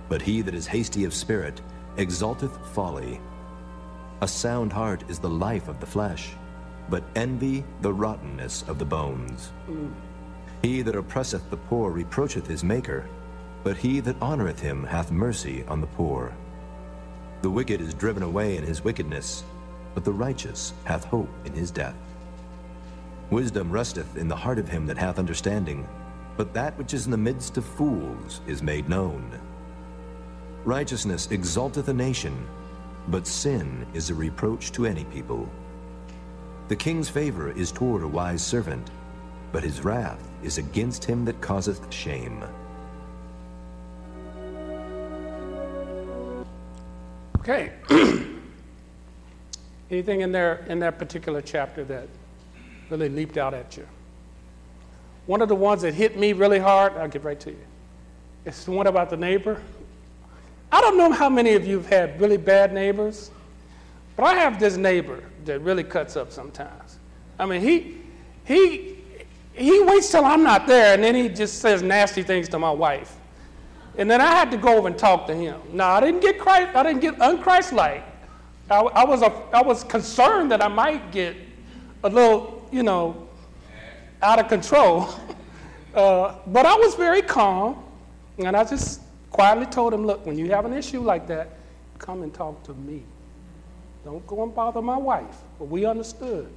but 0.09 0.23
he 0.23 0.43
that 0.43 0.55
is 0.55 0.67
hasty 0.67 1.05
of 1.05 1.15
spirit 1.15 1.61
exalteth 1.99 2.57
folly. 2.75 3.21
A 4.21 4.29
sound 4.29 4.73
heart 4.73 5.05
is 5.09 5.19
the 5.19 5.29
life 5.29 5.69
of 5.69 5.81
the 5.81 5.87
flesh, 5.87 6.31
but 6.89 7.05
envy 7.17 7.65
the 7.81 7.93
rottenness 7.93 8.65
of 8.69 8.79
the 8.79 8.85
bones. 8.85 9.53
He 10.63 10.83
that 10.83 10.97
oppresseth 10.97 11.51
the 11.51 11.57
poor 11.57 11.91
reproacheth 11.91 12.47
his 12.47 12.65
Maker, 12.65 13.07
but 13.63 13.77
he 13.77 14.01
that 14.01 14.19
honoreth 14.21 14.61
him 14.61 14.85
hath 14.85 15.11
mercy 15.11 15.65
on 15.69 15.81
the 15.81 15.87
poor. 15.89 16.35
The 17.43 17.51
wicked 17.51 17.81
is 17.81 17.93
driven 17.95 18.23
away 18.23 18.57
in 18.57 18.65
his 18.65 18.85
wickedness, 18.85 19.45
but 19.95 20.05
the 20.05 20.13
righteous 20.13 20.73
hath 20.85 21.05
hope 21.05 21.29
in 21.45 21.53
his 21.53 21.71
death. 21.71 21.97
Wisdom 23.31 23.71
resteth 23.71 24.17
in 24.17 24.29
the 24.29 24.37
heart 24.37 24.59
of 24.59 24.69
him 24.69 24.87
that 24.87 24.99
hath 24.99 25.19
understanding, 25.19 25.87
but 26.37 26.55
that 26.55 26.77
which 26.79 26.95
is 26.95 27.05
in 27.05 27.11
the 27.11 27.17
midst 27.17 27.57
of 27.57 27.65
fools 27.65 28.41
is 28.47 28.63
made 28.63 28.89
known. 28.89 29.31
Righteousness 30.65 31.29
exalteth 31.31 31.89
a 31.89 31.95
nation, 31.95 32.47
but 33.09 33.27
sin 33.27 33.87
is 33.95 34.11
a 34.11 34.15
reproach 34.15 34.73
to 34.73 34.87
any 34.87 35.05
people. 35.05 35.49
The 36.69 36.77
king's 36.77 37.09
favor 37.09 37.51
is 37.51 37.71
toward 37.71 38.03
a 38.03 38.09
wise 38.09 38.43
servant, 38.43 38.91
but 39.53 39.63
his 39.63 39.85
wrath 39.85 40.21
is 40.43 40.59
against 40.59 41.05
him 41.05 41.25
that 41.27 41.41
causeth 41.41 41.93
shame. 41.93 42.43
Okay. 47.39 47.73
Anything 49.91 50.23
in 50.23 50.33
there 50.33 50.65
in 50.69 50.79
that 50.81 50.99
particular 50.99 51.43
chapter 51.43 51.85
that 51.85 52.09
really 52.89 53.11
leaped 53.11 53.37
out 53.37 53.53
at 53.53 53.77
you? 53.77 53.87
One 55.27 55.43
of 55.43 55.49
the 55.49 55.55
ones 55.55 55.83
that 55.83 55.93
hit 55.93 56.19
me 56.19 56.33
really 56.33 56.59
hard, 56.59 56.95
I'll 56.95 57.09
get 57.09 57.23
right 57.23 57.39
to 57.41 57.51
you. 57.51 57.65
It's 58.47 58.65
the 58.65 58.71
one 58.71 58.87
about 58.87 59.11
the 59.11 59.17
neighbor. 59.17 59.61
I 60.75 60.81
don't 60.81 60.99
know 60.99 61.13
how 61.13 61.29
many 61.29 61.53
of 61.53 61.65
you 61.65 61.77
have 61.77 61.87
had 61.87 62.21
really 62.21 62.37
bad 62.37 62.73
neighbors, 62.73 63.31
but 64.17 64.25
I 64.25 64.35
have 64.35 64.59
this 64.59 64.77
neighbor 64.77 65.23
that 65.45 65.61
really 65.61 65.85
cuts 65.85 66.17
up 66.17 66.33
sometimes. 66.33 66.99
I 67.39 67.47
mean, 67.47 67.61
he 67.61 67.99
he 68.45 68.97
he 69.53 69.81
waits 69.85 70.11
till 70.11 70.25
I'm 70.25 70.43
not 70.43 70.67
there, 70.67 70.95
and 70.95 71.05
then 71.05 71.15
he 71.15 71.29
just 71.29 71.61
says 71.61 71.81
nasty 71.81 72.25
things 72.25 72.49
to 72.49 72.59
my 72.59 72.73
wife. 72.73 73.15
And 73.99 74.11
then 74.11 74.21
I 74.21 74.27
had 74.27 74.51
to 74.51 74.57
go 74.57 74.77
over 74.77 74.89
and 74.89 74.99
talk 74.99 75.29
to 75.29 75.35
him. 75.37 75.61
Now 75.73 75.93
I 75.93 76.01
didn't 76.01 76.23
get 76.23 76.41
Christ, 76.41 76.75
I 76.75 76.83
didn't 76.83 77.03
get 77.03 77.19
unchristlike. 77.19 78.03
I, 78.69 78.81
I 78.81 79.05
was 79.05 79.23
a, 79.23 79.31
I 79.53 79.63
was 79.63 79.85
concerned 79.85 80.51
that 80.51 80.61
I 80.61 80.67
might 80.67 81.13
get 81.13 81.37
a 82.03 82.09
little, 82.09 82.69
you 82.73 82.83
know, 82.83 83.29
out 84.21 84.41
of 84.41 84.49
control. 84.49 85.09
Uh, 85.95 86.35
but 86.49 86.67
I 86.67 86.75
was 86.75 86.97
very 86.97 87.23
calm, 87.23 87.81
And 88.37 88.57
I 88.57 88.65
just 88.65 89.01
quietly 89.35 89.67
told 89.67 89.93
him, 89.93 90.07
look, 90.07 90.25
when 90.25 90.39
you 90.39 90.51
have 90.51 90.65
an 90.65 90.73
issue 90.73 91.01
like 91.01 91.27
that, 91.27 91.59
come 91.99 92.23
and 92.23 92.33
talk 92.33 92.63
to 92.63 92.75
me. 92.75 93.03
Don't 94.05 94.25
go 94.27 94.45
and 94.45 94.55
bother 94.55 94.81
my 94.81 94.97
wife. 94.97 95.39
But 95.59 95.67
we 95.67 95.85
understood. 95.85 96.49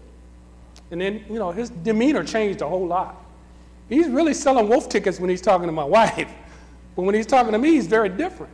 And 0.91 1.01
then, 1.01 1.25
you 1.28 1.39
know, 1.39 1.51
his 1.51 1.69
demeanor 1.69 2.23
changed 2.23 2.61
a 2.61 2.67
whole 2.67 2.86
lot. 2.86 3.25
He's 3.89 4.07
really 4.07 4.34
selling 4.34 4.69
wolf 4.69 4.89
tickets 4.89 5.19
when 5.19 5.30
he's 5.30 5.41
talking 5.41 5.65
to 5.65 5.71
my 5.71 5.84
wife. 5.99 6.32
But 6.95 7.01
when 7.01 7.15
he's 7.15 7.25
talking 7.25 7.51
to 7.51 7.57
me, 7.57 7.71
he's 7.71 7.88
very 7.88 8.09
different. 8.09 8.53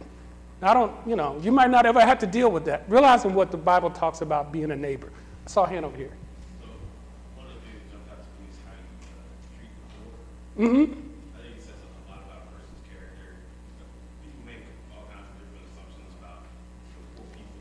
I 0.61 0.74
don't, 0.74 0.93
you 1.05 1.17
know, 1.17 1.38
you 1.41 1.51
might 1.51 1.69
not 1.69 1.86
ever 1.86 1.99
have 1.99 2.19
to 2.19 2.28
deal 2.28 2.49
with 2.49 2.63
that. 2.65 2.86
Realizing 2.88 3.34
what 3.34 3.51
the 3.51 3.57
Bible 3.57 3.89
talks 3.89 4.21
about 4.21 4.53
being 4.53 4.71
a 4.71 4.76
neighbor. 4.76 5.09
I 5.45 5.49
saw 5.49 5.65
a 5.65 5.67
hand 5.67 5.84
over 5.84 5.97
here. 5.97 6.15
So, 6.61 6.67
one 7.36 7.47
of 7.47 7.55
the 7.55 7.59
things 7.67 7.84
that 7.84 7.91
jumped 7.91 8.07
out 8.11 8.24
to 8.24 8.32
me 8.39 8.47
is 8.47 8.55
how 8.63 8.71
you 8.71 8.88
uh, 9.11 9.28
treat 9.59 9.71
the 9.76 9.84
poor. 9.91 10.15
Mm-hmm. 10.63 10.88
I 11.36 11.39
think 11.43 11.59
it 11.59 11.63
says 11.67 11.76
a 11.84 11.91
lot 12.07 12.24
about 12.24 12.47
a 12.47 12.55
person's 12.55 12.80
character. 12.88 13.43
People 14.24 14.39
make 14.47 14.63
all 14.95 15.03
kinds 15.11 15.28
of 15.28 15.36
different 15.36 15.67
assumptions 15.67 16.15
about 16.15 16.47
you 16.47 16.95
know, 16.95 17.03
poor 17.19 17.28
people, 17.36 17.59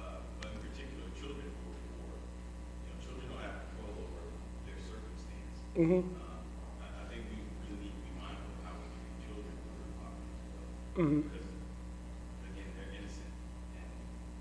uh, 0.00 0.24
but 0.40 0.48
in 0.56 0.60
particular, 0.64 1.04
children 1.20 1.44
who 1.44 1.76
are 1.76 1.80
poor. 1.92 2.16
You 2.16 2.88
know, 2.88 2.96
children 3.04 3.24
don't 3.36 3.44
have 3.44 3.68
control 3.68 4.00
over 4.00 4.20
their 4.64 4.80
circumstance. 4.88 5.60
Mm-hmm. 5.80 5.94
I, 5.96 7.08
think 7.08 7.24
we 7.24 7.40
really 7.64 7.80
need 7.80 7.96
to 7.96 8.04
be 8.04 8.12
mindful 8.20 8.52
of 8.52 8.68
how 8.68 8.76
we 8.76 8.92
treat 9.00 9.16
children 9.24 9.48
who 9.48 9.72
are 9.72 9.88
in 9.88 9.96
poverty 9.96 10.28
as 10.36 10.52
well. 10.52 11.08
Mm-hmm. 11.08 11.24
Because, 11.24 11.48
again, 12.52 12.68
they're 12.76 12.92
innocent 13.00 13.32
and 13.80 13.88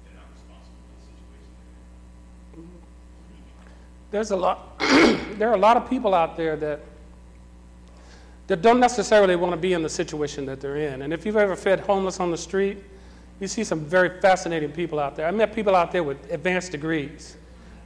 they're 0.04 0.20
not 0.20 0.28
responsible 0.36 0.84
for 0.84 1.00
the 1.00 1.04
situation 1.08 1.56
they're 1.64 2.60
in. 2.60 2.76
There's 4.12 4.32
a 4.32 4.36
lot, 4.36 4.80
there 5.40 5.48
are 5.48 5.56
a 5.56 5.64
lot 5.64 5.78
of 5.78 5.90
people 5.90 6.14
out 6.14 6.36
there 6.36 6.58
that, 6.58 6.82
that 8.48 8.62
don't 8.62 8.82
necessarily 8.82 9.38
want 9.38 9.54
to 9.54 9.58
be 9.58 9.72
in 9.72 9.82
the 9.82 9.88
situation 9.88 10.46
that 10.46 10.60
they're 10.60 10.76
in. 10.76 11.04
And 11.04 11.14
if 11.14 11.26
you've 11.26 11.38
ever 11.38 11.56
fed 11.56 11.80
homeless 11.80 12.20
on 12.20 12.32
the 12.32 12.38
street, 12.38 12.84
you 13.40 13.48
see 13.48 13.64
some 13.64 13.80
very 13.86 14.20
fascinating 14.20 14.74
people 14.74 15.00
out 15.00 15.16
there. 15.16 15.26
I 15.26 15.32
met 15.32 15.56
people 15.56 15.74
out 15.74 15.94
there 15.94 16.04
with 16.04 16.20
advanced 16.34 16.74
degrees. 16.74 17.38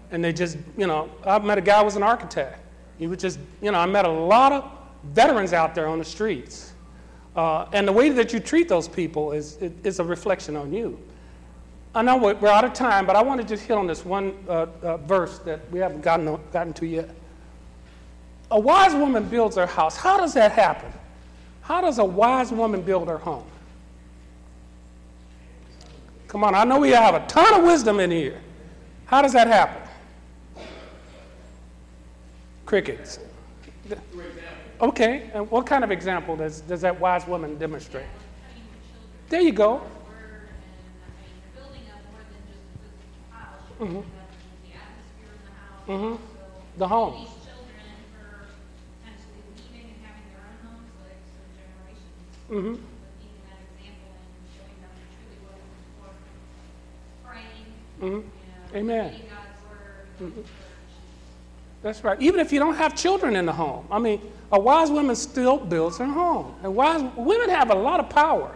And 0.09 0.23
they 0.23 0.33
just, 0.33 0.57
you 0.75 0.87
know, 0.87 1.11
I 1.23 1.37
met 1.37 1.59
a 1.59 1.61
guy 1.61 1.77
who 1.77 1.85
was 1.85 1.97
an 1.97 2.01
architect. 2.01 2.61
He 2.97 3.07
just, 3.15 3.39
you 3.61 3.71
know, 3.71 3.79
I 3.79 3.85
met 3.85 4.05
a 4.05 4.09
lot 4.09 4.51
of 4.51 4.71
veterans 5.03 5.53
out 5.53 5.75
there 5.75 5.87
on 5.87 5.99
the 5.99 6.05
streets. 6.05 6.73
Uh, 7.35 7.65
and 7.73 7.87
the 7.87 7.91
way 7.91 8.09
that 8.09 8.31
you 8.31 8.39
treat 8.39 8.69
those 8.69 8.87
people 8.87 9.31
is, 9.31 9.57
is 9.57 9.99
a 9.99 10.03
reflection 10.03 10.55
on 10.55 10.71
you. 10.71 10.99
I 11.95 12.01
know 12.01 12.17
we're 12.17 12.33
we're 12.35 12.49
out 12.49 12.63
of 12.63 12.73
time, 12.73 13.05
but 13.05 13.15
I 13.15 13.21
want 13.21 13.39
to 13.41 13.47
just 13.47 13.63
hit 13.63 13.77
on 13.77 13.85
this 13.85 14.03
one 14.03 14.33
uh, 14.49 14.65
uh, 14.81 14.97
verse 14.97 15.37
that 15.39 15.69
we 15.71 15.79
haven't 15.79 16.01
gotten, 16.01 16.39
gotten 16.51 16.73
to 16.73 16.87
yet. 16.87 17.09
A 18.49 18.59
wise 18.59 18.93
woman 18.93 19.25
builds 19.25 19.55
her 19.57 19.67
house. 19.67 19.95
How 19.95 20.17
does 20.17 20.33
that 20.33 20.51
happen? 20.51 20.91
How 21.61 21.81
does 21.81 21.99
a 21.99 22.05
wise 22.05 22.51
woman 22.51 22.81
build 22.81 23.07
her 23.07 23.17
home? 23.17 23.45
Come 26.27 26.43
on, 26.43 26.55
I 26.55 26.63
know 26.63 26.79
we 26.79 26.89
have 26.89 27.13
a 27.13 27.25
ton 27.27 27.59
of 27.59 27.63
wisdom 27.63 27.99
in 27.99 28.09
here. 28.09 28.41
How 29.05 29.21
does 29.21 29.33
that 29.33 29.47
happen? 29.47 29.82
Crickets. 32.73 33.19
Okay, 34.81 35.29
and 35.35 35.47
what 35.51 35.67
kind 35.67 35.83
of 35.83 35.91
example 35.91 36.35
does, 36.35 36.61
does 36.61 36.81
that 36.81 36.99
wise 36.99 37.27
woman 37.27 37.55
demonstrate? 37.59 38.07
There 39.29 39.41
you 39.41 39.51
go. 39.51 39.83
building 45.85 46.15
up 46.15 46.19
the 46.79 46.87
home. 46.87 47.13
These 47.13 47.45
children 47.45 47.85
for 48.09 48.49
potentially 49.05 49.45
leaving 49.69 49.93
and 49.93 50.01
having 50.09 50.25
their 50.33 50.41
own 50.41 50.57
homes, 50.65 50.89
like 51.05 51.21
for 51.29 51.45
generations. 51.53 52.09
hmm 52.49 52.73
But 52.73 53.13
being 53.21 53.37
that 53.53 53.61
example 53.69 54.17
and 54.17 54.49
showing 54.49 54.77
them 54.81 54.97
truly 55.13 55.37
what 55.45 55.61
it 55.61 55.65
was 55.69 55.85
for, 56.01 56.09
praying, 57.21 57.69
hmm 58.01 58.75
Amen. 58.75 59.13
reading 59.13 59.29
God's 59.29 59.61
word, 59.69 60.09
going 60.17 60.31
to 60.33 60.41
church. 60.41 60.57
That's 61.83 62.03
right. 62.03 62.19
Even 62.21 62.39
if 62.39 62.51
you 62.53 62.59
don't 62.59 62.75
have 62.75 62.95
children 62.95 63.35
in 63.35 63.45
the 63.45 63.51
home. 63.51 63.85
I 63.91 63.99
mean, 63.99 64.21
a 64.51 64.59
wise 64.59 64.89
woman 64.89 65.15
still 65.15 65.57
builds 65.57 65.97
her 65.97 66.05
home. 66.05 66.55
And 66.63 66.73
wise 66.73 67.03
women 67.17 67.49
have 67.49 67.69
a 67.69 67.75
lot 67.75 67.99
of 67.99 68.09
power. 68.09 68.55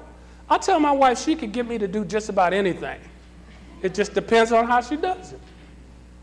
I 0.49 0.57
tell 0.57 0.79
my 0.79 0.93
wife 0.93 1.19
she 1.19 1.35
could 1.35 1.51
get 1.51 1.67
me 1.67 1.77
to 1.77 1.87
do 1.89 2.05
just 2.05 2.29
about 2.29 2.53
anything. 2.53 2.99
It 3.83 3.93
just 3.93 4.13
depends 4.13 4.53
on 4.53 4.65
how 4.65 4.79
she 4.79 4.95
does 4.95 5.33
it. 5.33 5.41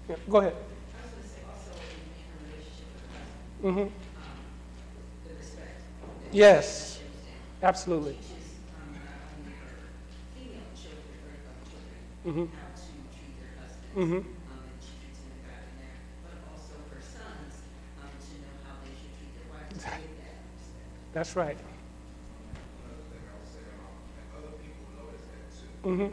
Yeah, 0.09 0.17
go 0.29 0.39
ahead. 0.39 0.55
I 0.55 1.03
was 1.03 1.13
gonna 1.13 1.29
say 1.29 1.43
also 13.95 14.34
a 21.15 21.37
right. 21.37 21.57
like, 25.85 26.09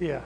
Yeah. 0.00 0.22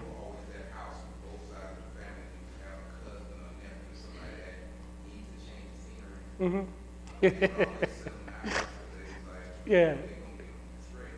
them 6.39 6.51
mm-hmm. 6.51 6.65
straight. 7.23 7.69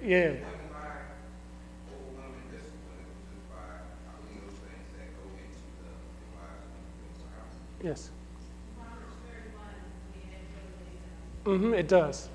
Yeah. 0.02 0.36
It 7.80 8.10
really, 11.46 11.56
uh, 11.56 11.58
hmm 11.58 11.74
It 11.74 11.88
does. 11.88 12.28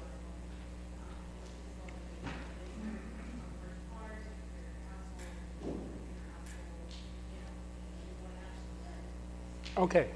Okay. 9.78 10.08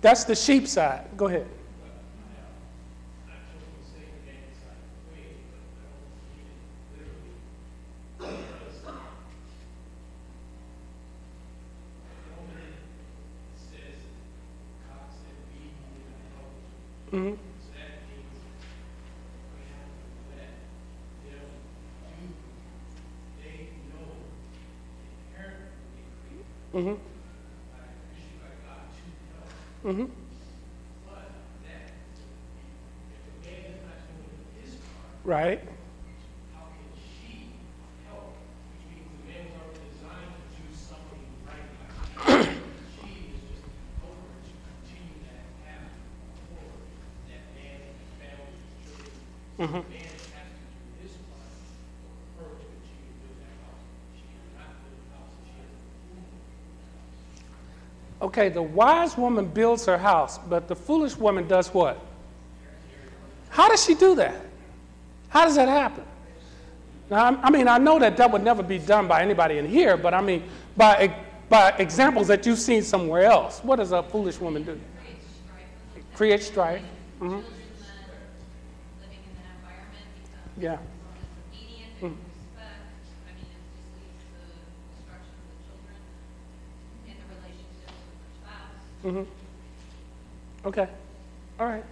That's 0.00 0.24
the 0.24 0.34
sheep 0.34 0.66
side. 0.68 1.04
Go 1.16 1.26
ahead. 1.26 1.46
Hmm 26.78 26.94
hmm 29.82 30.04
Right. 35.24 35.60
Okay, 58.38 58.50
the 58.50 58.62
wise 58.62 59.18
woman 59.18 59.46
builds 59.46 59.84
her 59.86 59.98
house, 59.98 60.38
but 60.38 60.68
the 60.68 60.76
foolish 60.76 61.16
woman 61.16 61.48
does 61.48 61.74
what? 61.74 61.98
How 63.48 63.68
does 63.68 63.84
she 63.84 63.96
do 63.96 64.14
that? 64.14 64.36
How 65.28 65.44
does 65.44 65.56
that 65.56 65.66
happen? 65.68 66.04
Now, 67.10 67.24
I'm- 67.24 67.52
mean, 67.52 67.66
I 67.66 67.78
know 67.78 67.98
that 67.98 68.16
that 68.16 68.30
would 68.30 68.44
never 68.44 68.62
be 68.62 68.78
done 68.78 69.08
by 69.08 69.22
anybody 69.22 69.58
in 69.58 69.66
here, 69.66 69.96
but 69.96 70.14
I 70.14 70.20
mean, 70.20 70.44
by, 70.76 71.12
by 71.48 71.70
examples 71.80 72.28
that 72.28 72.46
you've 72.46 72.60
seen 72.60 72.82
somewhere 72.84 73.24
else, 73.24 73.58
what 73.64 73.76
does 73.76 73.90
a 73.90 74.04
foolish 74.04 74.38
woman 74.38 74.62
do? 74.62 74.78
Create 76.14 76.40
strife. 76.40 76.82
hmm 77.18 77.26
children 77.26 77.42
that 77.42 78.06
living 79.02 79.18
in 79.18 79.34
that 79.34 79.50
environment 79.58 80.06
become 80.14 80.62
Yeah. 80.62 80.78
disobedient 80.78 81.90
Mm. 81.98 82.06
and 82.06 82.14
respect. 82.22 82.86
I 83.18 83.34
mean, 83.34 83.50
it 83.50 83.66
just 83.66 83.82
leads 83.98 84.22
to 84.30 84.38
destruction 84.94 85.34
of 85.42 85.46
the 85.50 85.58
children 85.66 85.98
in 87.10 87.14
the 87.18 87.26
relationships 87.34 87.98
with 87.98 88.18
their 89.02 89.12
spouse. 89.12 89.24
hmm 89.24 90.68
Okay. 90.68 90.88
All 91.60 91.66
right. 91.66 91.84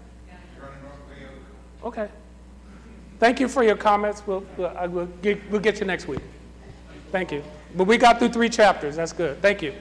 Okay. 1.84 2.08
Thank 3.18 3.40
you 3.40 3.48
for 3.48 3.62
your 3.62 3.76
comments. 3.76 4.22
We'll, 4.26 4.44
we'll, 4.56 4.76
I 4.76 4.86
will 4.86 5.06
get, 5.22 5.40
we'll 5.50 5.60
get 5.60 5.80
you 5.80 5.86
next 5.86 6.08
week. 6.08 6.20
Thank 7.12 7.32
you. 7.32 7.42
But 7.74 7.84
we 7.84 7.96
got 7.96 8.18
through 8.18 8.30
three 8.30 8.48
chapters. 8.48 8.96
That's 8.96 9.12
good. 9.12 9.40
Thank 9.40 9.62
you. 9.62 9.72